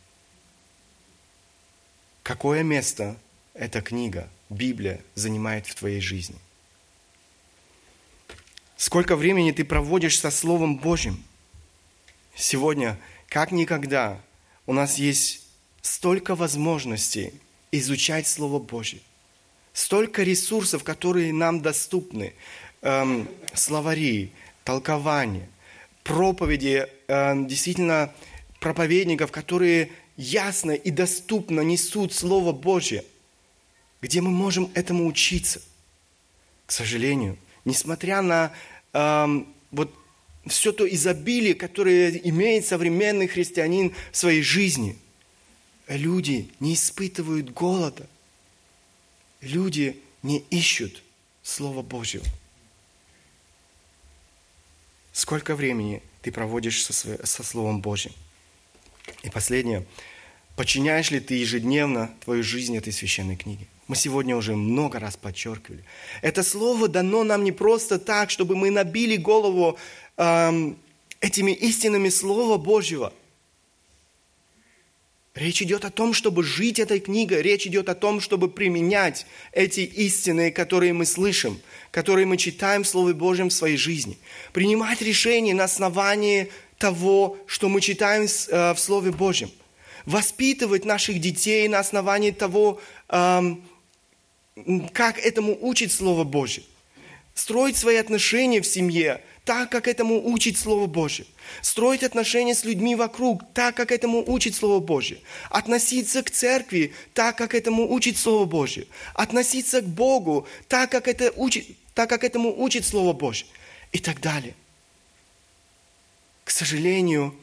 Какое 2.23 2.63
место 2.63 3.19
эта 3.53 3.83
книга, 3.83 4.27
Библия, 4.49 5.03
занимает 5.15 5.67
в 5.67 5.75
твоей 5.75 6.01
жизни? 6.01 6.37
Сколько 8.79 9.17
времени 9.17 9.53
ты 9.53 9.67
проводишь 9.67 10.19
со 10.19 10.31
Словом 10.31 10.79
Божьим? 10.79 11.23
Сегодня, 12.41 12.99
как 13.29 13.53
никогда, 13.53 14.19
у 14.67 14.73
нас 14.73 14.97
есть 14.97 15.47
столько 15.83 16.35
возможностей 16.35 17.35
изучать 17.71 18.27
Слово 18.27 18.59
Божье, 18.59 19.01
столько 19.75 20.23
ресурсов, 20.23 20.83
которые 20.83 21.35
нам 21.35 21.61
доступны, 21.61 22.33
эм, 22.81 23.29
словари, 23.53 24.33
толкования, 24.65 25.51
проповеди, 26.03 26.89
эм, 27.09 27.47
действительно 27.47 28.11
проповедников, 28.59 29.31
которые 29.33 29.93
ясно 30.17 30.71
и 30.71 30.91
доступно 30.91 31.61
несут 31.61 32.15
Слово 32.15 32.53
Божье, 32.53 33.05
где 34.01 34.23
мы 34.23 34.31
можем 34.31 34.71
этому 34.73 35.07
учиться. 35.07 35.61
К 36.65 36.73
сожалению, 36.73 37.37
несмотря 37.67 38.23
на 38.23 38.51
эм, 38.95 39.47
вот 39.71 39.95
все 40.47 40.73
то 40.73 40.89
изобилие, 40.89 41.55
которое 41.55 42.11
имеет 42.11 42.67
современный 42.67 43.27
христианин 43.27 43.95
в 44.11 44.17
своей 44.17 44.43
жизни, 44.43 44.97
люди 45.87 46.49
не 46.61 46.75
испытывают 46.75 47.51
голода. 47.51 48.07
Люди 49.41 50.01
не 50.23 50.39
ищут 50.51 51.03
Слова 51.43 51.83
Божьего. 51.83 52.25
Сколько 55.13 55.57
времени 55.57 56.03
ты 56.23 56.31
проводишь 56.31 56.85
со, 56.85 56.93
со 56.93 57.43
Словом 57.43 57.81
Божьим? 57.81 58.13
И 59.23 59.31
последнее. 59.31 59.87
Подчиняешь 60.57 61.11
ли 61.11 61.21
ты 61.21 61.35
ежедневно 61.35 62.15
твою 62.23 62.43
жизнь 62.43 62.77
этой 62.77 62.93
священной 62.93 63.37
книге? 63.37 63.67
Мы 63.89 63.97
сегодня 63.97 64.37
уже 64.37 64.55
много 64.55 65.01
раз 65.01 65.17
подчеркивали. 65.17 65.83
Это 66.23 66.45
слово 66.45 66.87
дано 66.87 67.25
нам 67.25 67.43
не 67.43 67.51
просто 67.51 67.99
так, 67.99 68.31
чтобы 68.31 68.55
мы 68.55 68.71
набили 68.71 69.17
голову 69.17 69.79
этими 71.21 71.53
истинами 71.53 72.11
Слова 72.11 72.59
Божьего. 72.59 73.13
Речь 75.35 75.63
идет 75.63 75.85
о 75.85 75.91
том, 75.91 76.13
чтобы 76.13 76.43
жить 76.43 76.79
этой 76.79 77.01
книгой. 77.01 77.41
Речь 77.41 77.67
идет 77.67 77.89
о 77.89 77.95
том, 77.95 78.21
чтобы 78.21 78.51
применять 78.51 79.27
эти 79.53 79.81
истины, 79.81 80.51
которые 80.51 80.93
мы 80.93 81.07
слышим, 81.07 81.61
которые 81.93 82.27
мы 82.27 82.37
читаем 82.37 82.83
в 82.83 82.89
Слове 82.89 83.15
Божьем 83.15 83.49
в 83.49 83.53
своей 83.53 83.77
жизни. 83.77 84.19
Принимать 84.53 85.01
решения 85.01 85.55
на 85.55 85.65
основании 85.65 86.51
того, 86.79 87.39
что 87.47 87.69
мы 87.69 87.81
читаем 87.81 88.25
э, 88.25 88.75
в 88.75 88.79
Слове 88.79 89.13
Божьем. 89.13 89.51
Воспитывать 90.05 90.85
наших 90.85 91.21
детей 91.21 91.69
на 91.69 91.79
основании 91.79 92.31
того, 92.31 92.81
как 93.09 93.59
этому 95.19 95.57
учит 95.61 95.93
Слово 95.93 96.25
Божье. 96.25 96.65
Строить 97.35 97.77
свои 97.77 97.97
отношения 97.97 98.61
в 98.61 98.67
семье 98.67 99.23
так, 99.51 99.69
как 99.69 99.89
этому 99.89 100.25
учит 100.29 100.57
Слово 100.57 100.87
Божье. 100.87 101.27
Строить 101.61 102.05
отношения 102.05 102.55
с 102.55 102.63
людьми 102.63 102.95
вокруг 102.95 103.43
так, 103.53 103.75
как 103.75 103.91
этому 103.91 104.23
учит 104.25 104.55
Слово 104.55 104.79
Божье. 104.79 105.19
Относиться 105.49 106.23
к 106.23 106.31
церкви 106.31 106.95
так, 107.15 107.37
как 107.37 107.57
этому 107.57 107.93
учит 107.93 108.17
Слово 108.17 108.45
Божье. 108.45 108.87
Относиться 109.13 109.81
к 109.81 109.89
Богу 109.89 110.47
так, 110.69 110.93
как, 110.93 111.09
это 111.09 111.33
учит, 111.35 111.67
так, 111.95 112.09
как 112.09 112.23
этому 112.23 112.63
учит 112.63 112.87
Слово 112.87 113.13
Божье. 113.13 113.49
И 113.91 113.99
так 113.99 114.21
далее. 114.21 114.55
К 116.45 116.51
сожалению, 116.53 117.35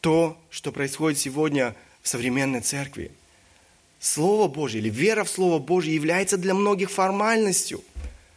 то, 0.00 0.38
что 0.50 0.70
происходит 0.70 1.18
сегодня 1.18 1.74
в 2.00 2.08
современной 2.08 2.60
церкви, 2.60 3.10
Слово 3.98 4.46
Божье 4.46 4.80
или 4.80 4.88
вера 4.88 5.24
в 5.24 5.28
Слово 5.28 5.58
Божье 5.58 5.92
является 5.92 6.36
для 6.36 6.54
многих 6.54 6.92
формальностью. 6.92 7.82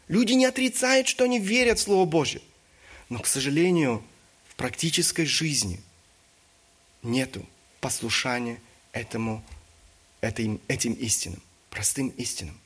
Люди 0.08 0.34
не 0.34 0.46
отрицают, 0.46 1.08
что 1.08 1.26
они 1.26 1.38
верят 1.38 1.78
в 1.78 1.84
Слово 1.84 2.06
Божье. 2.06 2.42
Но, 3.14 3.20
к 3.20 3.28
сожалению, 3.28 4.04
в 4.48 4.56
практической 4.56 5.26
жизни 5.26 5.80
нету 7.04 7.46
послушания 7.80 8.60
этому, 8.92 9.44
этим, 10.22 10.60
этим 10.68 10.94
истинам, 10.94 11.40
простым 11.70 12.08
истинам. 12.18 12.60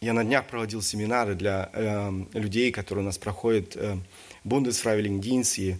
Я 0.00 0.12
на 0.12 0.22
днях 0.22 0.46
проводил 0.46 0.82
семинары 0.82 1.34
для 1.34 1.68
э, 1.72 2.12
людей, 2.34 2.70
которые 2.70 3.02
у 3.02 3.06
нас 3.06 3.18
проходят 3.18 3.74
э, 3.74 3.98
Bundesfreiwilligendienst, 4.44 5.60
и 5.60 5.76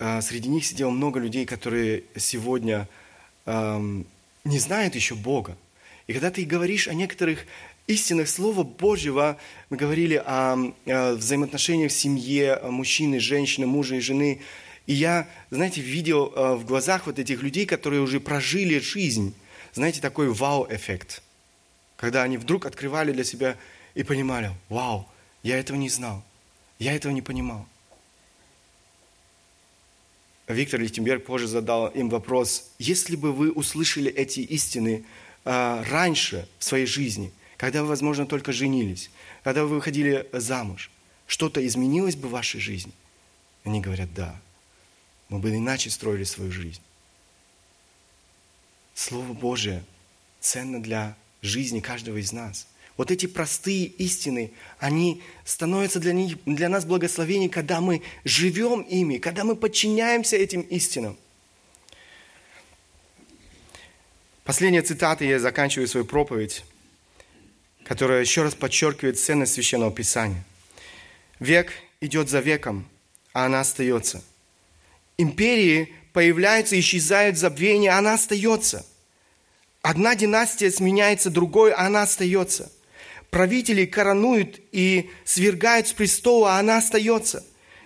э, 0.00 0.20
среди 0.20 0.50
них 0.50 0.66
сидело 0.66 0.90
много 0.90 1.18
людей, 1.18 1.46
которые 1.46 2.04
сегодня 2.14 2.86
э, 3.46 4.02
не 4.44 4.58
знают 4.58 4.94
еще 4.94 5.14
Бога. 5.14 5.56
И 6.08 6.12
когда 6.12 6.30
ты 6.30 6.44
говоришь 6.44 6.88
о 6.88 6.92
некоторых 6.92 7.46
истинных 7.86 8.28
Слова 8.28 8.62
Божьего, 8.62 9.36
мы 9.70 9.76
говорили 9.76 10.22
о, 10.24 10.72
о 10.86 11.14
взаимоотношениях 11.14 11.92
в 11.92 11.94
семье, 11.94 12.60
мужчины, 12.64 13.20
женщины, 13.20 13.66
мужа 13.66 13.96
и 13.96 14.00
жены, 14.00 14.40
и 14.86 14.94
я, 14.94 15.28
знаете, 15.50 15.80
видел 15.80 16.32
э, 16.34 16.54
в 16.54 16.66
глазах 16.66 17.06
вот 17.06 17.18
этих 17.18 17.42
людей, 17.42 17.66
которые 17.66 18.02
уже 18.02 18.20
прожили 18.20 18.78
жизнь, 18.78 19.34
знаете, 19.72 20.00
такой 20.00 20.28
вау-эффект– 20.32 21.22
когда 21.96 22.22
они 22.22 22.36
вдруг 22.36 22.66
открывали 22.66 23.12
для 23.12 23.24
себя 23.24 23.56
и 23.94 24.02
понимали, 24.02 24.52
вау, 24.68 25.08
я 25.42 25.58
этого 25.58 25.76
не 25.76 25.88
знал, 25.88 26.22
я 26.78 26.92
этого 26.94 27.12
не 27.12 27.22
понимал. 27.22 27.66
Виктор 30.46 30.80
Лихтенберг 30.80 31.24
позже 31.24 31.46
задал 31.46 31.86
им 31.88 32.10
вопрос, 32.10 32.70
если 32.78 33.16
бы 33.16 33.32
вы 33.32 33.50
услышали 33.50 34.12
эти 34.12 34.40
истины 34.40 35.06
а, 35.46 35.82
раньше 35.88 36.46
в 36.58 36.64
своей 36.64 36.84
жизни, 36.84 37.32
когда 37.56 37.82
вы, 37.82 37.88
возможно, 37.88 38.26
только 38.26 38.52
женились, 38.52 39.10
когда 39.42 39.64
вы 39.64 39.76
выходили 39.76 40.28
замуж, 40.32 40.90
что-то 41.26 41.64
изменилось 41.66 42.16
бы 42.16 42.28
в 42.28 42.32
вашей 42.32 42.60
жизни? 42.60 42.92
Они 43.64 43.80
говорят, 43.80 44.12
да, 44.12 44.38
мы 45.28 45.38
бы 45.38 45.50
иначе 45.50 45.90
строили 45.90 46.24
свою 46.24 46.52
жизнь. 46.52 46.82
Слово 48.94 49.32
Божие 49.32 49.84
ценно 50.40 50.82
для 50.82 51.16
жизни 51.42 51.80
каждого 51.80 52.18
из 52.18 52.32
нас. 52.32 52.66
Вот 52.96 53.10
эти 53.10 53.26
простые 53.26 53.86
истины, 53.86 54.52
они 54.78 55.20
становятся 55.44 55.98
для, 55.98 56.12
них, 56.12 56.38
для 56.44 56.68
нас 56.68 56.84
благословением, 56.84 57.50
когда 57.50 57.80
мы 57.80 58.02
живем 58.24 58.82
ими, 58.82 59.18
когда 59.18 59.42
мы 59.42 59.56
подчиняемся 59.56 60.36
этим 60.36 60.60
истинам. 60.60 61.18
Последняя 64.44 64.82
цитата, 64.82 65.24
я 65.24 65.40
заканчиваю 65.40 65.88
свою 65.88 66.06
проповедь, 66.06 66.64
которая 67.84 68.20
еще 68.20 68.42
раз 68.42 68.54
подчеркивает 68.54 69.18
ценность 69.18 69.54
Священного 69.54 69.92
Писания. 69.92 70.44
Век 71.40 71.72
идет 72.00 72.28
за 72.28 72.40
веком, 72.40 72.88
а 73.32 73.46
она 73.46 73.60
остается. 73.60 74.22
Империи 75.18 75.94
появляются, 76.12 76.78
исчезают 76.78 77.36
в 77.36 77.40
забвении, 77.40 77.88
а 77.88 77.98
она 77.98 78.14
остается– 78.14 78.84
Одна 79.84 80.14
династия 80.14 80.70
сменяется 80.70 81.28
другой, 81.28 81.70
а 81.70 81.84
она 81.84 82.04
остается. 82.04 82.72
Правители 83.28 83.84
коронуют 83.84 84.58
и 84.72 85.10
свергают 85.26 85.88
с 85.88 85.92
престола, 85.92 86.56
а 86.56 86.58
она 86.58 86.78
остается. 86.78 87.44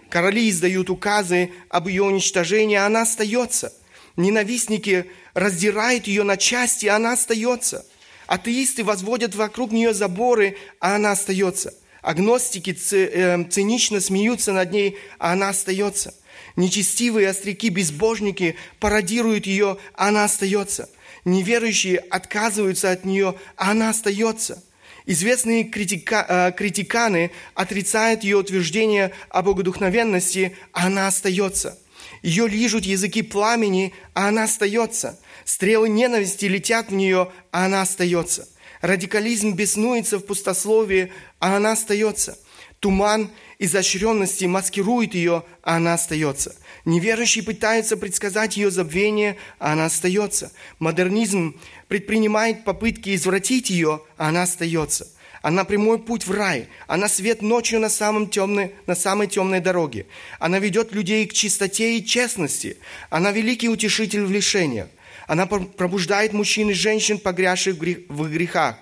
Короли 0.08 0.48
издают 0.48 0.90
указы 0.90 1.50
об 1.68 1.88
ее 1.88 2.04
уничтожении, 2.04 2.76
а 2.76 2.86
она 2.86 3.02
остается. 3.02 3.72
Ненавистники 4.16 5.10
раздирают 5.34 6.06
ее 6.06 6.22
на 6.22 6.36
части, 6.36 6.86
а 6.86 6.94
она 6.94 7.14
остается. 7.14 7.84
Атеисты 8.28 8.84
возводят 8.84 9.34
вокруг 9.34 9.72
нее 9.72 9.92
заборы, 9.92 10.56
а 10.78 10.94
она 10.94 11.10
остается. 11.10 11.74
Агностики 12.02 12.76
эм, 12.94 13.50
цинично 13.50 14.00
смеются 14.00 14.52
над 14.52 14.70
ней, 14.70 14.96
а 15.18 15.32
она 15.32 15.48
остается. 15.48 16.14
Нечестивые 16.54 17.28
остряки-безбожники 17.28 18.54
пародируют 18.78 19.46
ее, 19.46 19.78
а 19.94 20.08
она 20.08 20.24
остается 20.24 20.88
неверующие 21.28 21.98
отказываются 21.98 22.90
от 22.90 23.04
нее, 23.04 23.34
а 23.56 23.70
она 23.72 23.90
остается. 23.90 24.62
Известные 25.06 25.64
критика, 25.64 26.26
э, 26.28 26.52
критиканы 26.52 27.30
отрицают 27.54 28.24
ее 28.24 28.36
утверждение 28.36 29.12
о 29.30 29.42
богодухновенности, 29.42 30.56
а 30.72 30.86
она 30.86 31.06
остается. 31.06 31.78
Ее 32.22 32.48
лижут 32.48 32.84
языки 32.84 33.22
пламени, 33.22 33.94
а 34.12 34.28
она 34.28 34.44
остается. 34.44 35.18
Стрелы 35.48 35.88
ненависти 35.88 36.44
летят 36.44 36.90
в 36.90 36.92
нее, 36.92 37.32
а 37.52 37.64
она 37.64 37.80
остается. 37.80 38.46
Радикализм 38.82 39.54
беснуется 39.54 40.18
в 40.18 40.26
пустословии, 40.26 41.10
а 41.38 41.56
она 41.56 41.72
остается. 41.72 42.38
Туман 42.80 43.30
изощренности 43.58 44.44
маскирует 44.44 45.14
ее, 45.14 45.44
а 45.62 45.76
она 45.76 45.94
остается. 45.94 46.54
Неверующий 46.84 47.40
пытается 47.40 47.96
предсказать 47.96 48.58
ее 48.58 48.70
забвение, 48.70 49.38
а 49.58 49.72
она 49.72 49.86
остается. 49.86 50.52
Модернизм 50.80 51.58
предпринимает 51.88 52.64
попытки 52.64 53.14
извратить 53.14 53.70
ее, 53.70 54.02
а 54.18 54.28
она 54.28 54.42
остается. 54.42 55.08
Она 55.40 55.64
прямой 55.64 55.98
путь 55.98 56.26
в 56.26 56.30
рай. 56.30 56.68
Она 56.86 57.08
свет 57.08 57.40
ночью 57.40 57.80
на, 57.80 57.88
самом 57.88 58.28
темной, 58.28 58.74
на 58.86 58.94
самой 58.94 59.28
темной 59.28 59.60
дороге. 59.60 60.04
Она 60.40 60.58
ведет 60.58 60.92
людей 60.92 61.24
к 61.24 61.32
чистоте 61.32 61.96
и 61.96 62.04
честности. 62.04 62.76
Она 63.08 63.30
великий 63.30 63.70
утешитель 63.70 64.26
в 64.26 64.30
лишениях. 64.30 64.88
Она 65.28 65.44
пробуждает 65.46 66.32
мужчин 66.32 66.70
и 66.70 66.72
женщин, 66.72 67.18
погрязших 67.18 67.76
в 67.76 68.30
грехах. 68.30 68.76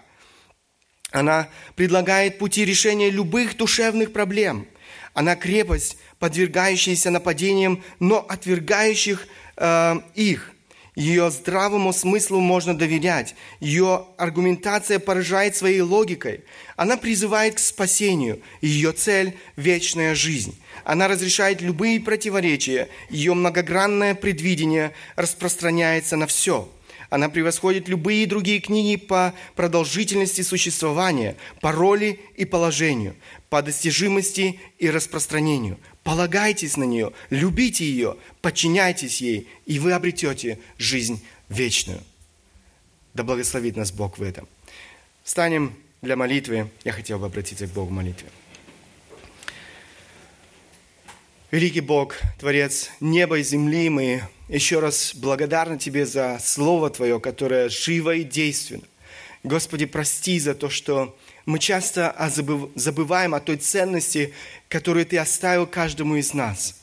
Она 1.11 1.49
предлагает 1.75 2.39
пути 2.39 2.65
решения 2.65 3.11
любых 3.11 3.57
душевных 3.57 4.13
проблем. 4.13 4.69
Она 5.13 5.35
крепость, 5.35 5.99
подвергающаяся 6.21 7.11
нападениям, 7.11 7.83
но 7.99 8.25
отвергающих 8.29 9.27
э, 9.57 9.95
их. 10.15 10.53
Ее 10.97 11.31
здравому 11.31 11.93
смыслу 11.93 12.41
можно 12.41 12.77
доверять. 12.77 13.35
Ее 13.61 14.07
аргументация 14.17 14.99
поражает 14.99 15.55
своей 15.55 15.83
логикой. 15.83 16.41
Она 16.75 16.97
призывает 16.97 17.57
к 17.57 17.59
спасению. 17.59 18.41
Ее 18.63 18.93
цель– 18.93 19.37
вечная 19.57 20.15
жизнь. 20.15 20.59
Она 20.85 21.07
разрешает 21.07 21.61
любые 21.61 22.01
противоречия. 22.01 22.89
Ее 23.11 23.35
многогранное 23.35 24.15
предвидение 24.15 24.93
распространяется 25.17 26.17
на 26.17 26.27
все. 26.27 26.67
Она 27.11 27.29
превосходит 27.29 27.89
любые 27.89 28.27
другие 28.27 28.61
книги 28.61 28.97
по 28.97 29.35
продолжительности 29.55 30.41
существования, 30.41 31.37
по 31.61 31.73
роли 31.73 32.21
и 32.37 32.47
положению, 32.47 33.17
по 33.51 33.61
достижимости 33.61 34.59
и 34.79 34.91
распространению. 34.91 35.79
Полагайтесь 36.07 36.77
на 36.77 36.85
нее, 36.85 37.13
любите 37.31 37.85
ее, 37.85 38.17
подчиняйтесь 38.41 39.21
ей, 39.21 39.49
и 39.67 39.81
вы 39.81 39.91
обретете 39.91 40.61
жизнь 40.79 41.21
вечную. 41.49 42.01
Да 43.13 43.25
благословит 43.25 43.75
нас 43.75 43.91
Бог 43.91 44.17
в 44.17 44.23
этом. 44.23 44.47
Встанем 45.25 45.75
для 46.03 46.15
молитвы. 46.15 46.71
Я 46.85 46.93
хотел 46.93 47.19
бы 47.19 47.27
обратиться 47.27 47.67
к 47.67 47.73
Богу 47.73 47.89
в 47.89 47.91
молитве. 47.91 48.29
Великий 51.51 51.81
Бог, 51.81 52.15
Творец 52.39 52.89
неба 53.01 53.41
и 53.41 53.43
земли, 53.43 53.89
мы 53.89 54.23
еще 54.49 54.79
раз 54.79 55.13
благодарны 55.13 55.77
Тебе 55.77 56.07
за 56.07 56.39
Слово 56.41 56.89
Твое, 56.89 57.19
которое 57.19 57.69
живо 57.69 58.15
и 58.15 58.23
действенно. 58.23 58.85
Господи, 59.43 59.87
прости 59.87 60.39
за 60.39 60.55
то, 60.55 60.71
что 60.71 61.19
мы 61.47 61.61
часто 61.61 62.15
забываем 62.75 63.35
о 63.35 63.41
той 63.41 63.57
ценности, 63.57 64.35
которую 64.69 65.07
Ты 65.07 65.17
оставил 65.17 65.67
каждому 65.67 66.17
из 66.17 66.35
нас. 66.35 66.83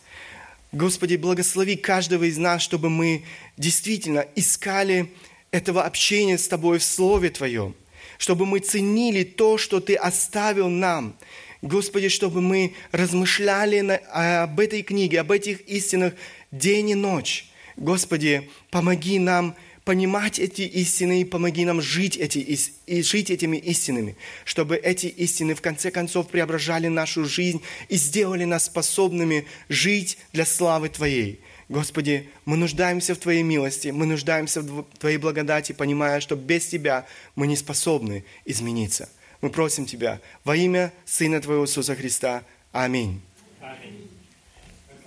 Господи, 0.71 1.17
благослови 1.17 1.75
каждого 1.75 2.23
из 2.23 2.37
нас, 2.37 2.63
чтобы 2.63 2.89
мы 2.89 3.25
действительно 3.57 4.25
искали 4.35 5.11
этого 5.51 5.83
общения 5.83 6.37
с 6.37 6.47
Тобой 6.47 6.79
в 6.79 6.83
Слове 6.83 7.29
Твоем, 7.29 7.75
чтобы 8.17 8.45
мы 8.45 8.59
ценили 8.59 9.23
то, 9.23 9.57
что 9.57 9.79
Ты 9.79 9.95
оставил 9.95 10.69
нам, 10.69 11.15
Господи, 11.61 12.09
чтобы 12.09 12.41
мы 12.41 12.73
размышляли 12.91 14.01
об 14.11 14.59
этой 14.59 14.81
книге, 14.81 15.21
об 15.21 15.31
этих 15.31 15.61
истинах 15.61 16.13
день 16.51 16.89
и 16.89 16.95
ночь. 16.95 17.47
Господи, 17.77 18.49
помоги 18.69 19.17
нам 19.19 19.55
понимать 19.85 20.39
эти 20.39 20.61
истины 20.61 21.21
и 21.21 21.25
помоги 21.25 21.65
нам 21.65 21.81
жить, 21.81 22.17
эти, 22.17 22.39
и 22.85 23.01
жить 23.01 23.29
этими 23.29 23.57
истинами, 23.57 24.15
чтобы 24.45 24.77
эти 24.77 25.07
истины 25.07 25.55
в 25.55 25.61
конце 25.61 25.91
концов 25.91 26.29
преображали 26.29 26.87
нашу 26.87 27.25
жизнь 27.25 27.61
и 27.89 27.95
сделали 27.95 28.45
нас 28.45 28.65
способными 28.65 29.45
жить 29.69 30.17
для 30.31 30.45
славы 30.45 30.89
Твоей. 30.89 31.41
Господи, 31.69 32.29
мы 32.45 32.57
нуждаемся 32.57 33.15
в 33.15 33.17
Твоей 33.17 33.43
милости, 33.43 33.89
мы 33.89 34.05
нуждаемся 34.05 34.61
в 34.61 34.83
Твоей 34.99 35.17
благодати, 35.17 35.71
понимая, 35.71 36.19
что 36.19 36.35
без 36.35 36.67
Тебя 36.67 37.05
мы 37.35 37.47
не 37.47 37.55
способны 37.55 38.23
измениться. 38.45 39.09
Мы 39.41 39.49
просим 39.49 39.85
Тебя 39.85 40.21
во 40.43 40.55
имя 40.55 40.93
Сына 41.05 41.41
Твоего 41.41 41.65
Иисуса 41.65 41.95
Христа. 41.95 42.43
Аминь. 42.71 43.21
Аминь. 43.59 44.02